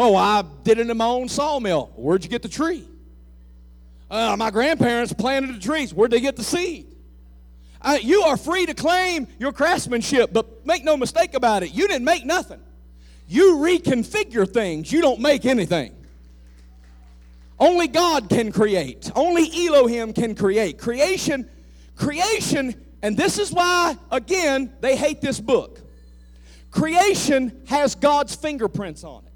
Oh, 0.00 0.14
I 0.14 0.44
did 0.62 0.78
it 0.78 0.88
in 0.88 0.96
my 0.96 1.06
own 1.06 1.28
sawmill. 1.28 1.90
Where'd 1.96 2.22
you 2.22 2.30
get 2.30 2.42
the 2.42 2.48
tree? 2.48 2.86
Uh, 4.08 4.36
my 4.38 4.50
grandparents 4.50 5.12
planted 5.12 5.56
the 5.56 5.60
trees. 5.60 5.92
Where'd 5.92 6.12
they 6.12 6.20
get 6.20 6.36
the 6.36 6.44
seed? 6.44 6.86
Uh, 7.82 7.98
you 8.00 8.22
are 8.22 8.36
free 8.36 8.64
to 8.66 8.74
claim 8.74 9.26
your 9.38 9.52
craftsmanship, 9.52 10.32
but 10.32 10.64
make 10.64 10.84
no 10.84 10.96
mistake 10.96 11.34
about 11.34 11.64
it. 11.64 11.74
You 11.74 11.88
didn't 11.88 12.04
make 12.04 12.24
nothing. 12.24 12.60
You 13.26 13.56
reconfigure 13.56 14.48
things. 14.48 14.90
You 14.90 15.00
don't 15.00 15.20
make 15.20 15.44
anything. 15.44 15.94
Only 17.58 17.88
God 17.88 18.28
can 18.28 18.52
create. 18.52 19.10
Only 19.16 19.50
Elohim 19.66 20.12
can 20.12 20.36
create. 20.36 20.78
Creation, 20.78 21.50
creation, 21.96 22.74
and 23.02 23.16
this 23.16 23.38
is 23.38 23.52
why, 23.52 23.96
again, 24.12 24.72
they 24.80 24.96
hate 24.96 25.20
this 25.20 25.40
book. 25.40 25.80
Creation 26.70 27.62
has 27.66 27.96
God's 27.96 28.34
fingerprints 28.34 29.02
on 29.02 29.24
it. 29.24 29.27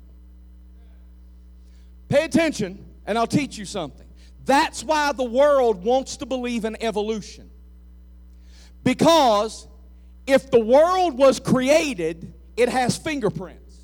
Pay 2.12 2.26
attention, 2.26 2.84
and 3.06 3.16
I'll 3.16 3.26
teach 3.26 3.56
you 3.56 3.64
something. 3.64 4.06
That's 4.44 4.84
why 4.84 5.12
the 5.12 5.24
world 5.24 5.82
wants 5.82 6.18
to 6.18 6.26
believe 6.26 6.66
in 6.66 6.76
evolution. 6.82 7.48
Because 8.84 9.66
if 10.26 10.50
the 10.50 10.60
world 10.60 11.16
was 11.16 11.40
created, 11.40 12.34
it 12.54 12.68
has 12.68 12.98
fingerprints. 12.98 13.78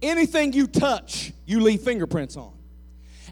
Anything 0.00 0.54
you 0.54 0.68
touch, 0.68 1.34
you 1.44 1.60
leave 1.60 1.82
fingerprints 1.82 2.38
on. 2.38 2.54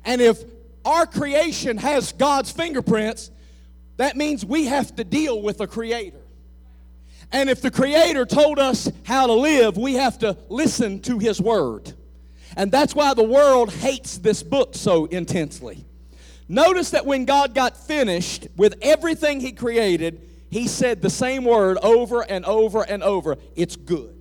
And 0.04 0.20
if 0.20 0.44
our 0.84 1.06
creation 1.06 1.78
has 1.78 2.12
God's 2.12 2.52
fingerprints, 2.52 3.30
that 3.96 4.14
means 4.14 4.44
we 4.44 4.66
have 4.66 4.94
to 4.96 5.04
deal 5.04 5.40
with 5.40 5.56
the 5.56 5.66
Creator. 5.66 6.20
And 7.32 7.48
if 7.48 7.62
the 7.62 7.70
Creator 7.70 8.26
told 8.26 8.58
us 8.58 8.92
how 9.04 9.26
to 9.26 9.32
live, 9.32 9.78
we 9.78 9.94
have 9.94 10.18
to 10.18 10.36
listen 10.50 11.00
to 11.00 11.18
His 11.18 11.40
Word. 11.40 11.94
And 12.56 12.70
that's 12.70 12.94
why 12.94 13.14
the 13.14 13.22
world 13.22 13.72
hates 13.72 14.18
this 14.18 14.42
book 14.42 14.74
so 14.74 15.06
intensely. 15.06 15.84
Notice 16.48 16.90
that 16.90 17.06
when 17.06 17.24
God 17.24 17.54
got 17.54 17.76
finished 17.76 18.48
with 18.56 18.76
everything 18.82 19.40
He 19.40 19.52
created, 19.52 20.20
He 20.50 20.68
said 20.68 21.02
the 21.02 21.10
same 21.10 21.44
word 21.44 21.78
over 21.82 22.22
and 22.22 22.44
over 22.44 22.82
and 22.82 23.02
over 23.02 23.36
it's 23.56 23.76
good. 23.76 24.14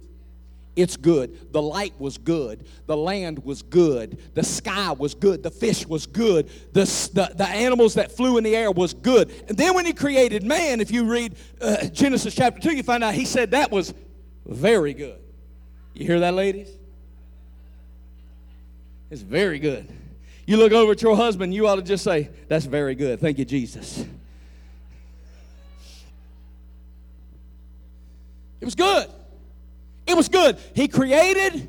It's 0.76 0.98
good. 0.98 1.54
The 1.54 1.62
light 1.62 1.94
was 2.00 2.18
good. 2.18 2.66
The 2.88 2.98
land 2.98 3.46
was 3.46 3.62
good. 3.62 4.18
The 4.34 4.44
sky 4.44 4.92
was 4.94 5.14
good. 5.14 5.44
The 5.44 5.52
fish 5.52 5.86
was 5.86 6.08
good. 6.08 6.50
The, 6.74 6.86
the, 7.14 7.32
the 7.36 7.48
animals 7.48 7.94
that 7.94 8.12
flew 8.12 8.38
in 8.38 8.44
the 8.44 8.56
air 8.56 8.72
was 8.72 8.96
good. 8.96 9.32
And 9.48 9.56
then 9.56 9.76
when 9.76 9.86
he 9.86 9.94
created 9.94 10.44
man, 10.44 10.82
if 10.82 10.90
you 10.90 11.06
read 11.06 11.36
uh, 11.62 11.86
Genesis 11.88 12.34
chapter 12.34 12.60
2, 12.60 12.76
you 12.76 12.82
find 12.82 13.04
out 13.04 13.14
he 13.14 13.26
said 13.26 13.52
that 13.52 13.70
was 13.70 13.94
very 14.48 14.96
good. 14.96 15.20
You 15.94 16.08
hear 16.08 16.20
that, 16.22 16.34
ladies? 16.34 16.70
It's 19.14 19.22
very 19.22 19.60
good. 19.60 19.88
You 20.48 20.58
look 20.58 20.72
over 20.72 20.94
at 20.94 21.04
your 21.04 21.16
husband, 21.16 21.54
you 21.54 21.68
ought 21.68 21.76
to 21.76 21.84
just 21.84 22.04
say, 22.04 22.32
That's 22.48 22.66
very 22.66 22.96
good. 22.96 23.20
Thank 23.20 23.38
you, 23.38 23.46
Jesus. 23.46 24.04
It 28.60 28.66
was 28.66 28.74
good. 28.74 29.06
It 30.08 30.18
was 30.18 30.30
good. 30.30 30.58
He 30.74 30.88
created, 30.88 31.68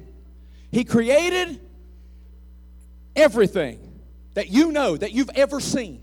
He 0.73 0.85
created 0.85 1.61
everything 3.15 3.79
that 4.33 4.49
you 4.49 4.73
know, 4.73 4.97
that 4.97 5.13
you've 5.13 5.31
ever 5.35 5.61
seen. 5.61 6.01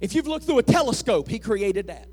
If 0.00 0.14
you've 0.14 0.28
looked 0.28 0.46
through 0.46 0.58
a 0.58 0.62
telescope, 0.62 1.28
He 1.28 1.40
created 1.40 1.88
that. 1.88 2.06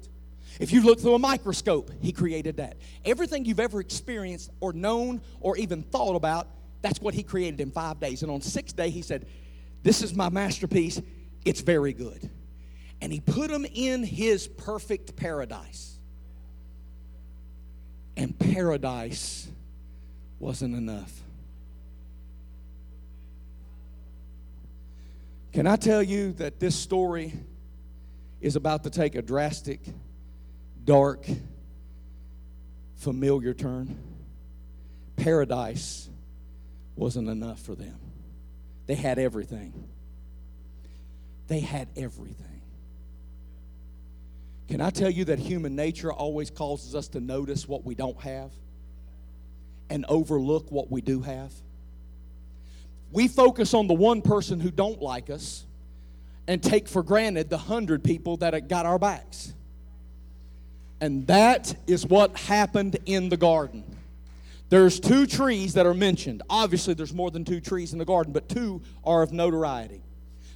If 0.59 0.71
you've 0.71 0.83
looked 0.83 1.01
through 1.01 1.13
a 1.13 1.19
microscope, 1.19 1.91
He 2.01 2.11
created 2.11 2.57
that. 2.57 2.77
Everything 3.05 3.45
you've 3.45 3.59
ever 3.59 3.79
experienced 3.79 4.49
or 4.61 4.73
known 4.73 5.21
or 5.41 5.57
even 5.57 5.83
thought 5.83 6.15
about, 6.15 6.47
that's 6.81 6.99
what 6.99 7.13
He 7.13 7.23
created 7.23 7.61
in 7.61 7.71
five 7.71 7.99
days. 7.99 8.23
And 8.23 8.31
on 8.31 8.41
sixth 8.41 8.75
day, 8.75 8.89
He 8.89 9.01
said, 9.01 9.27
This 9.83 10.01
is 10.01 10.13
my 10.13 10.29
masterpiece. 10.29 11.01
It's 11.45 11.61
very 11.61 11.93
good. 11.93 12.29
And 13.01 13.11
He 13.11 13.19
put 13.19 13.49
them 13.49 13.65
in 13.65 14.03
His 14.03 14.47
perfect 14.47 15.15
paradise 15.15 15.91
and 18.21 18.37
paradise 18.37 19.49
wasn't 20.37 20.75
enough. 20.75 21.11
Can 25.53 25.65
I 25.65 25.75
tell 25.75 26.03
you 26.03 26.33
that 26.33 26.59
this 26.59 26.75
story 26.75 27.33
is 28.39 28.55
about 28.55 28.83
to 28.83 28.91
take 28.91 29.15
a 29.15 29.23
drastic, 29.23 29.81
dark, 30.83 31.25
familiar 32.97 33.55
turn? 33.55 33.97
Paradise 35.15 36.07
wasn't 36.95 37.29
enough 37.29 37.61
for 37.61 37.75
them. 37.75 37.97
They 38.87 38.95
had 38.95 39.19
everything. 39.19 39.73
They 41.47 41.59
had 41.59 41.87
everything. 41.95 42.61
Can 44.67 44.79
I 44.79 44.89
tell 44.89 45.09
you 45.09 45.25
that 45.25 45.39
human 45.39 45.75
nature 45.75 46.13
always 46.13 46.49
causes 46.49 46.95
us 46.95 47.09
to 47.09 47.19
notice 47.19 47.67
what 47.67 47.83
we 47.83 47.93
don't 47.93 48.19
have 48.21 48.51
and 49.89 50.05
overlook 50.07 50.71
what 50.71 50.89
we 50.89 51.01
do 51.01 51.21
have? 51.21 51.51
We 53.11 53.27
focus 53.27 53.73
on 53.73 53.87
the 53.87 53.93
one 53.93 54.21
person 54.21 54.61
who 54.61 54.71
don't 54.71 55.01
like 55.01 55.29
us 55.29 55.65
and 56.47 56.63
take 56.63 56.87
for 56.87 57.03
granted 57.03 57.49
the 57.49 57.57
hundred 57.57 58.03
people 58.03 58.37
that 58.37 58.69
got 58.69 58.85
our 58.85 58.97
backs. 58.97 59.53
And 61.01 61.27
that 61.27 61.75
is 61.87 62.05
what 62.05 62.37
happened 62.37 62.97
in 63.05 63.29
the 63.29 63.37
garden. 63.37 63.83
There's 64.71 65.01
two 65.01 65.27
trees 65.27 65.73
that 65.73 65.85
are 65.85 65.93
mentioned. 65.93 66.43
Obviously, 66.49 66.93
there's 66.93 67.13
more 67.13 67.29
than 67.29 67.43
two 67.43 67.59
trees 67.59 67.91
in 67.91 67.99
the 67.99 68.05
garden, 68.05 68.31
but 68.31 68.47
two 68.47 68.81
are 69.03 69.21
of 69.21 69.33
notoriety. 69.33 70.01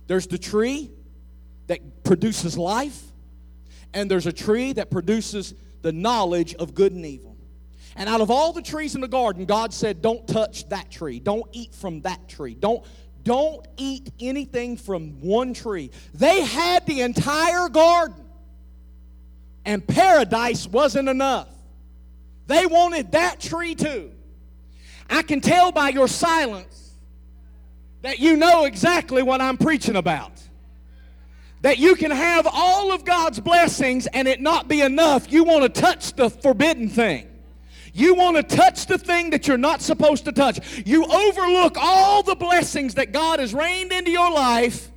There's 0.07 0.25
the 0.25 0.37
tree 0.37 0.89
that 1.67 2.05
produces 2.05 2.57
life, 2.57 2.97
and 3.93 4.09
there's 4.09 4.25
a 4.25 4.31
tree 4.31 4.71
that 4.71 4.89
produces 4.89 5.53
the 5.81 5.91
knowledge 5.91 6.55
of 6.55 6.73
good 6.73 6.93
and 6.93 7.05
evil. 7.05 7.35
And 7.97 8.07
out 8.07 8.21
of 8.21 8.31
all 8.31 8.53
the 8.53 8.61
trees 8.61 8.95
in 8.95 9.01
the 9.01 9.09
garden, 9.09 9.43
God 9.43 9.73
said, 9.73 10.01
Don't 10.01 10.25
touch 10.25 10.69
that 10.69 10.89
tree. 10.89 11.19
Don't 11.19 11.49
eat 11.51 11.75
from 11.75 11.99
that 12.03 12.29
tree. 12.29 12.55
Don't, 12.55 12.85
don't 13.23 13.67
eat 13.75 14.13
anything 14.21 14.77
from 14.77 15.19
one 15.19 15.53
tree. 15.53 15.91
They 16.13 16.39
had 16.39 16.85
the 16.85 17.01
entire 17.01 17.67
garden, 17.67 18.23
and 19.65 19.85
paradise 19.85 20.69
wasn't 20.69 21.09
enough. 21.09 21.49
They 22.47 22.65
wanted 22.65 23.11
that 23.13 23.39
tree 23.39 23.75
too. 23.75 24.11
I 25.09 25.21
can 25.21 25.41
tell 25.41 25.71
by 25.71 25.89
your 25.89 26.07
silence 26.07 26.93
that 28.01 28.19
you 28.19 28.37
know 28.37 28.65
exactly 28.65 29.23
what 29.23 29.41
I'm 29.41 29.57
preaching 29.57 29.95
about 29.95 30.31
that 31.65 31.79
you 31.79 31.95
can 31.95 32.11
have 32.11 32.47
all 32.53 32.91
of 32.91 33.03
God's 33.03 33.39
blessings 33.39 34.05
and 34.05 34.27
it 34.27 34.39
not 34.39 34.67
be 34.67 34.81
enough. 34.81 35.31
You 35.31 35.43
want 35.43 35.63
to 35.63 35.81
touch 35.81 36.13
the 36.13 36.29
forbidden 36.29 36.89
thing. 36.89 37.27
You 37.91 38.13
want 38.13 38.37
to 38.37 38.43
touch 38.43 38.85
the 38.85 38.99
thing 38.99 39.31
that 39.31 39.47
you're 39.47 39.57
not 39.57 39.81
supposed 39.81 40.25
to 40.25 40.31
touch. 40.31 40.59
You 40.85 41.05
overlook 41.05 41.75
all 41.79 42.21
the 42.21 42.35
blessings 42.35 42.93
that 42.93 43.11
God 43.11 43.39
has 43.39 43.51
rained 43.51 43.91
into 43.91 44.11
your 44.11 44.29
life, 44.29 44.91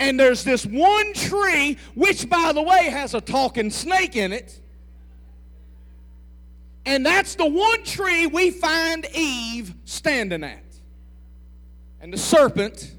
and 0.00 0.18
there's 0.18 0.42
this 0.42 0.66
one 0.66 1.12
tree, 1.12 1.78
which, 1.94 2.28
by 2.28 2.50
the 2.52 2.62
way, 2.62 2.86
has 2.90 3.14
a 3.14 3.20
talking 3.20 3.70
snake 3.70 4.16
in 4.16 4.32
it. 4.32 4.59
And 6.90 7.06
that's 7.06 7.36
the 7.36 7.46
one 7.46 7.84
tree 7.84 8.26
we 8.26 8.50
find 8.50 9.06
Eve 9.14 9.72
standing 9.84 10.42
at. 10.42 10.64
And 12.00 12.12
the 12.12 12.18
serpent 12.18 12.92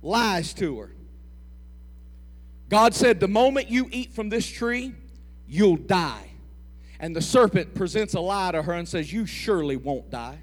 lies 0.00 0.54
to 0.54 0.78
her. 0.78 0.90
God 2.70 2.94
said, 2.94 3.20
The 3.20 3.28
moment 3.28 3.68
you 3.68 3.86
eat 3.92 4.14
from 4.14 4.30
this 4.30 4.46
tree, 4.46 4.94
you'll 5.46 5.76
die. 5.76 6.30
And 6.98 7.14
the 7.14 7.20
serpent 7.20 7.74
presents 7.74 8.14
a 8.14 8.20
lie 8.20 8.52
to 8.52 8.62
her 8.62 8.72
and 8.72 8.88
says, 8.88 9.12
You 9.12 9.26
surely 9.26 9.76
won't 9.76 10.08
die. 10.08 10.38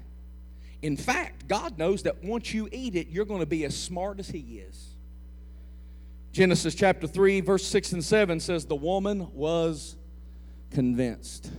In 0.80 0.96
fact, 0.96 1.48
God 1.48 1.78
knows 1.78 2.04
that 2.04 2.22
once 2.22 2.54
you 2.54 2.68
eat 2.70 2.94
it, 2.94 3.08
you're 3.08 3.24
going 3.24 3.40
to 3.40 3.46
be 3.46 3.64
as 3.64 3.76
smart 3.76 4.20
as 4.20 4.28
He 4.28 4.60
is. 4.60 4.94
Genesis 6.30 6.76
chapter 6.76 7.08
3, 7.08 7.40
verse 7.40 7.66
6 7.66 7.94
and 7.94 8.04
7 8.04 8.38
says, 8.38 8.64
The 8.64 8.76
woman 8.76 9.32
was 9.34 9.96
convinced. 10.70 11.50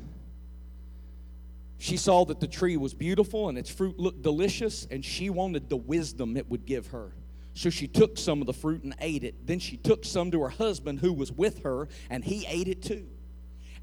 She 1.83 1.97
saw 1.97 2.23
that 2.23 2.39
the 2.39 2.47
tree 2.47 2.77
was 2.77 2.93
beautiful 2.93 3.49
and 3.49 3.57
its 3.57 3.69
fruit 3.69 3.99
looked 3.99 4.21
delicious, 4.21 4.87
and 4.89 5.03
she 5.03 5.29
wanted 5.29 5.67
the 5.67 5.75
wisdom 5.75 6.37
it 6.37 6.49
would 6.49 6.65
give 6.65 6.87
her. 6.87 7.11
So 7.55 7.69
she 7.69 7.89
took 7.89 8.17
some 8.17 8.39
of 8.39 8.47
the 8.47 8.53
fruit 8.53 8.85
and 8.85 8.95
ate 9.01 9.25
it. 9.25 9.45
Then 9.45 9.59
she 9.59 9.75
took 9.75 10.05
some 10.05 10.31
to 10.31 10.43
her 10.43 10.49
husband 10.49 11.01
who 11.01 11.11
was 11.11 11.29
with 11.29 11.63
her, 11.63 11.89
and 12.09 12.23
he 12.23 12.45
ate 12.47 12.69
it 12.69 12.83
too. 12.83 13.05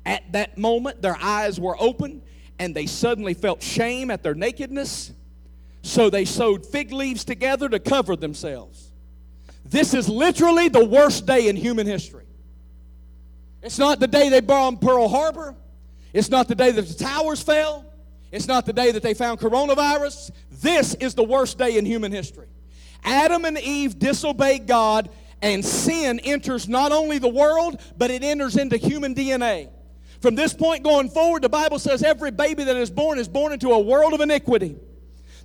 At 0.06 0.32
that 0.32 0.56
moment, 0.56 1.02
their 1.02 1.18
eyes 1.20 1.60
were 1.60 1.76
open, 1.78 2.22
and 2.58 2.74
they 2.74 2.86
suddenly 2.86 3.34
felt 3.34 3.62
shame 3.62 4.10
at 4.10 4.22
their 4.22 4.34
nakedness. 4.34 5.12
So 5.82 6.08
they 6.08 6.24
sewed 6.24 6.64
fig 6.64 6.92
leaves 6.92 7.22
together 7.22 7.68
to 7.68 7.78
cover 7.78 8.16
themselves. 8.16 8.92
This 9.66 9.92
is 9.92 10.08
literally 10.08 10.68
the 10.68 10.86
worst 10.86 11.26
day 11.26 11.48
in 11.48 11.54
human 11.56 11.86
history. 11.86 12.24
It's 13.62 13.78
not 13.78 14.00
the 14.00 14.08
day 14.08 14.30
they 14.30 14.40
bombed 14.40 14.80
Pearl 14.80 15.06
Harbor. 15.06 15.54
It's 16.14 16.30
not 16.30 16.48
the 16.48 16.54
day 16.54 16.70
that 16.70 16.88
the 16.88 16.94
towers 16.94 17.42
fell. 17.42 17.84
It's 18.32 18.46
not 18.46 18.66
the 18.66 18.72
day 18.72 18.92
that 18.92 19.02
they 19.02 19.14
found 19.14 19.40
coronavirus. 19.40 20.30
This 20.50 20.94
is 20.94 21.14
the 21.14 21.24
worst 21.24 21.58
day 21.58 21.76
in 21.76 21.84
human 21.84 22.12
history. 22.12 22.46
Adam 23.02 23.44
and 23.44 23.58
Eve 23.58 23.98
disobeyed 23.98 24.66
God, 24.66 25.10
and 25.42 25.64
sin 25.64 26.20
enters 26.20 26.68
not 26.68 26.92
only 26.92 27.18
the 27.18 27.28
world, 27.28 27.80
but 27.96 28.10
it 28.10 28.22
enters 28.22 28.56
into 28.56 28.76
human 28.76 29.14
DNA. 29.14 29.68
From 30.20 30.34
this 30.34 30.52
point 30.52 30.84
going 30.84 31.08
forward, 31.08 31.42
the 31.42 31.48
Bible 31.48 31.78
says 31.78 32.02
every 32.02 32.30
baby 32.30 32.62
that 32.64 32.76
is 32.76 32.90
born 32.90 33.18
is 33.18 33.26
born 33.26 33.52
into 33.52 33.70
a 33.70 33.80
world 33.80 34.12
of 34.12 34.20
iniquity. 34.20 34.76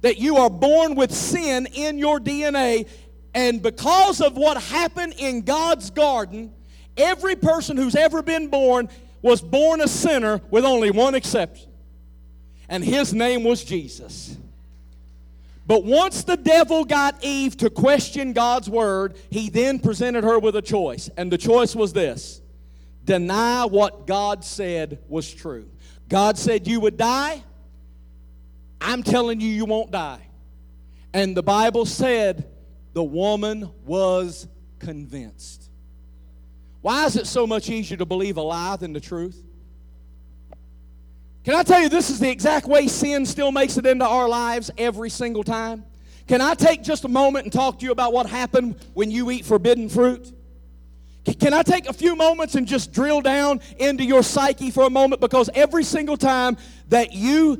That 0.01 0.17
you 0.17 0.37
are 0.37 0.49
born 0.49 0.95
with 0.95 1.13
sin 1.13 1.67
in 1.73 1.97
your 1.97 2.19
DNA, 2.19 2.87
and 3.33 3.61
because 3.61 4.21
of 4.21 4.35
what 4.35 4.61
happened 4.61 5.15
in 5.17 5.41
God's 5.41 5.89
garden, 5.89 6.53
every 6.97 7.35
person 7.35 7.77
who's 7.77 7.95
ever 7.95 8.21
been 8.21 8.49
born 8.49 8.89
was 9.21 9.41
born 9.41 9.81
a 9.81 9.87
sinner 9.87 10.41
with 10.51 10.65
only 10.65 10.91
one 10.91 11.15
exception. 11.15 11.69
And 12.69 12.83
his 12.83 13.13
name 13.13 13.43
was 13.43 13.63
Jesus. 13.63 14.37
But 15.67 15.83
once 15.83 16.23
the 16.23 16.37
devil 16.37 16.85
got 16.85 17.23
Eve 17.23 17.57
to 17.57 17.69
question 17.69 18.33
God's 18.33 18.69
word, 18.69 19.15
he 19.31 19.49
then 19.49 19.79
presented 19.79 20.23
her 20.23 20.37
with 20.37 20.55
a 20.55 20.61
choice. 20.61 21.09
And 21.17 21.31
the 21.31 21.37
choice 21.37 21.75
was 21.75 21.93
this 21.93 22.41
deny 23.03 23.65
what 23.65 24.07
God 24.07 24.43
said 24.43 24.99
was 25.07 25.31
true. 25.31 25.69
God 26.09 26.37
said 26.37 26.67
you 26.67 26.79
would 26.81 26.97
die. 26.97 27.43
I'm 28.79 29.01
telling 29.03 29.39
you, 29.39 29.47
you 29.47 29.65
won't 29.65 29.91
die. 29.91 30.21
And 31.13 31.35
the 31.35 31.43
Bible 31.43 31.85
said 31.85 32.47
the 32.93 33.03
woman 33.03 33.71
was 33.85 34.47
convinced. 34.79 35.69
Why 36.81 37.05
is 37.05 37.15
it 37.15 37.25
so 37.25 37.47
much 37.47 37.69
easier 37.69 37.97
to 37.97 38.05
believe 38.05 38.37
a 38.37 38.41
lie 38.41 38.75
than 38.75 38.93
the 38.93 38.99
truth? 38.99 39.41
Can 41.45 41.53
I 41.53 41.61
tell 41.61 41.79
you, 41.79 41.89
this 41.89 42.09
is 42.09 42.19
the 42.19 42.29
exact 42.29 42.65
way 42.65 42.87
sin 42.87 43.23
still 43.23 43.51
makes 43.51 43.77
it 43.77 43.85
into 43.85 44.03
our 44.03 44.27
lives 44.27 44.71
every 44.79 45.11
single 45.11 45.43
time? 45.43 45.85
Can 46.27 46.41
I 46.41 46.55
take 46.55 46.81
just 46.81 47.05
a 47.05 47.07
moment 47.07 47.45
and 47.45 47.53
talk 47.53 47.77
to 47.79 47.85
you 47.85 47.91
about 47.91 48.13
what 48.13 48.25
happened 48.25 48.83
when 48.95 49.11
you 49.11 49.29
eat 49.29 49.45
forbidden 49.45 49.87
fruit? 49.87 50.33
Can 51.39 51.53
I 51.53 51.61
take 51.61 51.87
a 51.87 51.93
few 51.93 52.15
moments 52.15 52.55
and 52.55 52.67
just 52.67 52.91
drill 52.91 53.21
down 53.21 53.61
into 53.77 54.03
your 54.03 54.23
psyche 54.23 54.71
for 54.71 54.87
a 54.87 54.89
moment? 54.89 55.21
Because 55.21 55.51
every 55.53 55.83
single 55.83 56.17
time 56.17 56.57
that 56.89 57.13
you 57.13 57.57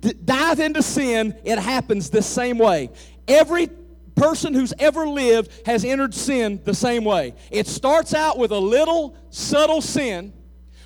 d- 0.00 0.14
dive 0.24 0.58
into 0.58 0.82
sin, 0.82 1.36
it 1.44 1.60
happens 1.60 2.10
the 2.10 2.22
same 2.22 2.58
way. 2.58 2.90
Every 3.28 3.68
person 4.16 4.52
who's 4.52 4.74
ever 4.80 5.06
lived 5.06 5.52
has 5.64 5.84
entered 5.84 6.12
sin 6.12 6.60
the 6.64 6.74
same 6.74 7.04
way. 7.04 7.34
It 7.52 7.68
starts 7.68 8.14
out 8.14 8.36
with 8.36 8.50
a 8.50 8.58
little 8.58 9.16
subtle 9.30 9.80
sin, 9.80 10.32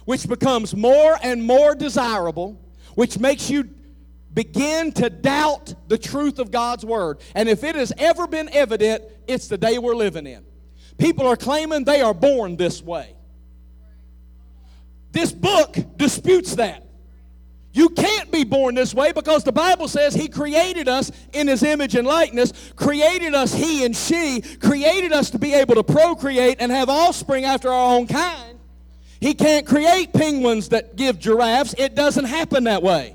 which 0.04 0.28
becomes 0.28 0.74
more 0.74 1.16
and 1.22 1.42
more 1.44 1.74
desirable, 1.74 2.60
which 2.94 3.18
makes 3.18 3.50
you 3.50 3.68
begin 4.34 4.92
to 4.92 5.10
doubt 5.10 5.74
the 5.88 5.98
truth 5.98 6.38
of 6.38 6.50
God's 6.50 6.84
Word. 6.84 7.20
And 7.34 7.48
if 7.48 7.64
it 7.64 7.74
has 7.74 7.92
ever 7.98 8.26
been 8.26 8.48
evident, 8.52 9.04
it's 9.26 9.48
the 9.48 9.58
day 9.58 9.78
we're 9.78 9.94
living 9.94 10.26
in. 10.26 10.44
People 10.98 11.26
are 11.26 11.36
claiming 11.36 11.84
they 11.84 12.00
are 12.00 12.14
born 12.14 12.56
this 12.56 12.82
way. 12.82 13.14
This 15.10 15.32
book 15.32 15.76
disputes 15.96 16.56
that. 16.56 16.86
You 17.74 17.88
can't 17.88 18.30
be 18.30 18.44
born 18.44 18.74
this 18.74 18.94
way 18.94 19.12
because 19.12 19.44
the 19.44 19.52
Bible 19.52 19.88
says 19.88 20.14
He 20.14 20.28
created 20.28 20.88
us 20.88 21.10
in 21.32 21.48
His 21.48 21.62
image 21.62 21.94
and 21.94 22.06
likeness, 22.06 22.52
created 22.76 23.34
us 23.34 23.54
He 23.54 23.84
and 23.84 23.96
she, 23.96 24.42
created 24.42 25.12
us 25.12 25.30
to 25.30 25.38
be 25.38 25.54
able 25.54 25.76
to 25.76 25.82
procreate 25.82 26.58
and 26.60 26.70
have 26.70 26.90
offspring 26.90 27.44
after 27.44 27.70
our 27.70 27.96
own 27.96 28.06
kind. 28.06 28.51
He 29.22 29.34
can't 29.34 29.64
create 29.64 30.12
penguins 30.12 30.70
that 30.70 30.96
give 30.96 31.20
giraffes. 31.20 31.76
It 31.78 31.94
doesn't 31.94 32.24
happen 32.24 32.64
that 32.64 32.82
way. 32.82 33.14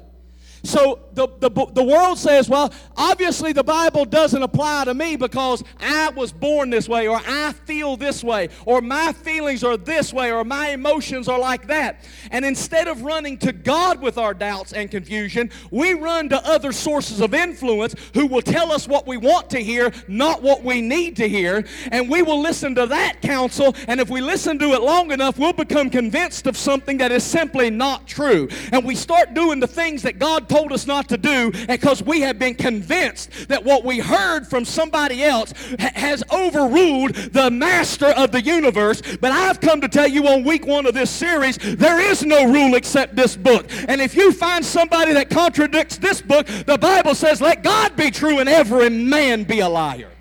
So 0.63 0.99
the, 1.18 1.49
the, 1.49 1.65
the 1.74 1.84
world 1.84 2.20
says, 2.20 2.47
well, 2.47 2.72
obviously 2.95 3.51
the 3.51 3.63
Bible 3.63 4.05
doesn't 4.05 4.41
apply 4.41 4.86
to 4.86 4.93
me 4.93 5.15
because 5.15 5.63
I 5.80 6.09
was 6.09 6.32
born 6.32 6.70
this 6.70 6.88
way, 6.88 7.07
or 7.07 7.20
I 7.28 7.53
feel 7.65 7.97
this 7.97 8.24
way, 8.24 8.49
or 8.65 8.82
my 8.82 9.11
feelings 9.13 9.63
are 9.63 9.78
this 9.78 10.13
way, 10.13 10.32
or 10.32 10.43
my 10.43 10.70
emotions 10.70 11.28
are 11.28 11.39
like 11.39 11.68
that. 11.68 12.07
And 12.30 12.45
instead 12.45 12.88
of 12.88 13.01
running 13.01 13.39
to 13.39 13.51
God 13.51 13.99
with 13.99 14.20
our 14.20 14.36
doubts 14.36 14.74
and 14.74 14.91
confusion, 14.91 15.49
we 15.72 15.95
run 15.95 16.30
to 16.30 16.47
other 16.47 16.72
sources 16.72 17.20
of 17.20 17.34
influence 17.34 17.95
who 18.13 18.28
will 18.28 18.43
tell 18.43 18.72
us 18.72 18.88
what 18.88 19.07
we 19.07 19.18
want 19.18 19.49
to 19.49 19.59
hear, 19.59 19.91
not 20.07 20.43
what 20.43 20.63
we 20.63 20.82
need 20.82 21.15
to 21.15 21.28
hear. 21.28 21.65
And 21.91 22.09
we 22.09 22.22
will 22.22 22.39
listen 22.39 22.76
to 22.76 22.86
that 22.86 23.24
counsel, 23.24 23.76
and 23.88 23.99
if 23.99 24.09
we 24.11 24.22
listen 24.22 24.59
to 24.59 24.74
it 24.74 24.82
long 24.82 25.11
enough, 25.11 25.39
we'll 25.39 25.51
become 25.51 25.89
convinced 25.89 26.45
of 26.45 26.55
something 26.55 26.99
that 26.99 27.11
is 27.11 27.24
simply 27.24 27.72
not 27.72 28.07
true. 28.07 28.47
And 28.72 28.86
we 28.86 28.93
start 28.93 29.34
doing 29.34 29.59
the 29.59 29.68
things 29.68 30.03
that 30.03 30.20
God 30.20 30.47
told 30.47 30.72
us 30.72 30.86
not 30.86 31.06
to 31.09 31.17
do 31.17 31.51
because 31.67 32.03
we 32.03 32.21
have 32.21 32.39
been 32.39 32.55
convinced 32.55 33.47
that 33.47 33.63
what 33.63 33.83
we 33.83 33.99
heard 33.99 34.47
from 34.47 34.65
somebody 34.65 35.23
else 35.23 35.53
ha- 35.79 35.91
has 35.95 36.23
overruled 36.31 37.13
the 37.15 37.49
master 37.51 38.07
of 38.07 38.31
the 38.31 38.41
universe. 38.41 39.01
But 39.19 39.31
I've 39.31 39.59
come 39.59 39.81
to 39.81 39.87
tell 39.87 40.07
you 40.07 40.27
on 40.27 40.43
week 40.43 40.65
one 40.65 40.85
of 40.85 40.93
this 40.93 41.09
series, 41.09 41.57
there 41.57 41.99
is 41.99 42.23
no 42.23 42.51
rule 42.51 42.75
except 42.75 43.15
this 43.15 43.35
book. 43.35 43.65
And 43.87 44.01
if 44.01 44.15
you 44.15 44.31
find 44.31 44.65
somebody 44.65 45.13
that 45.13 45.29
contradicts 45.29 45.97
this 45.97 46.21
book, 46.21 46.47
the 46.47 46.77
Bible 46.77 47.15
says, 47.15 47.41
let 47.41 47.63
God 47.63 47.95
be 47.95 48.11
true 48.11 48.39
and 48.39 48.49
every 48.49 48.89
man 48.89 49.43
be 49.43 49.59
a 49.59 49.69
liar. 49.69 50.11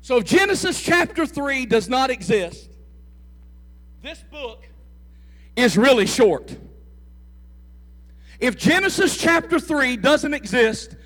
So 0.00 0.16
if 0.16 0.24
Genesis 0.24 0.82
chapter 0.82 1.26
3 1.26 1.66
does 1.66 1.88
not 1.88 2.10
exist, 2.10 2.68
this 4.02 4.22
book 4.30 4.68
is 5.54 5.78
really 5.78 6.06
short. 6.06 6.54
If 8.42 8.56
Genesis 8.56 9.16
chapter 9.16 9.60
3 9.60 9.96
doesn't 9.98 10.34
exist, 10.34 10.96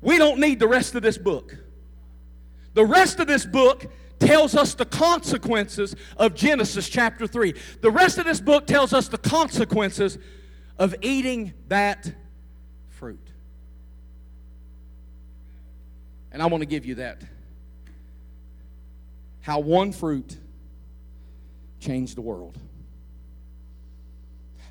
we 0.00 0.18
don't 0.18 0.40
need 0.40 0.58
the 0.58 0.66
rest 0.66 0.96
of 0.96 1.02
this 1.02 1.16
book. 1.16 1.56
The 2.74 2.84
rest 2.84 3.20
of 3.20 3.28
this 3.28 3.46
book 3.46 3.86
tells 4.18 4.56
us 4.56 4.74
the 4.74 4.84
consequences 4.84 5.94
of 6.16 6.34
Genesis 6.34 6.88
chapter 6.88 7.28
3. 7.28 7.54
The 7.82 7.90
rest 7.90 8.18
of 8.18 8.24
this 8.24 8.40
book 8.40 8.66
tells 8.66 8.92
us 8.92 9.06
the 9.06 9.16
consequences 9.16 10.18
of 10.76 10.96
eating 11.02 11.54
that 11.68 12.12
fruit. 12.88 13.30
And 16.32 16.42
I 16.42 16.46
want 16.46 16.62
to 16.62 16.66
give 16.66 16.84
you 16.84 16.96
that. 16.96 17.22
How 19.40 19.60
one 19.60 19.92
fruit 19.92 20.36
changed 21.78 22.16
the 22.16 22.22
world. 22.22 22.58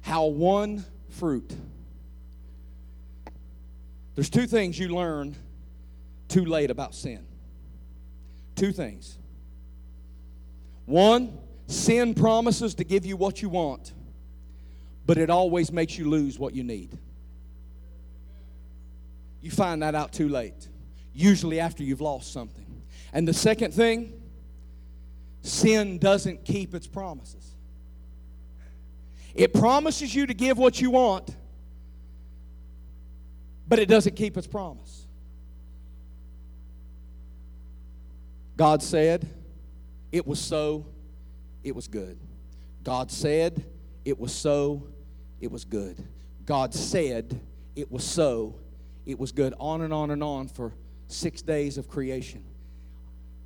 How 0.02 0.26
one 0.26 0.84
fruit 1.08 1.56
there's 4.16 4.30
two 4.30 4.48
things 4.48 4.78
you 4.78 4.90
learn 4.90 5.36
too 6.28 6.46
late 6.46 6.70
about 6.70 6.96
sin. 6.96 7.26
Two 8.56 8.72
things. 8.72 9.18
One, 10.86 11.38
sin 11.68 12.14
promises 12.14 12.76
to 12.76 12.84
give 12.84 13.06
you 13.06 13.16
what 13.18 13.42
you 13.42 13.50
want, 13.50 13.94
but 15.06 15.18
it 15.18 15.30
always 15.30 15.72
makes 15.72 15.98
you 15.98 16.10
lose 16.10 16.38
what 16.38 16.54
you 16.54 16.64
need. 16.64 16.98
You 19.42 19.52
find 19.52 19.82
that 19.82 19.96
out 19.96 20.14
too 20.14 20.30
late, 20.30 20.68
usually 21.14 21.60
after 21.60 21.84
you've 21.84 22.02
lost 22.02 22.32
something. 22.32 22.66
And 23.14 23.28
the 23.28 23.34
second 23.34 23.74
thing, 23.74 24.14
sin 25.42 25.98
doesn't 25.98 26.46
keep 26.46 26.76
its 26.76 26.88
promises. 26.88 27.56
It 29.34 29.54
promises 29.54 30.14
you 30.14 30.28
to 30.28 30.34
give 30.34 30.58
what 30.58 30.80
you 30.80 30.92
want, 30.92 31.36
but 33.72 33.80
it 33.80 33.88
doesn't 33.88 34.18
keep 34.18 34.36
its 34.36 34.48
promise. 34.48 35.08
God 38.58 38.84
said, 38.84 39.26
It 40.12 40.28
was 40.28 40.42
so, 40.42 40.88
it 41.64 41.74
was 41.74 41.88
good. 41.88 42.20
God 42.84 43.10
said, 43.10 43.64
It 44.04 44.20
was 44.20 44.34
so, 44.34 44.90
it 45.40 45.50
was 45.50 45.64
good. 45.64 46.06
God 46.46 46.74
said, 46.74 47.40
It 47.74 47.90
was 47.90 48.04
so, 48.04 48.56
it 49.06 49.18
was 49.18 49.32
good. 49.32 49.54
On 49.58 49.84
and 49.84 49.94
on 49.94 50.12
and 50.12 50.22
on 50.22 50.50
for 50.50 50.74
six 51.08 51.42
days 51.42 51.78
of 51.78 51.88
creation. 51.88 52.44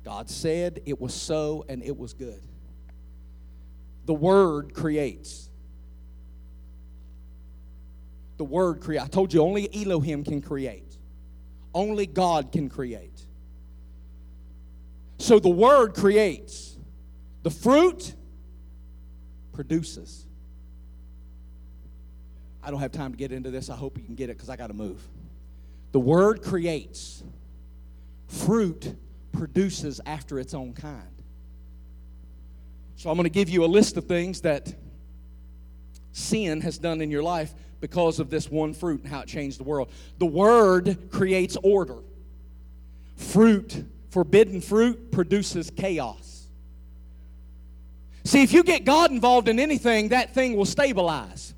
God 0.02 0.28
said, 0.28 0.80
It 0.86 1.00
was 1.00 1.14
so, 1.14 1.64
and 1.68 1.84
it 1.84 1.96
was 1.96 2.14
good. 2.14 2.42
The 4.06 4.14
Word 4.14 4.74
creates. 4.74 5.45
The 8.36 8.44
word 8.44 8.80
create. 8.80 9.02
I 9.02 9.06
told 9.06 9.32
you 9.32 9.40
only 9.42 9.68
Elohim 9.74 10.24
can 10.24 10.42
create. 10.42 10.96
Only 11.74 12.06
God 12.06 12.52
can 12.52 12.68
create. 12.68 13.20
So 15.18 15.38
the 15.38 15.48
word 15.48 15.94
creates. 15.94 16.76
The 17.42 17.50
fruit 17.50 18.14
produces. 19.52 20.26
I 22.62 22.70
don't 22.70 22.80
have 22.80 22.92
time 22.92 23.12
to 23.12 23.16
get 23.16 23.32
into 23.32 23.50
this. 23.50 23.70
I 23.70 23.76
hope 23.76 23.96
you 23.96 24.04
can 24.04 24.14
get 24.16 24.28
it 24.28 24.36
because 24.36 24.50
I 24.50 24.56
got 24.56 24.66
to 24.68 24.74
move. 24.74 25.00
The 25.92 26.00
word 26.00 26.42
creates. 26.42 27.22
Fruit 28.26 28.96
produces 29.32 30.00
after 30.04 30.38
its 30.38 30.52
own 30.52 30.72
kind. 30.72 31.22
So 32.96 33.10
I'm 33.10 33.16
going 33.16 33.24
to 33.24 33.30
give 33.30 33.48
you 33.48 33.64
a 33.64 33.66
list 33.66 33.96
of 33.96 34.06
things 34.06 34.40
that 34.40 34.74
sin 36.12 36.62
has 36.62 36.78
done 36.78 37.00
in 37.00 37.10
your 37.10 37.22
life 37.22 37.52
because 37.80 38.18
of 38.20 38.30
this 38.30 38.50
one 38.50 38.74
fruit 38.74 39.02
and 39.02 39.12
how 39.12 39.20
it 39.20 39.28
changed 39.28 39.58
the 39.58 39.64
world. 39.64 39.90
The 40.18 40.26
Word 40.26 41.10
creates 41.10 41.56
order. 41.62 41.98
Fruit, 43.16 43.84
forbidden 44.10 44.60
fruit, 44.60 45.10
produces 45.10 45.70
chaos. 45.70 46.46
See, 48.24 48.42
if 48.42 48.52
you 48.52 48.64
get 48.64 48.84
God 48.84 49.12
involved 49.12 49.48
in 49.48 49.60
anything, 49.60 50.08
that 50.08 50.34
thing 50.34 50.56
will 50.56 50.64
stabilize. 50.64 51.54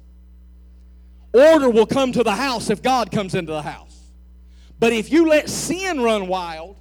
Order 1.32 1.70
will 1.70 1.86
come 1.86 2.12
to 2.12 2.22
the 2.22 2.34
house 2.34 2.68
if 2.70 2.82
God 2.82 3.10
comes 3.10 3.34
into 3.34 3.52
the 3.52 3.62
house. 3.62 3.98
But 4.78 4.92
if 4.92 5.10
you 5.10 5.28
let 5.28 5.48
sin 5.48 6.00
run 6.00 6.28
wild, 6.28 6.76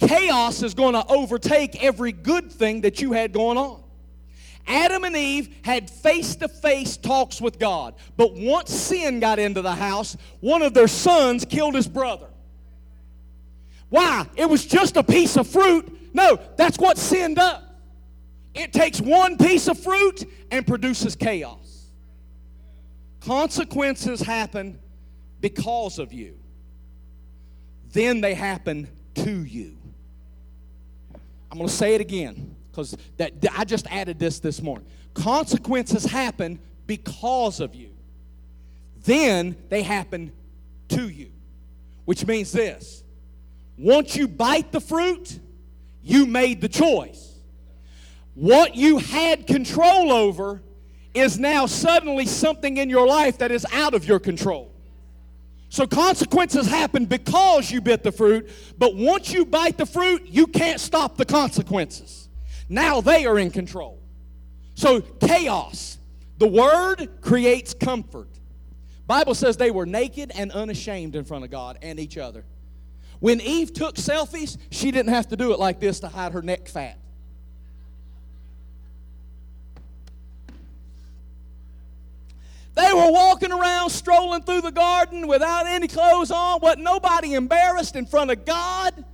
chaos 0.00 0.62
is 0.62 0.74
going 0.74 0.94
to 0.94 1.06
overtake 1.06 1.82
every 1.82 2.12
good 2.12 2.52
thing 2.52 2.82
that 2.82 3.00
you 3.00 3.12
had 3.12 3.32
going 3.32 3.56
on. 3.56 3.82
Adam 4.68 5.04
and 5.04 5.16
Eve 5.16 5.48
had 5.64 5.88
face 5.88 6.36
to 6.36 6.46
face 6.46 6.98
talks 6.98 7.40
with 7.40 7.58
God. 7.58 7.94
But 8.18 8.34
once 8.34 8.72
sin 8.72 9.18
got 9.18 9.38
into 9.38 9.62
the 9.62 9.74
house, 9.74 10.16
one 10.40 10.60
of 10.60 10.74
their 10.74 10.88
sons 10.88 11.46
killed 11.46 11.74
his 11.74 11.88
brother. 11.88 12.28
Why? 13.88 14.26
It 14.36 14.48
was 14.48 14.66
just 14.66 14.98
a 14.98 15.02
piece 15.02 15.38
of 15.38 15.46
fruit. 15.46 16.14
No, 16.14 16.38
that's 16.56 16.78
what 16.78 16.98
sin 16.98 17.34
does. 17.34 17.62
It 18.54 18.72
takes 18.74 19.00
one 19.00 19.38
piece 19.38 19.68
of 19.68 19.78
fruit 19.78 20.30
and 20.50 20.66
produces 20.66 21.16
chaos. 21.16 21.86
Consequences 23.20 24.20
happen 24.20 24.78
because 25.40 25.98
of 25.98 26.12
you. 26.12 26.38
Then 27.92 28.20
they 28.20 28.34
happen 28.34 28.88
to 29.14 29.44
you. 29.44 29.78
I'm 31.50 31.56
going 31.56 31.68
to 31.68 31.74
say 31.74 31.94
it 31.94 32.02
again 32.02 32.56
because 32.78 32.96
that 33.16 33.32
I 33.56 33.64
just 33.64 33.88
added 33.88 34.20
this 34.20 34.38
this 34.38 34.62
morning. 34.62 34.86
Consequences 35.12 36.04
happen 36.04 36.60
because 36.86 37.58
of 37.58 37.74
you. 37.74 37.90
Then 39.04 39.56
they 39.68 39.82
happen 39.82 40.32
to 40.90 41.08
you. 41.08 41.30
Which 42.04 42.24
means 42.24 42.52
this. 42.52 43.02
Once 43.76 44.14
you 44.14 44.28
bite 44.28 44.70
the 44.70 44.80
fruit, 44.80 45.40
you 46.02 46.24
made 46.24 46.60
the 46.60 46.68
choice. 46.68 47.34
What 48.34 48.76
you 48.76 48.98
had 48.98 49.48
control 49.48 50.12
over 50.12 50.62
is 51.14 51.36
now 51.36 51.66
suddenly 51.66 52.26
something 52.26 52.76
in 52.76 52.88
your 52.88 53.08
life 53.08 53.38
that 53.38 53.50
is 53.50 53.66
out 53.72 53.94
of 53.94 54.06
your 54.06 54.20
control. 54.20 54.72
So 55.68 55.84
consequences 55.86 56.68
happen 56.68 57.06
because 57.06 57.72
you 57.72 57.80
bit 57.80 58.04
the 58.04 58.12
fruit, 58.12 58.48
but 58.78 58.94
once 58.94 59.32
you 59.32 59.44
bite 59.44 59.76
the 59.76 59.84
fruit, 59.84 60.26
you 60.26 60.46
can't 60.46 60.80
stop 60.80 61.16
the 61.16 61.24
consequences. 61.24 62.27
Now 62.68 63.00
they 63.00 63.26
are 63.26 63.38
in 63.38 63.50
control. 63.50 63.98
So 64.74 65.00
chaos. 65.00 65.98
The 66.38 66.46
word 66.46 67.20
creates 67.20 67.74
comfort. 67.74 68.28
Bible 69.06 69.34
says 69.34 69.56
they 69.56 69.70
were 69.70 69.86
naked 69.86 70.30
and 70.34 70.52
unashamed 70.52 71.16
in 71.16 71.24
front 71.24 71.44
of 71.44 71.50
God 71.50 71.78
and 71.82 71.98
each 71.98 72.18
other. 72.18 72.44
When 73.20 73.40
Eve 73.40 73.72
took 73.72 73.96
selfies, 73.96 74.58
she 74.70 74.90
didn't 74.90 75.12
have 75.12 75.28
to 75.28 75.36
do 75.36 75.52
it 75.52 75.58
like 75.58 75.80
this 75.80 76.00
to 76.00 76.08
hide 76.08 76.32
her 76.32 76.42
neck 76.42 76.68
fat. 76.68 76.98
They 82.74 82.92
were 82.92 83.10
walking 83.10 83.50
around, 83.50 83.90
strolling 83.90 84.42
through 84.42 84.60
the 84.60 84.70
garden 84.70 85.26
without 85.26 85.66
any 85.66 85.88
clothes 85.88 86.30
on. 86.30 86.60
Wasn't 86.60 86.84
nobody 86.84 87.34
embarrassed 87.34 87.96
in 87.96 88.06
front 88.06 88.30
of 88.30 88.44
God, 88.44 89.04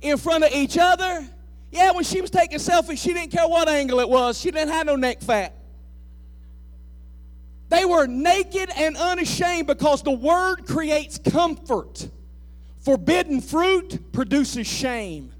in 0.00 0.16
front 0.16 0.44
of 0.44 0.52
each 0.52 0.78
other. 0.78 1.26
Yeah, 1.70 1.92
when 1.92 2.04
she 2.04 2.20
was 2.20 2.30
taking 2.30 2.58
selfies, 2.58 2.98
she 2.98 3.12
didn't 3.12 3.30
care 3.30 3.46
what 3.46 3.68
angle 3.68 4.00
it 4.00 4.08
was. 4.08 4.38
She 4.38 4.50
didn't 4.50 4.72
have 4.72 4.86
no 4.86 4.96
neck 4.96 5.20
fat. 5.20 5.54
They 7.68 7.84
were 7.84 8.06
naked 8.06 8.70
and 8.76 8.96
unashamed 8.96 9.68
because 9.68 10.02
the 10.02 10.10
word 10.10 10.66
creates 10.66 11.18
comfort. 11.18 12.08
Forbidden 12.80 13.40
fruit 13.40 14.12
produces 14.12 14.66
shame. 14.66 15.32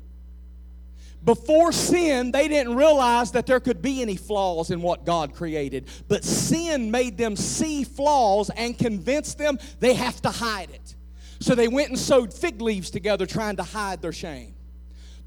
Before 1.25 1.73
sin, 1.73 2.31
they 2.31 2.49
didn't 2.49 2.77
realize 2.77 3.33
that 3.33 3.47
there 3.47 3.61
could 3.61 3.83
be 3.83 4.01
any 4.01 4.17
flaws 4.17 4.71
in 4.71 4.81
what 4.81 5.05
God 5.05 5.35
created. 5.35 5.87
But 6.09 6.25
sin 6.25 6.91
made 6.91 7.19
them 7.19 7.37
see 7.37 7.85
flaws 7.85 8.51
and 8.57 8.79
convinced 8.79 9.37
them 9.37 9.59
they 9.81 9.95
have 9.95 10.23
to 10.23 10.31
hide 10.31 10.71
it. 10.71 10.95
So 11.41 11.55
they 11.55 11.69
went 11.69 11.89
and 11.89 11.99
sewed 11.99 12.33
fig 12.33 12.63
leaves 12.63 12.91
together 12.91 13.27
trying 13.27 13.57
to 13.57 13.63
hide 13.63 14.01
their 14.01 14.13
shame. 14.13 14.55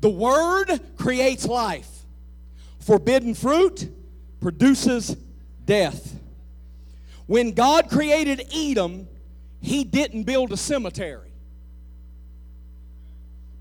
The 0.04 0.10
Word 0.10 0.82
creates 0.97 1.47
life, 1.47 1.88
forbidden 2.80 3.34
fruit 3.34 3.89
produces 4.41 5.16
death. 5.64 6.20
When 7.26 7.54
God 7.54 7.89
created 7.89 8.45
Edom, 8.54 9.08
He 9.62 9.86
didn't 9.86 10.24
build 10.24 10.51
a 10.51 10.58
cemetery 10.58 11.32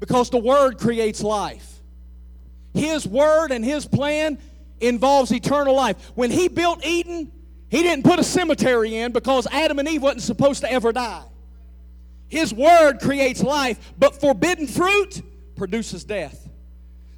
because 0.00 0.30
the 0.30 0.38
Word 0.38 0.78
creates 0.78 1.22
life. 1.22 1.80
His 2.74 3.06
word 3.06 3.52
and 3.52 3.64
his 3.64 3.86
plan 3.86 4.36
involves 4.80 5.30
eternal 5.30 5.76
life. 5.76 6.10
When 6.16 6.32
he 6.32 6.48
built 6.48 6.84
Eden, 6.84 7.30
he 7.68 7.84
didn't 7.84 8.02
put 8.02 8.18
a 8.18 8.24
cemetery 8.24 8.96
in 8.96 9.12
because 9.12 9.46
Adam 9.52 9.78
and 9.78 9.86
Eve 9.86 10.02
wasn't 10.02 10.22
supposed 10.22 10.62
to 10.62 10.72
ever 10.72 10.90
die. 10.90 11.22
His 12.26 12.52
word 12.52 12.98
creates 12.98 13.44
life, 13.44 13.92
but 13.96 14.20
forbidden 14.20 14.66
fruit 14.66 15.22
produces 15.62 16.02
death. 16.02 16.48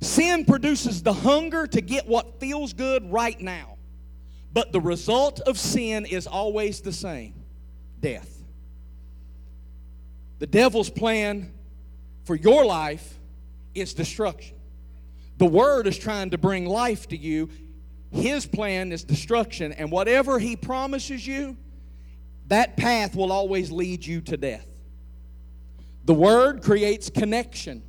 Sin 0.03 0.45
produces 0.45 1.03
the 1.03 1.15
hunger 1.15 1.67
to 1.67 1.81
get 1.81 2.07
what 2.07 2.41
feels 2.41 2.75
good 2.75 3.11
right 3.11 3.41
now. 3.41 3.79
But 4.53 4.71
the 4.71 4.83
result 4.83 5.41
of 5.41 5.59
sin 5.59 6.05
is 6.05 6.27
always 6.27 6.83
the 6.83 6.93
same 6.93 7.33
death. 8.01 8.31
The 10.41 10.47
devil's 10.47 10.91
plan 10.91 11.55
for 12.25 12.37
your 12.37 12.67
life 12.67 13.19
is 13.75 13.95
destruction. 13.95 14.59
The 15.39 15.47
Word 15.47 15.87
is 15.87 15.97
trying 15.97 16.29
to 16.33 16.37
bring 16.37 16.67
life 16.67 17.09
to 17.09 17.17
you. 17.17 17.49
His 18.11 18.45
plan 18.45 18.93
is 18.93 19.05
destruction. 19.05 19.73
And 19.73 19.91
whatever 19.91 20.39
He 20.39 20.55
promises 20.55 21.27
you, 21.27 21.57
that 22.49 22.77
path 22.77 23.17
will 23.17 23.33
always 23.33 23.73
lead 23.73 24.05
you 24.05 24.21
to 24.21 24.37
death. 24.37 24.67
The 26.05 26.13
Word 26.13 26.63
creates 26.63 27.09
connection. 27.09 27.83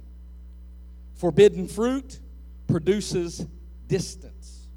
Forbidden 1.16 1.68
fruit 1.68 2.20
produces 2.68 3.46
distance. 3.88 4.68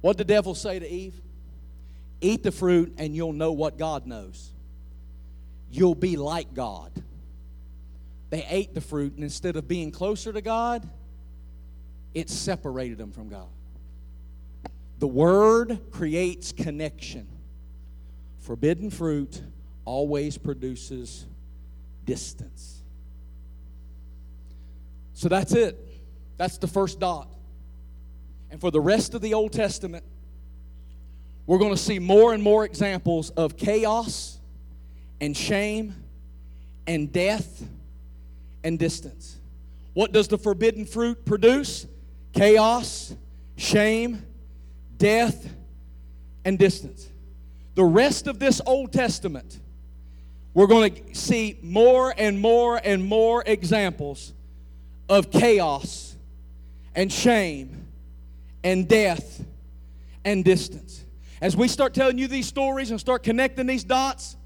What 0.00 0.16
did 0.16 0.26
the 0.26 0.34
devil 0.34 0.54
say 0.54 0.78
to 0.78 0.88
Eve? 0.88 1.14
Eat 2.20 2.42
the 2.42 2.52
fruit 2.52 2.94
and 2.98 3.14
you'll 3.14 3.32
know 3.32 3.52
what 3.52 3.78
God 3.78 4.06
knows. 4.06 4.50
You'll 5.70 5.94
be 5.94 6.16
like 6.16 6.52
God. 6.54 6.92
They 8.30 8.44
ate 8.48 8.74
the 8.74 8.80
fruit, 8.80 9.14
and 9.14 9.22
instead 9.22 9.56
of 9.56 9.68
being 9.68 9.90
closer 9.90 10.32
to 10.32 10.40
God, 10.40 10.88
it 12.14 12.30
separated 12.30 12.96
them 12.96 13.12
from 13.12 13.28
God. 13.28 13.48
The 14.98 15.06
Word 15.06 15.90
creates 15.90 16.52
connection. 16.52 17.26
Forbidden 18.38 18.90
fruit 18.90 19.42
always 19.84 20.38
produces 20.38 21.26
distance. 22.04 22.81
So 25.22 25.28
that's 25.28 25.52
it. 25.52 25.78
That's 26.36 26.58
the 26.58 26.66
first 26.66 26.98
dot. 26.98 27.28
And 28.50 28.60
for 28.60 28.72
the 28.72 28.80
rest 28.80 29.14
of 29.14 29.20
the 29.20 29.34
Old 29.34 29.52
Testament, 29.52 30.02
we're 31.46 31.58
going 31.58 31.70
to 31.70 31.80
see 31.80 32.00
more 32.00 32.34
and 32.34 32.42
more 32.42 32.64
examples 32.64 33.30
of 33.30 33.56
chaos 33.56 34.40
and 35.20 35.36
shame 35.36 35.94
and 36.88 37.12
death 37.12 37.62
and 38.64 38.80
distance. 38.80 39.36
What 39.92 40.10
does 40.10 40.26
the 40.26 40.38
forbidden 40.38 40.86
fruit 40.86 41.24
produce? 41.24 41.86
Chaos, 42.32 43.14
shame, 43.56 44.26
death, 44.98 45.48
and 46.44 46.58
distance. 46.58 47.08
The 47.76 47.84
rest 47.84 48.26
of 48.26 48.40
this 48.40 48.60
Old 48.66 48.92
Testament, 48.92 49.60
we're 50.52 50.66
going 50.66 50.92
to 50.92 51.14
see 51.14 51.60
more 51.62 52.12
and 52.18 52.40
more 52.40 52.80
and 52.82 53.04
more 53.04 53.44
examples 53.46 54.32
of 55.12 55.30
chaos 55.30 56.16
and 56.94 57.12
shame 57.12 57.86
and 58.64 58.88
death 58.88 59.44
and 60.24 60.42
distance. 60.42 61.04
As 61.42 61.54
we 61.54 61.68
start 61.68 61.92
telling 61.92 62.16
you 62.16 62.28
these 62.28 62.46
stories 62.46 62.90
and 62.90 62.98
start 62.98 63.22
connecting 63.22 63.66
these 63.66 63.84
dots, 63.84 64.36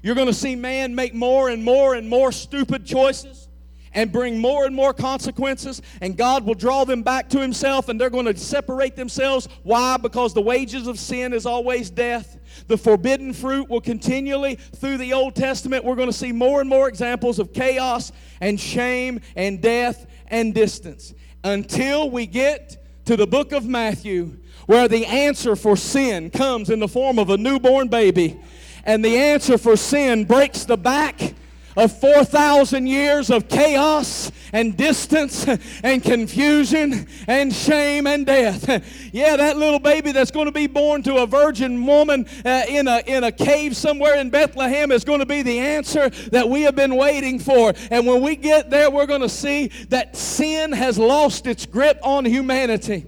you're 0.00 0.14
going 0.14 0.28
to 0.28 0.34
see 0.34 0.54
man 0.54 0.94
make 0.94 1.12
more 1.12 1.48
and 1.48 1.64
more 1.64 1.94
and 1.94 2.08
more 2.08 2.30
stupid 2.30 2.86
choices 2.86 3.48
and 3.94 4.12
bring 4.12 4.38
more 4.38 4.64
and 4.64 4.74
more 4.74 4.94
consequences, 4.94 5.82
and 6.00 6.16
God 6.16 6.46
will 6.46 6.54
draw 6.54 6.84
them 6.84 7.02
back 7.02 7.28
to 7.30 7.40
Himself, 7.40 7.88
and 7.88 8.00
they're 8.00 8.08
going 8.08 8.24
to 8.24 8.36
separate 8.36 8.96
themselves. 8.96 9.48
Why? 9.64 9.98
Because 9.98 10.32
the 10.32 10.40
wages 10.40 10.86
of 10.86 10.98
sin 10.98 11.34
is 11.34 11.44
always 11.44 11.90
death. 11.90 12.38
The 12.68 12.78
forbidden 12.78 13.34
fruit 13.34 13.68
will 13.68 13.82
continually, 13.82 14.54
through 14.54 14.96
the 14.96 15.12
Old 15.12 15.34
Testament, 15.34 15.84
we're 15.84 15.96
going 15.96 16.08
to 16.08 16.16
see 16.16 16.32
more 16.32 16.60
and 16.60 16.70
more 16.70 16.88
examples 16.88 17.38
of 17.38 17.52
chaos 17.52 18.12
and 18.40 18.58
shame 18.58 19.20
and 19.36 19.60
death 19.60 20.06
and 20.32 20.52
distance 20.52 21.14
until 21.44 22.10
we 22.10 22.26
get 22.26 22.84
to 23.04 23.16
the 23.16 23.26
book 23.26 23.52
of 23.52 23.66
Matthew, 23.66 24.38
where 24.66 24.88
the 24.88 25.06
answer 25.06 25.54
for 25.54 25.76
sin 25.76 26.30
comes 26.30 26.70
in 26.70 26.80
the 26.80 26.88
form 26.88 27.18
of 27.18 27.30
a 27.30 27.36
newborn 27.36 27.88
baby. 27.88 28.40
And 28.84 29.04
the 29.04 29.16
answer 29.16 29.58
for 29.58 29.76
sin 29.76 30.24
breaks 30.24 30.64
the 30.64 30.76
back 30.76 31.34
of 31.76 31.98
4,000 32.00 32.86
years 32.86 33.30
of 33.30 33.48
chaos 33.48 34.30
and 34.52 34.76
distance 34.76 35.46
and 35.82 36.02
confusion 36.02 37.06
and 37.26 37.52
shame 37.52 38.06
and 38.06 38.26
death. 38.26 38.68
Yeah, 39.12 39.36
that 39.36 39.56
little 39.56 39.78
baby 39.78 40.12
that's 40.12 40.30
going 40.30 40.46
to 40.46 40.52
be 40.52 40.66
born 40.66 41.02
to 41.04 41.16
a 41.16 41.26
virgin 41.26 41.84
woman 41.86 42.26
uh, 42.44 42.62
in, 42.68 42.88
a, 42.88 43.02
in 43.06 43.24
a 43.24 43.32
cave 43.32 43.76
somewhere 43.76 44.16
in 44.16 44.30
Bethlehem 44.30 44.92
is 44.92 45.04
going 45.04 45.20
to 45.20 45.26
be 45.26 45.42
the 45.42 45.58
answer 45.58 46.08
that 46.30 46.48
we 46.48 46.62
have 46.62 46.76
been 46.76 46.96
waiting 46.96 47.38
for. 47.38 47.72
And 47.90 48.06
when 48.06 48.22
we 48.22 48.36
get 48.36 48.70
there, 48.70 48.90
we're 48.90 49.06
going 49.06 49.22
to 49.22 49.28
see 49.28 49.68
that 49.88 50.16
sin 50.16 50.72
has 50.72 50.98
lost 50.98 51.46
its 51.46 51.66
grip 51.66 51.98
on 52.02 52.24
humanity. 52.24 53.06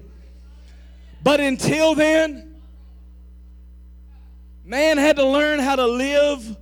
But 1.23 1.41
until 1.41 1.95
then, 1.95 2.57
man 4.65 4.99
had 4.99 5.17
to 5.17 5.27
learn 5.27 5.59
how 5.59 5.77
to 5.77 5.87
live 5.87 6.57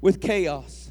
with 0.00 0.20
chaos. 0.20 0.85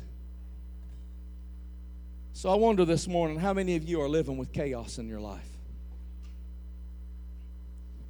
So 2.46 2.52
I 2.52 2.56
wonder 2.58 2.86
this 2.86 3.08
morning 3.08 3.40
how 3.40 3.54
many 3.54 3.76
of 3.76 3.90
you 3.90 4.00
are 4.02 4.08
living 4.08 4.38
with 4.38 4.54
chaos 4.54 5.00
in 5.00 5.08
your 5.08 5.20
life? 5.20 5.50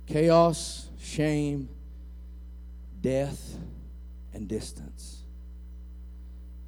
Chaos, 0.07 0.89
shame, 0.99 1.69
death, 2.99 3.55
and 4.33 4.45
distance. 4.45 5.23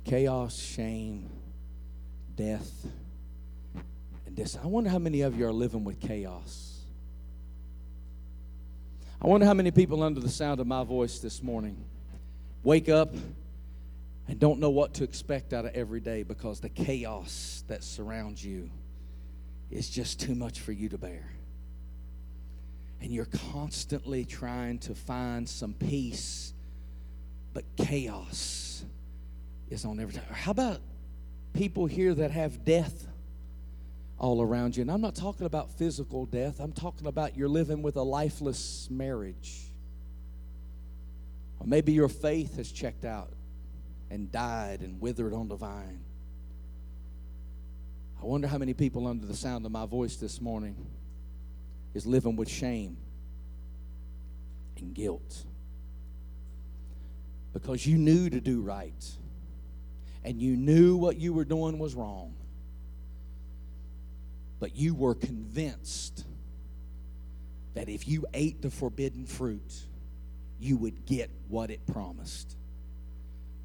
Chaos, 0.06 0.58
shame, 0.58 1.30
death, 2.38 2.72
and 4.26 4.34
distance. 4.34 4.64
I 4.64 4.68
wonder 4.68 4.90
how 4.90 5.00
many 5.00 5.20
of 5.20 5.38
you 5.38 5.46
are 5.46 5.52
living 5.52 5.84
with 5.84 6.00
chaos. 6.00 6.80
I 9.22 9.28
wonder 9.28 9.46
how 9.46 9.54
many 9.54 9.72
people 9.72 10.04
under 10.04 10.22
the 10.22 10.30
sound 10.30 10.62
of 10.62 10.68
my 10.68 10.86
voice 10.86 11.20
this 11.20 11.44
morning 11.44 11.76
wake 12.64 12.88
up 12.88 13.14
and 14.28 14.40
don't 14.40 14.60
know 14.60 14.70
what 14.70 14.96
to 14.96 15.04
expect 15.04 15.54
out 15.54 15.66
of 15.66 15.74
every 15.74 16.02
day 16.02 16.24
because 16.24 16.60
the 16.60 16.70
chaos 16.70 17.64
that 17.68 17.84
surrounds 17.84 18.44
you 18.44 18.70
is 19.72 19.90
just 19.90 20.20
too 20.20 20.36
much 20.36 20.60
for 20.60 20.74
you 20.74 20.90
to 20.90 20.98
bear. 20.98 21.32
And 23.02 23.12
you're 23.12 23.28
constantly 23.54 24.26
trying 24.26 24.80
to 24.80 24.96
find 24.96 25.48
some 25.48 25.74
peace, 25.74 26.54
but 27.54 27.64
chaos 27.78 28.84
is 29.70 29.86
on 29.86 30.00
every 30.00 30.14
time. 30.14 30.24
How 30.32 30.52
about 30.52 30.82
people 31.54 31.86
here 31.86 32.14
that 32.14 32.32
have 32.32 32.66
death 32.66 33.08
all 34.18 34.42
around 34.42 34.76
you? 34.76 34.82
And 34.82 34.92
I'm 34.92 35.02
not 35.02 35.16
talking 35.16 35.46
about 35.46 35.72
physical 35.72 36.26
death, 36.26 36.60
I'm 36.60 36.74
talking 36.74 37.08
about 37.08 37.38
you're 37.38 37.48
living 37.48 37.82
with 37.82 37.96
a 37.96 38.04
lifeless 38.04 38.90
marriage. 38.90 39.64
Or 41.60 41.68
maybe 41.68 41.94
your 41.94 42.10
faith 42.10 42.58
has 42.58 42.72
checked 42.72 43.06
out 43.06 43.32
and 44.10 44.32
died 44.32 44.82
and 44.82 45.00
withered 45.02 45.34
on 45.34 45.48
the 45.48 45.56
vine. 45.56 46.04
I 48.22 48.26
wonder 48.26 48.48
how 48.48 48.58
many 48.58 48.74
people 48.74 49.08
under 49.08 49.26
the 49.26 49.36
sound 49.36 49.66
of 49.66 49.72
my 49.72 49.86
voice 49.86 50.16
this 50.16 50.42
morning 50.42 50.76
is 51.94 52.06
living 52.06 52.36
with 52.36 52.50
shame 52.50 52.98
and 54.78 54.94
guilt 54.94 55.46
because 57.54 57.86
you 57.86 57.98
knew 57.98 58.30
to 58.30 58.40
do 58.40 58.62
right 58.62 59.06
and 60.24 60.42
you 60.42 60.58
knew 60.58 60.98
what 60.98 61.18
you 61.18 61.32
were 61.32 61.46
doing 61.46 61.80
was 61.80 61.96
wrong, 61.96 62.36
but 64.60 64.76
you 64.76 64.94
were 64.94 65.16
convinced 65.16 66.26
that 67.76 67.88
if 67.88 68.08
you 68.08 68.26
ate 68.34 68.62
the 68.62 68.70
forbidden 68.70 69.26
fruit, 69.26 69.74
you 70.60 70.76
would 70.78 71.06
get 71.06 71.30
what 71.48 71.70
it 71.70 71.86
promised. 71.88 72.57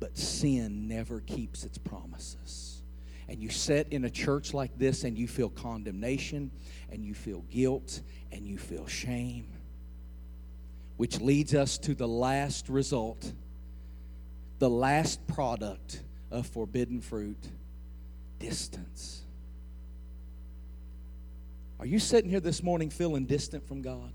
But 0.02 0.18
sin 0.18 0.88
never 0.88 1.20
keeps 1.20 1.62
its 1.62 1.78
promises. 1.78 2.82
And 3.28 3.40
you 3.40 3.50
sit 3.50 3.86
in 3.92 4.04
a 4.04 4.10
church 4.10 4.52
like 4.52 4.76
this 4.76 5.04
and 5.04 5.16
you 5.16 5.28
feel 5.28 5.48
condemnation 5.48 6.50
and 6.90 7.04
you 7.04 7.14
feel 7.14 7.42
guilt 7.52 8.00
and 8.32 8.44
you 8.44 8.58
feel 8.58 8.88
shame. 8.88 9.46
Which 10.96 11.20
leads 11.20 11.54
us 11.54 11.78
to 11.78 11.94
the 11.94 12.08
last 12.08 12.68
result, 12.68 13.32
the 14.58 14.68
last 14.68 15.24
product 15.28 16.02
of 16.32 16.48
forbidden 16.48 17.00
fruit 17.00 17.38
distance. 18.40 19.22
Are 21.78 21.86
you 21.86 22.00
sitting 22.00 22.28
here 22.28 22.40
this 22.40 22.60
morning 22.60 22.90
feeling 22.90 23.24
distant 23.24 23.68
from 23.68 23.82
God? 23.82 24.12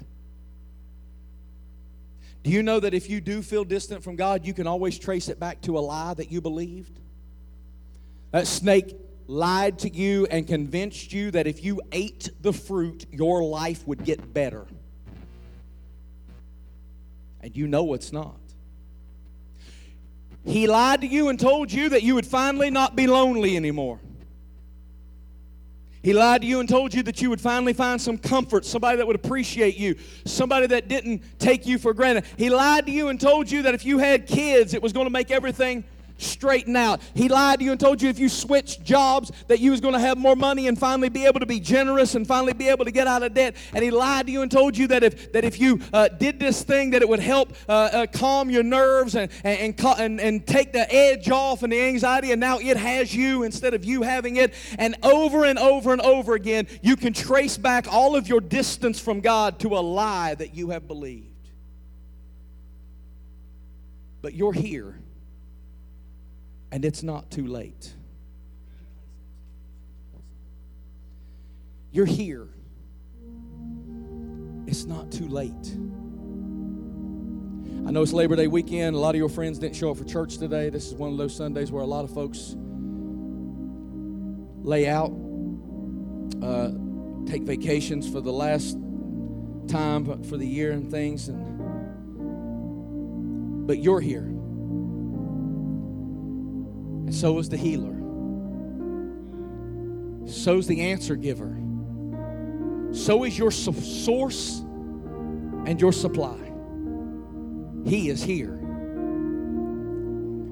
Do 2.48 2.54
you 2.54 2.64
know 2.64 2.80
that 2.80 2.94
if 2.94 3.10
you 3.10 3.20
do 3.20 3.42
feel 3.42 3.66
distant 3.66 4.06
from 4.06 4.16
God, 4.16 4.46
you 4.46 4.54
can 4.54 4.68
always 4.68 4.98
trace 4.98 5.28
it 5.28 5.38
back 5.38 5.60
to 5.64 5.78
a 5.78 5.82
lie 5.82 6.14
that 6.14 6.32
you 6.32 6.40
believed? 6.40 6.98
That 8.32 8.48
snake 8.48 8.96
lied 9.28 9.80
to 9.80 9.94
you 9.94 10.28
and 10.28 10.48
convinced 10.48 11.12
you 11.12 11.30
that 11.32 11.46
if 11.46 11.62
you 11.62 11.82
ate 11.92 12.30
the 12.42 12.54
fruit, 12.54 13.06
your 13.12 13.44
life 13.44 13.86
would 13.86 14.06
get 14.06 14.34
better. 14.34 14.66
And 17.42 17.54
you 17.54 17.68
know 17.68 17.94
it's 17.94 18.14
not. 18.14 18.40
He 20.46 20.68
lied 20.68 21.02
to 21.02 21.08
you 21.08 21.28
and 21.28 21.38
told 21.38 21.70
you 21.70 21.90
that 21.90 22.04
you 22.04 22.16
would 22.16 22.26
finally 22.26 22.70
not 22.70 22.96
be 22.96 23.08
lonely 23.08 23.58
anymore. 23.58 24.00
He 26.08 26.14
lied 26.14 26.40
to 26.44 26.48
you 26.48 26.62
and 26.62 26.70
told 26.70 26.94
you 26.94 27.04
that 27.04 27.22
you 27.22 27.30
would 27.30 27.42
finally 27.42 27.74
find 27.74 28.00
some 28.00 28.18
comfort, 28.18 28.64
somebody 28.64 28.96
that 28.96 29.06
would 29.06 29.18
appreciate 29.18 29.76
you, 29.76 29.98
somebody 30.24 30.66
that 30.68 30.88
didn't 30.88 31.22
take 31.38 31.66
you 31.66 31.78
for 31.78 31.94
granted. 31.94 32.24
He 32.38 32.50
lied 32.50 32.86
to 32.86 32.94
you 32.94 33.10
and 33.10 33.20
told 33.20 33.52
you 33.52 33.64
that 33.64 33.74
if 33.74 33.84
you 33.84 33.98
had 33.98 34.26
kids, 34.26 34.74
it 34.74 34.82
was 34.82 34.94
going 34.94 35.06
to 35.06 35.10
make 35.10 35.32
everything 35.32 35.84
straighten 36.18 36.76
out. 36.76 37.02
He 37.14 37.30
lied 37.30 37.60
to 37.60 37.66
you 37.66 37.72
and 37.72 37.80
told 37.80 38.02
you 38.02 38.10
if 38.10 38.20
you 38.20 38.30
switched 38.30 38.84
jobs 38.84 39.32
that 39.48 39.60
you 39.60 39.72
was 39.72 39.82
going 39.82 39.94
to 39.94 40.00
have 40.00 40.18
more 40.18 40.36
money 40.36 40.68
and 40.68 40.78
finally 40.78 41.10
be 41.10 41.26
able 41.26 41.40
to 41.40 41.46
be 41.46 41.60
generous 41.60 42.16
and 42.16 42.28
finally 42.28 42.54
be 42.54 42.68
able 42.68 42.86
to 42.86 42.92
get 42.92 43.08
out 43.08 43.24
of 43.24 43.34
debt. 43.34 43.56
And 43.74 43.84
he 43.84 43.92
lied 43.92 44.28
to 44.28 44.32
you 44.32 44.42
and 44.42 44.52
told 44.52 44.78
you 44.78 44.88
that 44.88 45.04
if 45.04 45.32
that 45.34 45.44
if 45.44 45.60
you 45.60 45.80
uh, 45.94 46.08
did 46.10 46.40
this 46.40 46.64
thing 46.64 46.92
that 46.92 47.02
it 47.02 47.10
would 47.10 47.20
help 47.20 47.54
uh, 47.70 47.72
uh, 47.72 48.08
calm 48.08 48.50
your 48.50 48.64
nerves 48.64 49.16
and 49.16 49.32
and, 49.44 49.76
and 49.98 50.20
and 50.20 50.48
take 50.48 50.74
the 50.74 50.94
edge 50.94 51.30
off 51.30 51.64
and 51.64 51.72
the 51.72 51.82
anxiety. 51.82 52.32
And 52.32 52.40
now 52.40 52.60
it 52.60 52.78
has 52.78 53.16
you 53.16 53.44
instead 53.44 53.74
of 53.74 53.86
you 53.86 54.02
having 54.02 54.38
it. 54.38 54.54
And 54.78 54.96
over 55.04 55.46
and 55.46 55.60
over 55.60 55.94
and 55.94 56.02
over 56.02 56.34
again, 56.34 56.68
you 56.82 56.96
can 56.96 57.14
trace 57.14 57.58
back 57.58 57.92
all 57.92 58.16
of 58.16 58.28
your 58.28 58.42
distance 58.42 59.00
from 59.00 59.22
God 59.22 59.60
to 59.60 59.78
a 59.78 59.80
lie 59.80 60.36
that 60.36 60.56
you 60.56 60.70
have 60.70 60.88
believed. 60.88 61.26
But 64.22 64.34
you're 64.34 64.54
here 64.54 64.96
and 66.72 66.84
it's 66.84 67.04
not 67.04 67.32
too 67.32 67.48
late. 67.48 67.94
You're 71.92 72.06
here. 72.06 72.48
It's 74.68 74.86
not 74.86 75.12
too 75.12 75.28
late. 75.28 75.52
I 77.88 77.92
know 77.92 78.02
it's 78.02 78.12
Labor 78.12 78.36
Day 78.36 78.48
weekend. 78.48 78.96
A 78.98 79.00
lot 79.00 79.16
of 79.16 79.20
your 79.20 79.30
friends 79.30 79.60
didn't 79.60 79.78
show 79.78 79.92
up 79.92 79.98
for 79.98 80.04
church 80.04 80.38
today. 80.38 80.70
This 80.70 80.88
is 80.88 80.94
one 80.94 81.12
of 81.12 81.18
those 81.18 81.34
Sundays 81.34 81.72
where 81.72 81.84
a 81.84 81.88
lot 81.88 82.04
of 82.04 82.14
folks 82.14 82.54
lay 84.62 84.90
out, 84.90 85.14
uh, 86.44 86.72
take 87.26 87.44
vacations 87.44 88.10
for 88.12 88.20
the 88.20 88.34
last 88.34 88.78
time 89.70 90.24
for 90.24 90.36
the 90.36 90.46
year 90.46 90.74
and 90.74 90.92
things. 90.92 91.30
And 91.30 91.48
but 93.66 93.78
you're 93.80 94.02
here. 94.02 94.37
And 97.08 97.16
so 97.16 97.40
is 97.40 97.48
the 97.48 97.56
healer. 97.56 97.96
So 100.28 100.58
is 100.58 100.68
the 100.68 100.82
answer 100.82 101.16
giver. 101.16 101.58
So 102.92 103.24
is 103.24 103.38
your 103.38 103.50
source 103.50 104.60
and 105.66 105.80
your 105.80 105.94
supply. 105.94 106.38
He 107.86 108.10
is 108.10 108.22
here. 108.22 108.56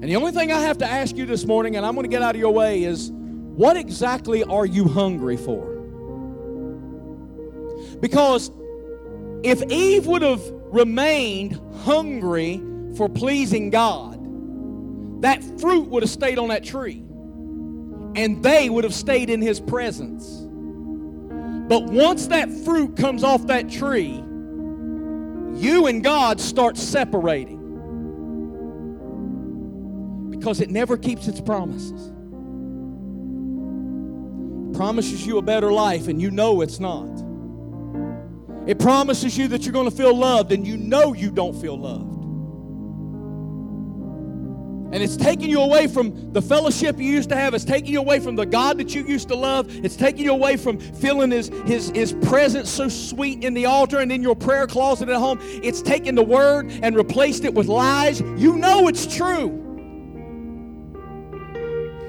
And 0.00 0.04
the 0.04 0.16
only 0.16 0.32
thing 0.32 0.50
I 0.50 0.60
have 0.60 0.78
to 0.78 0.86
ask 0.86 1.14
you 1.14 1.26
this 1.26 1.44
morning, 1.44 1.76
and 1.76 1.84
I'm 1.84 1.94
going 1.94 2.04
to 2.04 2.10
get 2.10 2.22
out 2.22 2.34
of 2.34 2.40
your 2.40 2.54
way, 2.54 2.84
is 2.84 3.12
what 3.12 3.76
exactly 3.76 4.42
are 4.42 4.64
you 4.64 4.88
hungry 4.88 5.36
for? 5.36 5.74
Because 8.00 8.50
if 9.42 9.62
Eve 9.70 10.06
would 10.06 10.22
have 10.22 10.40
remained 10.72 11.60
hungry 11.82 12.62
for 12.96 13.10
pleasing 13.10 13.68
God, 13.68 14.15
that 15.20 15.42
fruit 15.60 15.88
would 15.88 16.02
have 16.02 16.10
stayed 16.10 16.38
on 16.38 16.48
that 16.48 16.64
tree 16.64 17.02
and 18.16 18.42
they 18.42 18.70
would 18.70 18.84
have 18.84 18.94
stayed 18.94 19.30
in 19.30 19.42
his 19.42 19.60
presence. 19.60 20.42
But 21.68 21.84
once 21.84 22.28
that 22.28 22.50
fruit 22.64 22.96
comes 22.96 23.22
off 23.24 23.46
that 23.48 23.68
tree, 23.70 24.22
you 25.54 25.86
and 25.86 26.02
God 26.02 26.40
start 26.40 26.76
separating 26.76 27.56
because 30.30 30.60
it 30.60 30.70
never 30.70 30.96
keeps 30.96 31.28
its 31.28 31.40
promises. 31.40 32.12
It 34.68 34.76
promises 34.76 35.26
you 35.26 35.38
a 35.38 35.42
better 35.42 35.72
life 35.72 36.08
and 36.08 36.20
you 36.20 36.30
know 36.30 36.60
it's 36.60 36.78
not. 36.78 37.08
It 38.66 38.78
promises 38.78 39.36
you 39.36 39.48
that 39.48 39.64
you're 39.64 39.72
going 39.72 39.90
to 39.90 39.96
feel 39.96 40.14
loved 40.14 40.52
and 40.52 40.66
you 40.66 40.76
know 40.76 41.12
you 41.14 41.30
don't 41.30 41.54
feel 41.54 41.78
loved. 41.78 42.15
And 44.96 45.02
it's 45.02 45.18
taking 45.18 45.50
you 45.50 45.60
away 45.60 45.88
from 45.88 46.32
the 46.32 46.40
fellowship 46.40 46.96
you 46.96 47.04
used 47.04 47.28
to 47.28 47.36
have. 47.36 47.52
It's 47.52 47.66
taking 47.66 47.92
you 47.92 48.00
away 48.00 48.18
from 48.18 48.34
the 48.34 48.46
God 48.46 48.78
that 48.78 48.94
you 48.94 49.04
used 49.04 49.28
to 49.28 49.36
love. 49.36 49.66
It's 49.84 49.94
taking 49.94 50.24
you 50.24 50.32
away 50.32 50.56
from 50.56 50.78
feeling 50.78 51.30
His, 51.30 51.48
His, 51.66 51.90
His 51.90 52.14
presence 52.14 52.70
so 52.70 52.88
sweet 52.88 53.44
in 53.44 53.52
the 53.52 53.66
altar 53.66 53.98
and 53.98 54.10
in 54.10 54.22
your 54.22 54.34
prayer 54.34 54.66
closet 54.66 55.10
at 55.10 55.16
home. 55.16 55.38
It's 55.42 55.82
taken 55.82 56.14
the 56.14 56.22
Word 56.22 56.70
and 56.82 56.96
replaced 56.96 57.44
it 57.44 57.52
with 57.52 57.66
lies. 57.66 58.22
You 58.22 58.56
know 58.56 58.88
it's 58.88 59.06
true. 59.14 59.48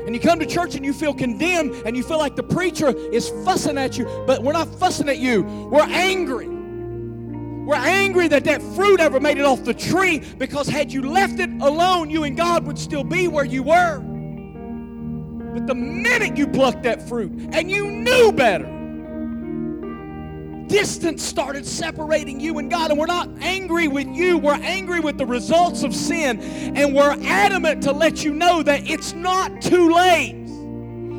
And 0.06 0.16
you 0.16 0.22
come 0.22 0.40
to 0.40 0.46
church 0.46 0.76
and 0.76 0.86
you 0.86 0.94
feel 0.94 1.14
condemned 1.14 1.74
and 1.86 1.98
you 1.98 2.04
feel 2.04 2.20
like 2.20 2.38
the 2.38 2.44
preacher 2.44 2.98
is 3.12 3.28
fussing 3.44 3.78
at 3.78 3.98
you. 3.98 4.06
But 4.26 4.44
we're 4.44 4.54
not 4.54 4.74
fussing 4.80 5.10
at 5.10 5.18
you, 5.18 5.44
we're 5.44 5.82
angry. 5.82 6.57
We're 7.68 7.76
angry 7.76 8.30
that 8.30 8.46
that 8.46 8.62
fruit 8.62 9.02
ever 9.02 9.20
made 9.20 9.38
it 9.38 9.44
off 9.44 9.66
the 9.66 9.74
tree 9.74 10.20
because 10.20 10.70
had 10.70 10.90
you 10.90 11.02
left 11.02 11.42
it 11.42 11.50
alone, 11.62 12.10
you 12.10 12.24
and 12.24 12.38
God 12.38 12.66
would 12.66 12.80
still 12.80 13.04
be 13.04 13.28
where 13.28 13.44
you 13.44 13.62
were. 13.62 14.00
But 15.54 15.68
the 15.68 15.76
minute 15.76 16.38
you 16.38 16.48
plucked 16.48 16.84
that 16.84 17.06
fruit 17.10 17.30
and 17.52 17.70
you 17.70 17.92
knew 17.92 18.32
better, 18.32 18.68
distance 20.70 21.22
started 21.22 21.66
separating 21.66 22.40
you 22.40 22.58
and 22.58 22.72
God. 22.72 22.90
And 22.90 22.98
we're 22.98 23.06
not 23.06 23.28
angry 23.42 23.90
with 23.90 24.08
you, 24.08 24.38
we're 24.38 24.54
angry 24.54 25.02
with 25.02 25.18
the 25.18 25.26
results 25.26 25.84
of 25.84 25.94
sin. 25.94 26.40
And 26.40 26.96
we're 26.96 27.18
adamant 27.22 27.84
to 27.84 27.92
let 27.92 28.24
you 28.24 28.34
know 28.34 28.64
that 28.64 28.90
it's 28.90 29.12
not 29.12 29.62
too 29.62 29.94
late. 29.94 30.47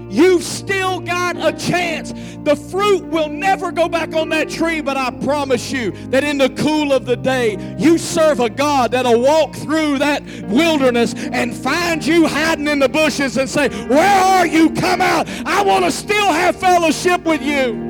You've 0.09 0.43
still 0.43 1.01
got 1.01 1.37
a 1.37 1.53
chance. 1.57 2.13
The 2.45 2.57
fruit 2.57 3.05
will 3.05 3.29
never 3.29 3.71
go 3.71 3.89
back 3.89 4.15
on 4.15 4.31
that 4.31 4.49
tree, 4.49 4.81
but 4.81 4.97
I 4.97 5.11
promise 5.11 5.71
you 5.71 5.91
that 6.09 6.25
in 6.25 6.39
the 6.39 6.49
cool 6.51 6.93
of 6.93 7.05
the 7.05 7.17
day, 7.17 7.77
you 7.79 7.99
serve 7.99 8.41
a 8.41 8.49
God 8.49 8.93
that'll 8.93 9.21
walk 9.21 9.55
through 9.55 9.99
that 9.99 10.23
wilderness 10.45 11.15
and 11.15 11.55
find 11.55 12.05
you 12.05 12.27
hiding 12.27 12.69
in 12.69 12.79
the 12.79 12.89
bushes 12.89 13.37
and 13.37 13.49
say, 13.49 13.69
Where 13.87 14.25
are 14.25 14.47
you? 14.47 14.71
Come 14.71 15.03
out. 15.03 15.29
I 15.45 15.63
want 15.63 15.85
to 15.85 15.91
still 15.91 16.33
have 16.33 16.57
fellowship 16.57 17.25
with 17.25 17.43
you. 17.43 17.87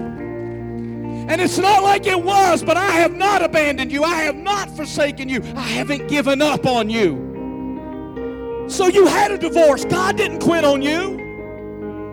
And 1.29 1.43
it's 1.43 1.59
not 1.59 1.83
like 1.83 2.07
it 2.07 2.21
was, 2.21 2.63
but 2.65 2.79
I 2.79 2.91
have 2.93 3.15
not 3.15 3.43
abandoned 3.43 3.93
you. 3.93 4.03
I 4.03 4.23
have 4.23 4.35
not 4.35 4.75
forsaken 4.75 5.29
you. 5.29 5.43
I 5.55 5.69
haven't 5.69 6.09
given 6.09 6.41
up 6.41 6.67
on 6.67 6.89
you. 6.89 8.67
So 8.69 8.87
you 8.87 9.07
had 9.07 9.31
a 9.31 9.39
divorce. 9.39 9.85
God 9.85 10.17
didn't 10.17 10.41
quit 10.41 10.65
on 10.65 10.81
you. 10.81 11.28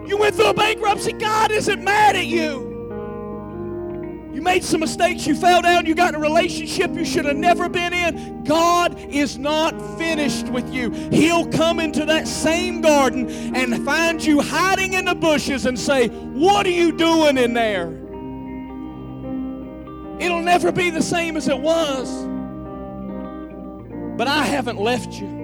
You 0.07 0.17
went 0.17 0.35
through 0.35 0.49
a 0.49 0.53
bankruptcy. 0.53 1.13
God 1.13 1.51
isn't 1.51 1.83
mad 1.83 2.15
at 2.15 2.25
you. 2.25 2.73
You 4.33 4.41
made 4.41 4.63
some 4.63 4.81
mistakes. 4.81 5.25
You 5.25 5.33
fell 5.33 5.61
down. 5.61 5.85
You 5.85 5.95
got 5.95 6.09
in 6.09 6.15
a 6.15 6.19
relationship 6.19 6.93
you 6.93 7.05
should 7.05 7.25
have 7.25 7.37
never 7.37 7.69
been 7.69 7.93
in. 7.93 8.43
God 8.43 8.99
is 8.99 9.37
not 9.37 9.79
finished 9.97 10.49
with 10.49 10.71
you. 10.73 10.91
He'll 10.91 11.47
come 11.47 11.79
into 11.79 12.05
that 12.05 12.27
same 12.27 12.81
garden 12.81 13.29
and 13.55 13.83
find 13.85 14.23
you 14.23 14.41
hiding 14.41 14.93
in 14.93 15.05
the 15.05 15.15
bushes 15.15 15.65
and 15.65 15.79
say, 15.79 16.09
What 16.09 16.65
are 16.65 16.71
you 16.71 16.91
doing 16.91 17.37
in 17.37 17.53
there? 17.53 17.87
It'll 20.19 20.41
never 20.41 20.71
be 20.71 20.89
the 20.89 21.01
same 21.01 21.37
as 21.37 21.47
it 21.47 21.59
was. 21.59 22.25
But 24.17 24.27
I 24.27 24.43
haven't 24.43 24.79
left 24.79 25.13
you. 25.13 25.35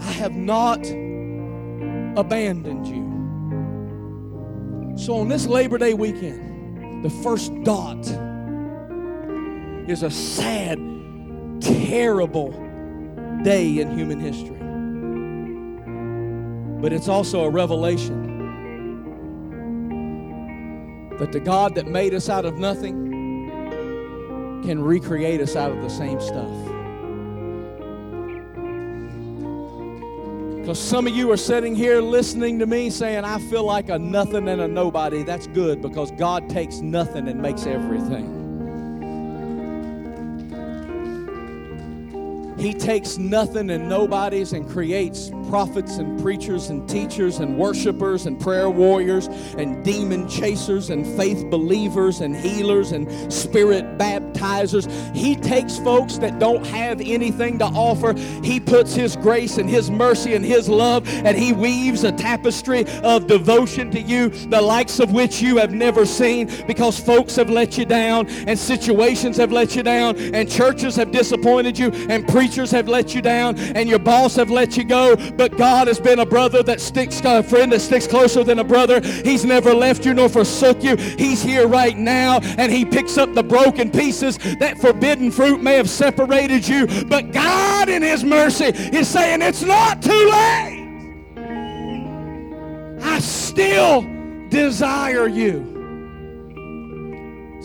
I 0.00 0.12
have 0.12 0.34
not 0.34 0.84
abandoned 2.16 2.86
you. 2.86 3.08
So 4.96 5.16
on 5.18 5.28
this 5.28 5.46
Labor 5.46 5.78
Day 5.78 5.94
weekend, 5.94 7.04
the 7.04 7.10
first 7.22 7.52
dot 7.62 8.06
is 9.88 10.02
a 10.02 10.10
sad, 10.10 10.78
terrible 11.60 12.50
day 13.44 13.78
in 13.78 13.96
human 13.96 14.18
history. 14.18 14.56
But 16.80 16.92
it's 16.92 17.08
also 17.08 17.44
a 17.44 17.50
revelation 17.50 18.26
that 21.18 21.32
the 21.32 21.40
God 21.40 21.74
that 21.74 21.86
made 21.86 22.14
us 22.14 22.28
out 22.28 22.44
of 22.44 22.58
nothing 22.58 23.06
can 24.64 24.80
recreate 24.82 25.40
us 25.40 25.56
out 25.56 25.72
of 25.72 25.80
the 25.82 25.88
same 25.88 26.20
stuff. 26.20 26.77
Because 30.68 30.86
some 30.86 31.06
of 31.06 31.16
you 31.16 31.32
are 31.32 31.38
sitting 31.38 31.74
here 31.74 31.98
listening 32.02 32.58
to 32.58 32.66
me 32.66 32.90
saying, 32.90 33.24
I 33.24 33.38
feel 33.38 33.64
like 33.64 33.88
a 33.88 33.98
nothing 33.98 34.46
and 34.48 34.60
a 34.60 34.68
nobody. 34.68 35.22
That's 35.22 35.46
good 35.46 35.80
because 35.80 36.10
God 36.10 36.50
takes 36.50 36.80
nothing 36.80 37.26
and 37.26 37.40
makes 37.40 37.64
everything. 37.64 38.37
He 42.58 42.74
takes 42.74 43.18
nothing 43.18 43.70
and 43.70 43.88
nobodies 43.88 44.52
and 44.52 44.68
creates 44.68 45.30
prophets 45.48 45.98
and 45.98 46.20
preachers 46.20 46.70
and 46.70 46.86
teachers 46.88 47.38
and 47.38 47.56
worshipers 47.56 48.26
and 48.26 48.38
prayer 48.38 48.68
warriors 48.68 49.28
and 49.56 49.82
demon 49.84 50.28
chasers 50.28 50.90
and 50.90 51.06
faith 51.16 51.48
believers 51.50 52.20
and 52.20 52.36
healers 52.36 52.92
and 52.92 53.32
spirit 53.32 53.96
baptizers. 53.96 54.90
He 55.14 55.36
takes 55.36 55.78
folks 55.78 56.18
that 56.18 56.40
don't 56.40 56.66
have 56.66 57.00
anything 57.00 57.60
to 57.60 57.64
offer. 57.66 58.12
He 58.42 58.58
puts 58.58 58.92
His 58.92 59.14
grace 59.14 59.56
and 59.58 59.70
His 59.70 59.88
mercy 59.88 60.34
and 60.34 60.44
His 60.44 60.68
love 60.68 61.08
and 61.08 61.38
He 61.38 61.52
weaves 61.52 62.02
a 62.02 62.12
tapestry 62.12 62.84
of 63.02 63.28
devotion 63.28 63.90
to 63.92 64.00
you, 64.00 64.30
the 64.30 64.60
likes 64.60 64.98
of 64.98 65.12
which 65.12 65.40
you 65.40 65.58
have 65.58 65.72
never 65.72 66.04
seen 66.04 66.50
because 66.66 66.98
folks 66.98 67.36
have 67.36 67.50
let 67.50 67.78
you 67.78 67.84
down 67.84 68.26
and 68.26 68.58
situations 68.58 69.36
have 69.36 69.52
let 69.52 69.76
you 69.76 69.84
down 69.84 70.16
and 70.34 70.50
churches 70.50 70.96
have 70.96 71.12
disappointed 71.12 71.78
you 71.78 71.90
and 72.10 72.26
preachers 72.26 72.47
preachers 72.48 72.70
have 72.70 72.88
let 72.88 73.14
you 73.14 73.20
down 73.20 73.58
and 73.58 73.90
your 73.90 73.98
boss 73.98 74.34
have 74.36 74.50
let 74.50 74.74
you 74.74 74.82
go, 74.82 75.14
but 75.36 75.54
God 75.58 75.86
has 75.86 76.00
been 76.00 76.20
a 76.20 76.24
brother 76.24 76.62
that 76.62 76.80
sticks, 76.80 77.20
a 77.22 77.42
friend 77.42 77.70
that 77.72 77.80
sticks 77.80 78.06
closer 78.06 78.42
than 78.42 78.58
a 78.58 78.64
brother. 78.64 79.02
He's 79.02 79.44
never 79.44 79.74
left 79.74 80.06
you 80.06 80.14
nor 80.14 80.30
forsook 80.30 80.82
you. 80.82 80.96
He's 80.96 81.42
here 81.42 81.68
right 81.68 81.94
now 81.94 82.38
and 82.56 82.72
he 82.72 82.86
picks 82.86 83.18
up 83.18 83.34
the 83.34 83.42
broken 83.42 83.90
pieces. 83.90 84.38
That 84.60 84.78
forbidden 84.78 85.30
fruit 85.30 85.62
may 85.62 85.74
have 85.74 85.90
separated 85.90 86.66
you, 86.66 86.86
but 87.04 87.32
God 87.32 87.90
in 87.90 88.00
his 88.00 88.24
mercy 88.24 88.72
is 88.96 89.08
saying 89.08 89.42
it's 89.42 89.62
not 89.62 90.00
too 90.00 90.10
late. 90.10 90.86
I 93.02 93.18
still 93.20 94.06
desire 94.48 95.28
you. 95.28 95.77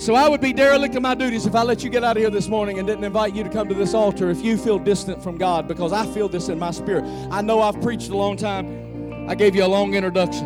So 0.04 0.16
I 0.16 0.28
would 0.28 0.42
be 0.42 0.52
derelict 0.52 0.96
in 0.96 1.02
my 1.02 1.16
duties 1.16 1.46
if 1.46 1.56
I 1.56 1.64
let 1.64 1.82
you 1.82 1.90
get 1.90 2.04
out 2.04 2.18
of 2.18 2.22
here 2.22 2.30
this 2.30 2.50
morning 2.50 2.78
and 2.78 2.86
didn't 2.86 3.06
invite 3.06 3.34
you 3.34 3.42
to 3.42 3.50
come 3.50 3.70
to 3.70 3.74
this 3.74 3.94
altar 3.94 4.30
if 4.30 4.42
you 4.42 4.58
feel 4.58 4.78
distant 4.78 5.24
from 5.24 5.38
God 5.38 5.66
because 5.66 5.94
I 5.94 6.06
feel 6.08 6.28
this 6.28 6.50
in 6.50 6.60
my 6.60 6.72
spirit. 6.72 7.06
I 7.32 7.42
know 7.42 7.62
I've 7.62 7.82
preached 7.82 8.10
a 8.10 8.18
long 8.18 8.36
time. 8.36 9.30
I 9.30 9.36
gave 9.36 9.56
you 9.56 9.64
a 9.64 9.66
long 9.66 9.94
introduction. 9.94 10.46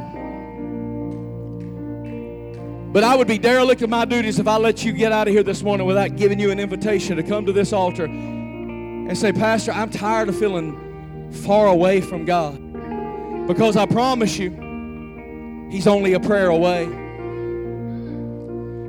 But 2.93 3.03
I 3.03 3.16
would 3.16 3.28
be 3.28 3.39
derelict 3.39 3.82
in 3.82 3.89
my 3.89 4.05
duties 4.05 4.38
if 4.38 4.47
I 4.47 4.58
let 4.58 4.86
you 4.86 4.91
get 4.91 5.12
out 5.12 5.28
of 5.28 5.34
here 5.34 5.41
this 5.41 5.64
morning 5.64 5.88
without 5.88 6.18
giving 6.18 6.39
you 6.39 6.51
an 6.51 6.60
invitation 6.60 7.18
to 7.18 7.24
come 7.24 7.47
to 7.47 7.51
this 7.51 7.74
altar 7.74 8.05
and 8.05 9.18
say, 9.18 9.34
Pastor, 9.34 9.72
I'm 9.72 9.89
tired 9.89 10.30
of 10.30 10.38
feeling 10.38 11.32
far 11.32 11.66
away 11.66 11.99
from 11.99 12.26
God. 12.26 13.47
Because 13.47 13.76
I 13.76 13.88
promise 13.88 14.38
you, 14.38 14.51
He's 15.72 15.88
only 15.88 16.14
a 16.14 16.20
prayer 16.20 16.49
away. 16.49 17.07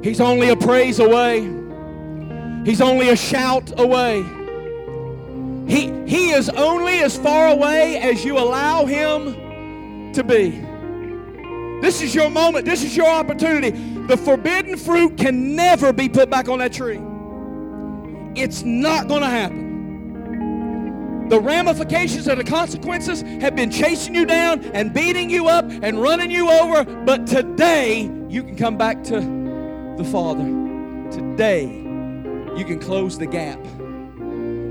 He's 0.02 0.20
only 0.20 0.50
a 0.50 0.56
praise 0.56 1.00
away. 1.00 1.40
He's 2.64 2.80
only 2.80 3.08
a 3.08 3.16
shout 3.16 3.78
away. 3.78 4.22
He, 5.66 5.90
he 6.06 6.30
is 6.30 6.48
only 6.50 7.00
as 7.00 7.16
far 7.16 7.48
away 7.48 7.98
as 7.98 8.24
you 8.24 8.38
allow 8.38 8.86
him 8.86 10.12
to 10.12 10.24
be. 10.24 10.64
This 11.80 12.00
is 12.00 12.14
your 12.14 12.30
moment. 12.30 12.64
This 12.64 12.82
is 12.82 12.96
your 12.96 13.08
opportunity. 13.08 13.70
The 14.06 14.16
forbidden 14.16 14.76
fruit 14.76 15.16
can 15.16 15.54
never 15.54 15.92
be 15.92 16.08
put 16.08 16.30
back 16.30 16.48
on 16.48 16.58
that 16.60 16.72
tree. 16.72 17.00
It's 18.40 18.62
not 18.62 19.08
going 19.08 19.20
to 19.20 19.28
happen. 19.28 19.68
The 21.28 21.40
ramifications 21.40 22.26
and 22.26 22.40
the 22.40 22.44
consequences 22.44 23.20
have 23.42 23.54
been 23.54 23.70
chasing 23.70 24.14
you 24.14 24.24
down 24.24 24.64
and 24.72 24.94
beating 24.94 25.28
you 25.28 25.48
up 25.48 25.66
and 25.82 26.00
running 26.00 26.30
you 26.30 26.50
over, 26.50 26.84
but 27.04 27.26
today 27.26 28.10
you 28.28 28.42
can 28.42 28.56
come 28.56 28.78
back 28.78 29.04
to 29.04 29.37
the 29.98 30.04
Father. 30.04 30.44
Today, 31.10 31.64
you 32.56 32.64
can 32.64 32.78
close 32.78 33.18
the 33.18 33.26
gap. 33.26 33.58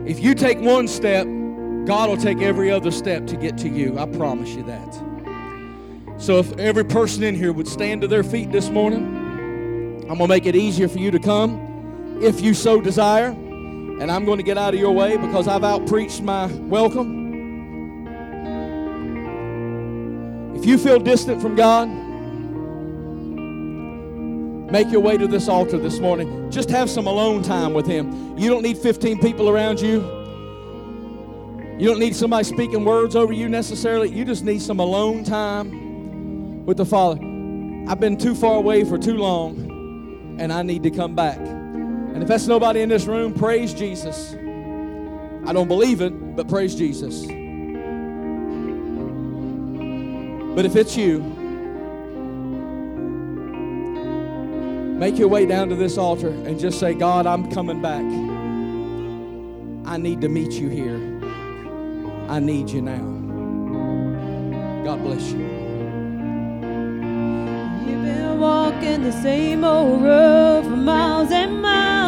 If 0.07 0.21
you 0.21 0.33
take 0.33 0.59
one 0.59 0.87
step, 0.87 1.27
God 1.85 2.09
will 2.09 2.17
take 2.17 2.41
every 2.41 2.71
other 2.71 2.91
step 2.91 3.27
to 3.27 3.35
get 3.35 3.57
to 3.59 3.67
you. 3.67 3.99
I 3.99 4.05
promise 4.05 4.49
you 4.49 4.63
that. 4.63 6.17
So, 6.17 6.39
if 6.39 6.57
every 6.57 6.85
person 6.85 7.23
in 7.23 7.35
here 7.35 7.51
would 7.51 7.67
stand 7.67 8.01
to 8.01 8.07
their 8.07 8.23
feet 8.23 8.53
this 8.53 8.69
morning, 8.69 9.03
I'm 10.03 10.17
going 10.17 10.19
to 10.19 10.27
make 10.27 10.45
it 10.45 10.55
easier 10.55 10.87
for 10.87 10.97
you 10.97 11.11
to 11.11 11.19
come 11.19 12.19
if 12.21 12.39
you 12.39 12.53
so 12.53 12.79
desire. 12.79 13.27
And 13.27 14.09
I'm 14.09 14.25
going 14.25 14.37
to 14.37 14.43
get 14.43 14.57
out 14.57 14.73
of 14.73 14.79
your 14.79 14.93
way 14.93 15.17
because 15.17 15.47
I've 15.47 15.63
outpreached 15.63 16.21
my 16.21 16.45
welcome. 16.45 17.27
If 20.55 20.65
you 20.65 20.77
feel 20.77 20.99
distant 20.99 21.41
from 21.41 21.55
God, 21.55 22.06
Make 24.69 24.91
your 24.91 24.99
way 24.99 25.17
to 25.17 25.27
this 25.27 25.47
altar 25.47 25.77
this 25.77 25.99
morning. 25.99 26.51
Just 26.51 26.69
have 26.69 26.89
some 26.89 27.07
alone 27.07 27.41
time 27.41 27.73
with 27.73 27.87
Him. 27.87 28.37
You 28.37 28.49
don't 28.49 28.63
need 28.63 28.77
15 28.77 29.19
people 29.19 29.47
around 29.47 29.79
you. 29.79 30.01
You 31.79 31.87
don't 31.87 31.99
need 31.99 32.15
somebody 32.15 32.43
speaking 32.43 32.83
words 32.83 33.15
over 33.15 33.31
you 33.31 33.47
necessarily. 33.47 34.09
You 34.09 34.25
just 34.25 34.43
need 34.43 34.61
some 34.61 34.81
alone 34.81 35.23
time 35.23 36.65
with 36.65 36.77
the 36.77 36.85
Father. 36.85 37.21
I've 37.87 37.99
been 38.01 38.17
too 38.17 38.35
far 38.35 38.55
away 38.55 38.83
for 38.83 38.97
too 38.97 39.15
long, 39.15 40.35
and 40.39 40.51
I 40.51 40.63
need 40.63 40.83
to 40.83 40.91
come 40.91 41.15
back. 41.15 41.37
And 41.37 42.21
if 42.21 42.27
that's 42.27 42.47
nobody 42.47 42.81
in 42.81 42.89
this 42.89 43.05
room, 43.05 43.33
praise 43.33 43.73
Jesus. 43.73 44.33
I 45.45 45.53
don't 45.53 45.69
believe 45.69 46.01
it, 46.01 46.35
but 46.35 46.49
praise 46.49 46.75
Jesus. 46.75 47.25
But 50.55 50.65
if 50.65 50.75
it's 50.75 50.97
you, 50.97 51.36
Make 54.97 55.17
your 55.17 55.27
way 55.27 55.45
down 55.45 55.69
to 55.69 55.75
this 55.75 55.97
altar 55.97 56.29
and 56.29 56.59
just 56.59 56.79
say, 56.79 56.93
God, 56.93 57.25
I'm 57.25 57.51
coming 57.51 57.81
back. 57.81 58.03
I 59.87 59.97
need 59.97 60.21
to 60.21 60.29
meet 60.29 60.53
you 60.53 60.69
here. 60.69 60.97
I 62.29 62.39
need 62.39 62.69
you 62.69 62.81
now. 62.81 63.05
God 64.83 65.01
bless 65.03 65.31
you. 65.31 65.57
walking 68.37 69.01
the 69.01 69.11
same 69.11 69.63
old 69.63 70.03
road 70.03 70.63
for 70.63 70.75
miles 70.75 71.31
and 71.31 71.61
miles. 71.61 72.06